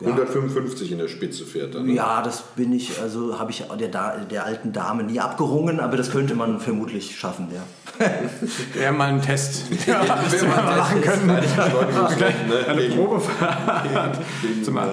Ja, 0.00 0.10
155 0.10 0.92
in 0.92 0.98
der 0.98 1.08
Spitze 1.08 1.44
fährt 1.44 1.74
er. 1.74 1.82
Ne? 1.82 1.92
ja, 1.92 2.22
das 2.22 2.42
bin 2.54 2.72
ich, 2.72 3.00
also 3.00 3.36
habe 3.36 3.50
ich 3.50 3.64
der, 3.80 3.88
der 4.24 4.46
alten 4.46 4.72
Dame 4.72 5.02
nie 5.02 5.18
abgerungen, 5.18 5.80
aber 5.80 5.96
das 5.96 6.12
könnte 6.12 6.36
man 6.36 6.60
vermutlich 6.60 7.18
schaffen, 7.18 7.48
ja. 7.52 7.64
Wäre 8.80 8.92
mal 8.92 9.08
ein 9.08 9.22
Test. 9.22 9.64
Ja, 9.86 10.04
das 10.04 10.40
wir 10.40 10.48
mal 10.48 10.76
machen 10.76 11.00
können. 11.00 11.30
Eine 11.30 12.88
ne? 12.88 12.94
Probefahrt 12.94 14.18
zu 14.62 14.70
machen. 14.70 14.92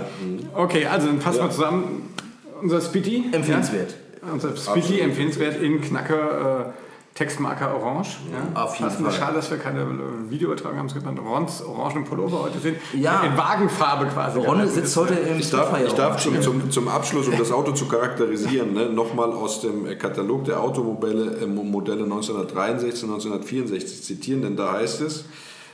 Okay, 0.54 0.88
also 0.88 1.08
dann 1.08 1.22
fassen 1.22 1.42
wir 1.42 1.52
zusammen. 1.52 2.14
Unser 2.62 2.82
Spitty. 2.82 3.26
Empfehlenswert. 3.32 3.94
Ja, 4.26 4.34
unser 4.34 4.56
Spitty 4.56 5.02
empfehlenswert 5.02 5.62
in 5.62 5.82
Knacker 5.82 6.74
äh, 6.74 6.85
Textmarker 7.16 7.74
Orange. 7.74 8.18
Ja. 8.30 8.62
Auf 8.62 8.76
jeden. 8.76 8.92
Fall. 8.92 9.12
Schade, 9.14 9.36
dass 9.36 9.50
wir 9.50 9.58
keine 9.58 9.88
Videoübertragung 10.30 10.78
haben. 10.78 10.88
Es 10.88 10.94
gibt 10.94 11.08
einen 11.08 11.18
Rons 11.18 11.64
orangenen 11.64 12.04
Pullover 12.04 12.44
heute 12.44 12.60
sehen. 12.60 12.76
Ja. 12.94 13.22
In 13.24 13.38
Wagenfarbe 13.38 14.08
quasi. 14.08 14.40
Ronne 14.40 14.64
Das 14.64 14.76
sitzt 14.76 14.88
ist, 14.88 14.98
heute 14.98 15.14
im 15.14 15.40
Ich 15.40 15.50
darf, 15.50 15.80
ich 15.80 15.94
darf 15.94 16.22
zum, 16.22 16.42
zum, 16.42 16.70
zum 16.70 16.90
Abschluss, 16.90 17.30
um 17.30 17.38
das 17.38 17.52
Auto 17.54 17.72
zu 17.72 17.88
charakterisieren, 17.88 18.74
ne, 18.74 18.90
nochmal 18.90 19.32
aus 19.32 19.62
dem 19.62 19.86
äh, 19.86 19.96
Katalog 19.96 20.44
der 20.44 20.60
Automodelle 20.60 21.38
äh, 21.38 21.48
Modelle 21.48 22.04
1963 22.04 23.06
und 23.06 23.12
1964 23.12 24.04
zitieren, 24.04 24.42
denn 24.42 24.58
da 24.58 24.74
heißt 24.74 25.00
es, 25.00 25.24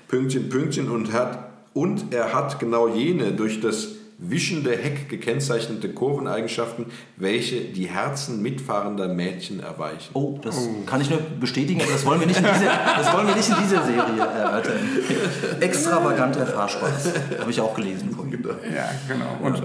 Pünktchen, 0.07 0.47
Pünktchen, 0.47 0.91
und, 0.91 1.11
hat, 1.11 1.49
und 1.73 2.13
er 2.13 2.35
hat 2.35 2.59
genau 2.59 2.87
jene 2.87 3.31
durch 3.31 3.61
das 3.61 3.87
wischende 4.23 4.71
Heck 4.77 5.09
gekennzeichnete 5.09 5.89
Kurveneigenschaften, 5.89 6.85
welche 7.17 7.61
die 7.61 7.85
Herzen 7.87 8.41
mitfahrender 8.41 9.07
Mädchen 9.07 9.59
erweichen. 9.61 10.11
Oh, 10.13 10.39
das 10.43 10.69
kann 10.85 11.01
ich 11.01 11.09
nur 11.09 11.19
bestätigen, 11.39 11.81
aber 11.81 11.91
das 11.91 12.05
wollen 12.05 12.19
wir 12.19 12.27
nicht 12.27 12.37
in 12.39 12.45
dieser, 12.45 12.71
das 12.97 13.13
wollen 13.13 13.27
wir 13.27 13.35
nicht 13.35 13.49
in 13.49 13.55
dieser 13.63 13.83
Serie 13.83 14.19
erörtern. 14.21 14.79
Extravaganter 15.59 16.45
Fahrspaß. 16.45 17.13
Habe 17.39 17.51
ich 17.51 17.59
auch 17.61 17.73
gelesen 17.73 18.11
vorhin. 18.11 18.43
Ja, 18.43 18.89
genau. 19.07 19.37
Und 19.41 19.61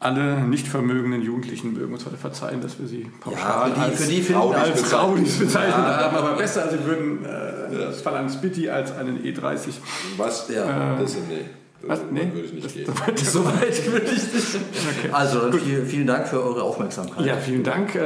alle 0.00 0.42
nicht 0.42 0.68
vermögenden 0.68 1.22
Jugendlichen 1.22 1.72
mögen 1.74 1.92
uns 1.92 2.06
heute 2.06 2.16
verzeihen, 2.16 2.60
dass 2.60 2.78
wir 2.78 2.86
sie 2.86 3.10
pauschal 3.20 3.40
Ja, 3.40 3.64
für 3.66 3.74
die- 3.74 3.80
als, 3.80 4.00
für 4.04 4.10
die 4.10 4.22
finden 4.22 4.54
als 4.54 4.82
als- 4.84 4.92
Raudis 4.92 5.38
bezeichnet 5.40 5.74
haben, 5.74 6.16
aber 6.16 6.36
besser, 6.36 6.62
also 6.62 6.78
wir 6.78 6.84
würden 6.86 7.24
äh, 7.24 7.86
das 7.86 8.00
Fall 8.00 8.14
an 8.16 8.30
Spitty 8.30 8.70
als 8.70 8.92
einen 8.92 9.18
E30. 9.24 9.70
Was? 10.16 10.48
Ja, 10.54 10.96
das 11.00 11.10
ist 11.14 11.28
nee. 11.28 11.46
Was? 11.82 12.00
Nee? 12.10 12.30
würde 12.32 12.46
ich 12.46 12.52
nicht 12.52 12.64
Das- 12.66 12.74
gehen. 12.74 12.86
So 13.16 13.44
weit 13.44 13.92
würde 13.92 14.06
ich 14.06 14.32
nicht. 14.34 15.12
Also, 15.14 15.40
dann 15.50 15.52
viel, 15.60 15.84
vielen 15.86 16.06
Dank 16.08 16.26
für 16.26 16.42
eure 16.42 16.62
Aufmerksamkeit. 16.64 17.24
Ja, 17.24 17.36
vielen 17.36 17.62
Dank 17.62 17.94
äh, 17.94 18.00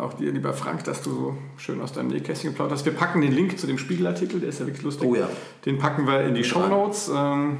auch 0.00 0.14
dir, 0.14 0.32
lieber 0.32 0.52
Frank, 0.52 0.82
dass 0.84 1.02
du 1.02 1.10
so 1.10 1.38
schön 1.56 1.80
aus 1.80 1.92
deinem 1.92 2.08
Nähkästchen 2.08 2.50
geplaudert 2.50 2.78
hast. 2.78 2.84
Wir 2.84 2.92
packen 2.94 3.20
den 3.20 3.32
Link 3.32 3.58
zu 3.58 3.66
dem 3.68 3.78
Spiegelartikel, 3.78 4.40
der 4.40 4.48
ist 4.48 4.58
ja 4.60 4.66
wirklich 4.66 4.82
lustig. 4.84 5.08
Oh 5.08 5.14
ja. 5.14 5.28
Den 5.64 5.78
packen 5.78 6.06
wir 6.06 6.22
in 6.22 6.34
die 6.34 6.42
Show 6.44 6.66
Notes. 6.66 7.08
Ähm, 7.14 7.58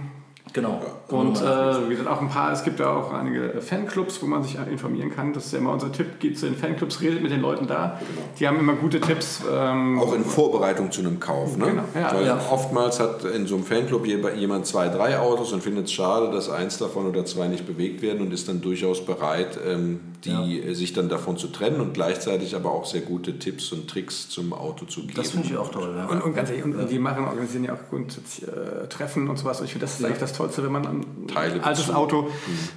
Genau. 0.53 0.81
und 1.09 1.37
äh, 1.43 1.43
wie 1.89 1.91
gesagt, 1.97 2.09
auch 2.09 2.21
ein 2.23 2.29
paar, 2.31 2.51
es 2.53 2.65
gibt 2.65 2.81
ja 2.81 2.91
auch 2.91 3.13
einige 3.13 3.61
Fanclubs, 3.61 4.23
wo 4.23 4.27
man 4.27 4.43
sich 4.43 4.57
informieren 4.57 5.11
kann. 5.15 5.33
Das 5.35 5.47
ist 5.47 5.53
ja 5.53 5.59
immer 5.59 5.73
unser 5.73 5.93
Tipp. 5.93 6.19
Geht 6.19 6.39
zu 6.39 6.47
den 6.47 6.55
Fanclubs, 6.57 7.01
redet 7.03 7.23
mit 7.23 7.31
den 7.31 7.41
Leuten 7.43 7.67
da. 7.67 8.01
Die 8.39 8.47
haben 8.49 8.59
immer 8.59 8.75
gute 8.75 9.01
Tipps. 9.01 9.43
Ähm, 9.53 10.01
Auch 10.01 10.15
in 10.15 10.25
Vorbereitung 10.25 10.91
zu 10.91 11.01
einem 11.01 11.21
Kauf. 11.21 11.57
Ne? 11.57 11.67
Genau, 11.67 11.83
ja. 11.95 12.15
Weil 12.15 12.27
Ja. 12.27 12.39
oftmals 12.51 13.01
hat 13.01 13.25
in 13.25 13.47
so 13.47 13.57
einem 13.57 13.65
Fanclub 13.65 14.07
jemand 14.07 14.67
zwei, 14.67 14.89
drei 14.89 15.19
Autos 15.19 15.53
und 15.53 15.63
findet 15.63 15.87
es 15.87 15.93
schade, 15.93 16.31
dass 16.31 16.49
eins 16.49 16.79
davon 16.79 17.07
oder 17.07 17.25
zwei 17.27 17.49
nicht 17.49 17.67
bewegt 17.67 18.01
werden 18.01 18.23
und 18.23 18.33
ist 18.33 18.49
dann 18.49 18.61
durchaus 18.63 19.05
bereit, 19.05 19.59
ähm, 19.67 20.01
die 20.27 20.59
ja. 20.59 20.75
sich 20.75 20.93
dann 20.93 21.09
davon 21.09 21.37
zu 21.37 21.49
trennen 21.49 21.81
und 21.81 21.95
gleichzeitig 21.95 22.55
aber 22.55 22.73
auch 22.73 22.85
sehr 22.85 23.01
gute 23.01 23.39
Tipps 23.39 23.73
und 23.73 23.89
Tricks 23.89 24.29
zum 24.29 24.53
Auto 24.53 24.85
zu 24.87 25.03
geben. 25.03 25.15
Das 25.15 25.31
finde 25.31 25.47
ich 25.47 25.57
auch 25.57 25.71
toll. 25.71 25.95
Ja. 25.97 26.07
Und, 26.07 26.23
und, 26.23 26.35
ganz 26.35 26.51
ehrlich, 26.51 26.65
und, 26.65 26.75
und, 26.75 26.91
die 26.91 26.99
machen, 26.99 27.25
organisieren 27.25 27.65
ja 27.65 27.75
auch 27.75 27.89
grundsätzlich 27.89 28.49
äh, 28.49 28.87
Treffen 28.89 29.29
und 29.29 29.39
sowas. 29.39 29.61
Ich 29.63 29.71
finde, 29.71 29.87
das 29.87 29.95
ist 29.95 30.01
ja. 30.01 30.09
eigentlich 30.09 30.21
das 30.21 30.33
Tollste, 30.33 30.65
wenn 30.65 30.73
man 30.73 30.87
ein 30.87 31.27
Teile 31.29 31.63
altes 31.63 31.91
Auto, 31.91 32.23
mhm. 32.23 32.29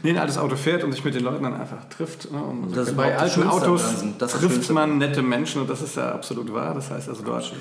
nee, 0.03 0.12
ein 0.12 0.17
altes 0.17 0.38
Auto 0.38 0.55
fährt 0.55 0.83
und 0.83 0.91
sich 0.91 1.03
mit 1.03 1.15
den 1.15 1.23
Leuten 1.23 1.43
dann 1.43 1.53
einfach 1.53 1.89
trifft. 1.89 2.31
Ne? 2.31 2.41
Und 2.41 2.75
das 2.75 2.93
bei 2.93 3.17
alten 3.17 3.43
Autos 3.43 3.83
trifft 4.19 4.69
man 4.71 4.97
nette 4.97 5.21
Menschen 5.21 5.62
und 5.62 5.69
das 5.69 5.81
ist 5.81 5.95
ja 5.95 6.12
absolut 6.12 6.53
wahr. 6.53 6.73
Das 6.73 6.91
heißt 6.91 7.09
also 7.09 7.23
dort, 7.23 7.51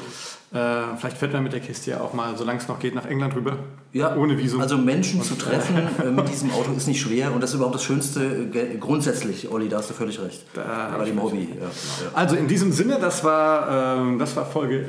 äh, 0.53 0.97
vielleicht 0.97 1.19
fährt 1.19 1.35
man 1.35 1.43
mit 1.43 1.53
der 1.53 1.61
Kiste 1.61 1.91
ja 1.91 2.01
auch 2.01 2.15
mal, 2.15 2.37
solange 2.37 2.59
es 2.59 2.69
noch 2.69 2.79
geht, 2.79 2.95
nach 2.95 3.05
England 3.05 3.37
rüber. 3.37 3.59
Ja, 3.93 4.17
ohne 4.17 4.39
Visum. 4.39 4.61
Also 4.61 4.79
Menschen 4.79 5.21
und, 5.21 5.27
zu 5.27 5.35
treffen 5.35 5.77
äh, 6.03 6.11
mit 6.11 6.29
diesem 6.29 6.51
Auto 6.53 6.73
ist 6.73 6.87
nicht 6.87 7.01
schwer 7.01 7.33
und 7.35 7.43
das 7.43 7.51
ist 7.51 7.57
überhaupt 7.57 7.75
das 7.75 7.85
Schönste 7.85 8.49
äh, 8.55 8.77
grundsätzlich, 8.79 9.51
Olli, 9.51 9.69
da 9.69 9.79
hast 9.79 9.91
du 9.91 9.95
völlig 9.95 10.21
recht. 10.21 10.45
Da 10.55 10.95
bei 10.97 11.05
dem 11.05 11.23
Hobby. 11.23 11.49
Ja. 11.61 11.67
Also 12.15 12.37
in 12.37 12.49
diesem 12.49 12.73
Sinne, 12.73 12.99
das 13.01 13.25
war, 13.25 14.15
äh, 14.15 14.19
das 14.19 14.37
war 14.37 14.47
Folge 14.47 14.87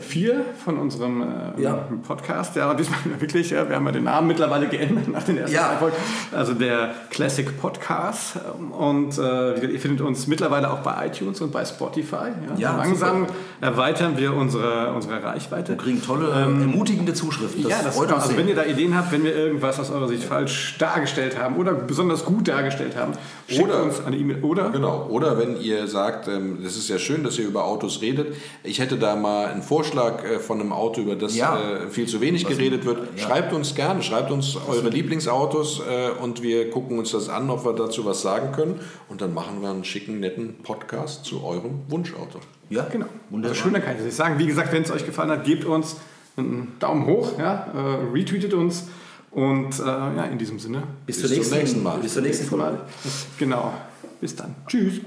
4 0.00 0.32
äh, 0.32 0.36
von 0.62 0.78
unserem 0.78 1.22
äh, 1.22 1.62
ja. 1.62 1.88
Podcast. 2.06 2.56
Ja, 2.56 2.74
diesmal 2.74 2.98
wirklich, 3.18 3.50
ja, 3.50 3.68
wir 3.68 3.76
haben 3.76 3.86
ja 3.86 3.92
den 3.92 4.04
Namen 4.04 4.28
mittlerweile 4.28 4.68
geändert 4.68 5.08
nach 5.08 5.22
den 5.22 5.38
ersten 5.38 5.54
ja. 5.54 5.76
Folgen. 5.78 5.96
Also 6.32 6.54
der 6.54 6.94
Classic 7.10 7.58
Podcast. 7.60 8.38
Und 8.78 9.18
äh, 9.18 9.66
ihr 9.66 9.80
findet 9.80 10.00
uns 10.02 10.26
mittlerweile 10.26 10.70
auch 10.70 10.80
bei 10.80 11.06
iTunes 11.06 11.40
und 11.40 11.52
bei 11.52 11.64
Spotify. 11.64 12.32
Ja, 12.56 12.56
ja 12.58 12.76
langsam 12.76 13.26
super. 13.26 13.34
erweitern 13.60 14.16
wir 14.16 14.34
unsere, 14.34 14.92
unsere 14.92 15.22
Reichweite. 15.22 15.72
Wir 15.72 15.78
kriegen 15.78 16.02
tolle, 16.02 16.28
ähm, 16.36 16.60
ermutigende 16.60 17.14
Zuschriften. 17.14 17.62
Das 17.62 17.72
ja, 17.72 17.78
das 17.82 17.96
freut 17.96 18.12
uns. 18.12 18.24
Also 18.24 18.36
wenn 18.36 18.48
ihr 18.48 18.54
da 18.54 18.64
Ideen 18.64 18.96
habt, 18.96 19.12
wenn 19.12 19.24
wir 19.24 19.34
irgendwas 19.34 19.80
aus 19.80 19.90
eurer 19.90 20.08
Sicht 20.08 20.24
falsch 20.24 20.76
dargestellt 20.78 21.38
haben 21.38 21.56
oder 21.56 21.72
besonders 21.72 22.24
gut 22.24 22.48
dargestellt 22.48 22.96
haben, 22.96 23.12
schickt 23.48 23.62
oder, 23.62 23.82
uns 23.82 24.04
eine 24.04 24.16
E-Mail. 24.16 24.42
Oder? 24.42 24.70
Genau. 24.70 25.06
Oder 25.08 25.38
wenn 25.38 25.60
ihr 25.60 25.86
sagt, 25.86 26.28
ähm, 26.28 26.58
das 26.62 26.76
ist 26.76 26.88
ja 26.88 26.98
schön, 26.98 27.24
dass 27.24 27.38
ihr 27.38 27.46
über 27.46 27.64
Autos 27.64 28.02
redet. 28.02 28.36
Ich 28.62 28.78
hätte 28.78 28.96
da 28.96 29.16
mal 29.16 29.46
ein 29.46 29.61
Vorschlag 29.62 30.24
äh, 30.24 30.38
von 30.38 30.60
einem 30.60 30.72
Auto, 30.72 31.00
über 31.00 31.16
das 31.16 31.36
ja. 31.36 31.58
äh, 31.58 31.88
viel 31.88 32.06
zu 32.06 32.20
wenig 32.20 32.44
Was 32.44 32.50
geredet 32.50 32.84
wird. 32.84 32.98
Ja. 33.16 33.22
Schreibt 33.22 33.52
uns 33.52 33.74
gerne, 33.74 34.02
schreibt 34.02 34.30
uns 34.30 34.56
eure 34.68 34.88
Lieblingsautos 34.88 35.80
äh, 35.80 36.10
und 36.22 36.42
wir 36.42 36.70
gucken 36.70 36.98
uns 36.98 37.12
das 37.12 37.28
an, 37.28 37.50
ob 37.50 37.64
wir 37.64 37.72
dazu 37.72 38.04
was 38.04 38.22
sagen 38.22 38.52
können. 38.52 38.80
Und 39.08 39.20
dann 39.20 39.34
machen 39.34 39.62
wir 39.62 39.70
einen 39.70 39.84
schicken, 39.84 40.20
netten 40.20 40.56
Podcast 40.62 41.24
zu 41.24 41.44
eurem 41.44 41.80
Wunschauto. 41.88 42.40
Ja, 42.70 42.86
genau. 42.90 43.06
Wunderbar. 43.30 43.50
Also 43.52 43.62
schöner 43.62 43.80
kann 43.80 43.96
ich 43.96 44.04
nicht 44.04 44.16
sagen. 44.16 44.38
Wie 44.38 44.46
gesagt, 44.46 44.72
wenn 44.72 44.82
es 44.82 44.90
euch 44.90 45.06
gefallen 45.06 45.30
hat, 45.30 45.44
gebt 45.44 45.64
uns 45.64 45.96
einen 46.36 46.76
Daumen 46.78 47.06
hoch, 47.06 47.38
ja, 47.38 47.70
retweetet 48.12 48.54
uns 48.54 48.88
und 49.30 49.78
ja, 49.78 50.24
in 50.24 50.38
diesem 50.38 50.58
Sinne. 50.58 50.82
Bis, 51.04 51.20
bis 51.20 51.48
zum 51.48 51.58
nächsten 51.58 51.82
Mal. 51.82 51.98
Bis 51.98 52.14
zur 52.14 52.22
nächsten 52.22 52.56
Mal. 52.56 52.80
Genau. 53.38 53.74
Bis 54.20 54.34
dann. 54.34 54.54
Tschüss. 54.66 55.00